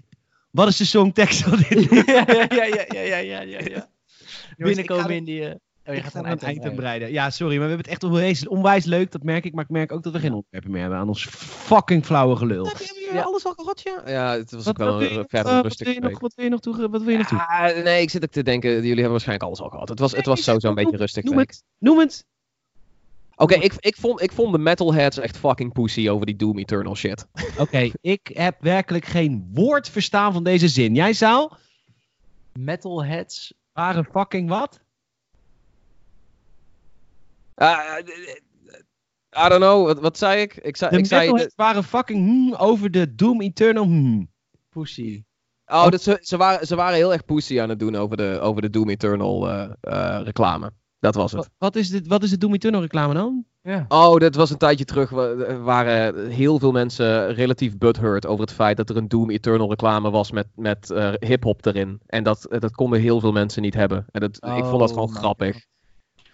[0.52, 1.89] wat is de songtekst van dit?
[2.06, 3.60] ja, ja, ja, ja, ja, ja, ja.
[3.60, 3.89] ja.
[4.57, 5.41] Binnenkomen in die...
[5.41, 5.52] Uh...
[5.88, 7.11] Oh, je gaat een eind, eind breiden.
[7.11, 9.11] Ja, sorry, maar we hebben het echt onwijs, onwijs leuk.
[9.11, 9.53] Dat merk ik.
[9.53, 12.65] Maar ik merk ook dat we geen onderwerpen meer hebben aan ons fucking flauwe gelul.
[12.65, 13.22] je Ja.
[13.22, 14.01] alles al gehad, ja?
[14.05, 16.09] Ja, het was ook wel een nog, verder eh, een wat rustig wil je nog,
[16.09, 16.19] week.
[16.19, 16.89] wat wil je nog toe?
[16.89, 17.38] Wat wil je nog toe?
[17.38, 19.89] Ja, nee, ik zit ook te denken, jullie hebben waarschijnlijk alles al gehad.
[19.89, 21.49] Het was, het was, het was Nee, sowieso een noem- beetje rustig Noem week.
[21.49, 21.64] het.
[21.80, 22.26] Noem het.
[23.35, 26.95] Oké, ik, ik, vond, ik vond de metalheads echt fucking pussy over die Doom Eternal
[26.95, 27.27] shit.
[27.57, 30.95] Oké, ik heb werkelijk geen woord verstaan van deze zin.
[30.95, 31.51] Jij zou?
[32.53, 33.53] Metalheads.
[33.73, 34.80] Waren fucking wat?
[37.60, 38.00] Ah,
[39.46, 40.56] I don't know, wat, wat zei ik?
[40.56, 44.30] Ik zei, De ik zei waren fucking hmm over de Doom Eternal hmm.
[44.70, 45.24] Pussy.
[45.66, 48.40] oh, dat ze, ze, waren, ze waren heel erg pussy aan het doen over de,
[48.42, 50.72] over de Doom Eternal eh, eh, reclame.
[51.00, 51.42] Dat was het.
[51.42, 53.46] Wat, wat, is dit, wat is de Doom Eternal reclame dan?
[53.62, 53.86] Ja.
[53.88, 55.10] Oh, dat was een tijdje terug.
[55.10, 59.70] wa- waren heel veel mensen relatief butthurt over het feit dat er een Doom Eternal
[59.70, 62.02] reclame was met, met eh, hip-hop erin.
[62.06, 64.06] En dat, dat konden heel veel mensen niet hebben.
[64.12, 65.66] En dat, ik vond dat Oh gewoon my grappig.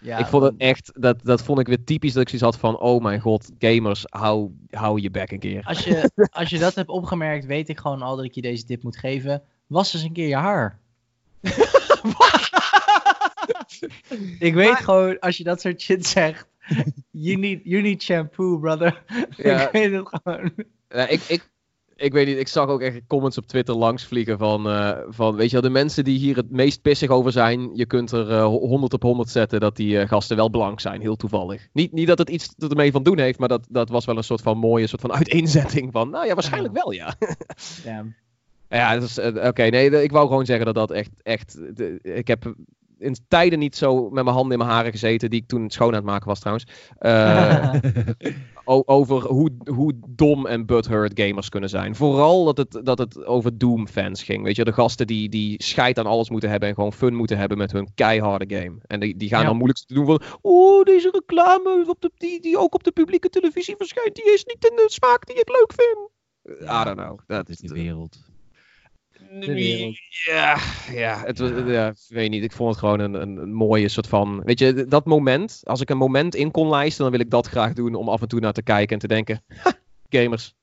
[0.04, 2.58] Ja, ik vond het echt, dat, dat vond ik weer typisch dat ik zoiets had
[2.58, 5.62] van: oh mijn god, gamers, hou, hou je bek een keer.
[5.64, 6.10] Als je,
[6.40, 8.96] als je dat hebt opgemerkt, weet ik gewoon al dat ik je deze tip moet
[8.96, 9.42] geven.
[9.66, 10.78] Was eens een keer je haar.
[14.38, 16.46] ik weet gewoon, als je dat soort shit zegt.
[17.10, 19.02] You need, you need shampoo, brother.
[19.36, 19.66] Ja.
[19.66, 20.52] ik weet het gewoon.
[20.88, 21.50] Ja, ik, ik,
[21.96, 25.36] ik weet niet, ik zag ook echt comments op Twitter langs vliegen van, eh, van,
[25.36, 28.30] weet je wel, de mensen die hier het meest pissig over zijn, je kunt er
[28.30, 31.68] eh, 100 op 100 zetten dat die eh, gasten wel blank zijn, heel toevallig.
[31.72, 34.24] Niet, niet dat het iets ermee van doen heeft, maar dat, dat was wel een
[34.24, 37.14] soort van mooie soort van uiteenzetting van, nou ja, waarschijnlijk wel, ja.
[37.84, 38.04] Ja.
[38.68, 39.00] Ja,
[39.48, 41.58] oké, nee, ik wou gewoon zeggen dat dat echt, echt,
[42.02, 42.54] ik heb
[42.98, 45.88] in tijden niet zo met mijn handen in mijn haren gezeten, die ik toen schoon
[45.88, 46.66] aan het maken was trouwens.
[48.64, 51.96] Eh, over hoe, hoe dom en butthurt gamers kunnen zijn.
[51.96, 54.44] Vooral dat het, dat het over Doom-fans ging.
[54.44, 57.38] Weet je, de gasten die, die scheid aan alles moeten hebben en gewoon fun moeten
[57.38, 58.76] hebben met hun keiharde game.
[58.86, 59.46] En die, die gaan Ja.
[59.46, 62.92] dan moeilijk te doen van, oh, deze reclame op de, die, die ook op de
[62.92, 66.10] publieke televisie verschijnt, die is niet in de smaak die ik leuk vind.
[66.62, 67.18] I don't know.
[67.26, 68.18] Dat is de wereld.
[70.24, 70.58] Ja,
[70.92, 72.42] ja, het was, ja, ik weet niet.
[72.42, 74.42] Ik vond het gewoon een, een, een mooie soort van.
[74.44, 75.60] Weet je, dat moment.
[75.64, 77.94] Als ik een moment in kon lijsten, dan wil ik dat graag doen.
[77.94, 79.42] Om af en toe naar te kijken en te denken.
[79.62, 79.72] "Ha,
[80.08, 80.54] gamers.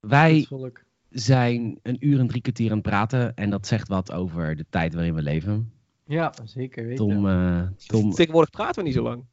[0.00, 0.82] Wij Volk.
[1.10, 3.34] zijn een uur en drie kwartier aan het praten.
[3.34, 5.72] En dat zegt wat over de tijd waarin we leven.
[6.06, 7.06] Ja, zeker weten.
[7.06, 9.24] Tom, eh, Tom, Tegenwoordig praten we niet zo lang.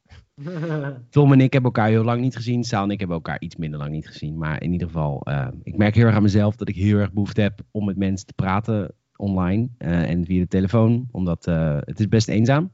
[1.10, 2.64] Tom en ik hebben elkaar heel lang niet gezien.
[2.64, 4.38] Saal en ik hebben elkaar iets minder lang niet gezien.
[4.38, 7.12] Maar in ieder geval, eh, ik merk heel erg aan mezelf dat ik heel erg
[7.12, 11.08] behoefte heb om met mensen te praten online eh, en via de telefoon.
[11.10, 12.72] Omdat eh, het is best eenzaam.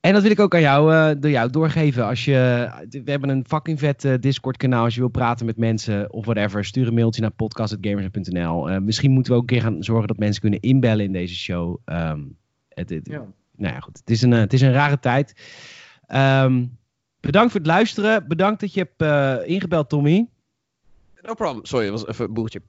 [0.00, 2.06] En dat wil ik ook aan jou, door jou doorgeven.
[2.06, 2.68] Als je,
[3.04, 4.84] we hebben een fucking vet Discord kanaal.
[4.84, 6.64] Als je wil praten met mensen of whatever.
[6.64, 8.80] Stuur een mailtje naar podcast.gamers.nl.
[8.80, 11.76] Misschien moeten we ook een keer gaan zorgen dat mensen kunnen inbellen in deze show.
[11.84, 12.20] Ehm,
[12.68, 13.24] het, het- Ja.
[13.56, 13.98] nou ja, goed.
[13.98, 15.34] Het is een, het is een rare tijd.
[16.06, 16.64] Ehm,
[17.20, 18.28] bedankt voor het luisteren.
[18.28, 20.28] Bedankt dat je hebt eh, ingebeld, Tommy.
[21.22, 21.64] No problem.
[21.64, 22.62] Sorry, was even een boertje.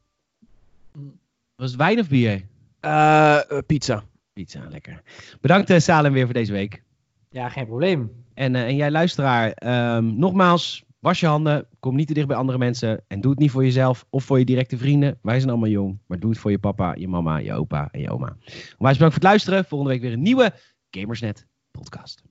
[1.56, 2.46] Was het wijn of bier?
[2.80, 4.04] Eh, eh, pizza.
[4.34, 5.02] Pizza, lekker.
[5.42, 6.84] Bedankt uh, Salem weer voor deze week.
[7.30, 8.12] Ja, geen probleem.
[8.34, 12.38] En, eh, en jij luisteraar, ehm, nogmaals, was je handen, kom niet te dicht bij
[12.38, 15.20] andere mensen en doe het niet voor jezelf of voor je directe vrienden.
[15.22, 18.02] Wij zijn allemaal jong, maar doe het voor je papa, je mama, je opa en
[18.02, 18.38] je oma.
[18.78, 19.66] Onwijs bedankt voor het luisteren.
[19.66, 20.54] Volgende week weer een nieuwe
[20.90, 22.24] Gamersnet podcast.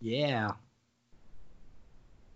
[0.00, 0.52] Yeah.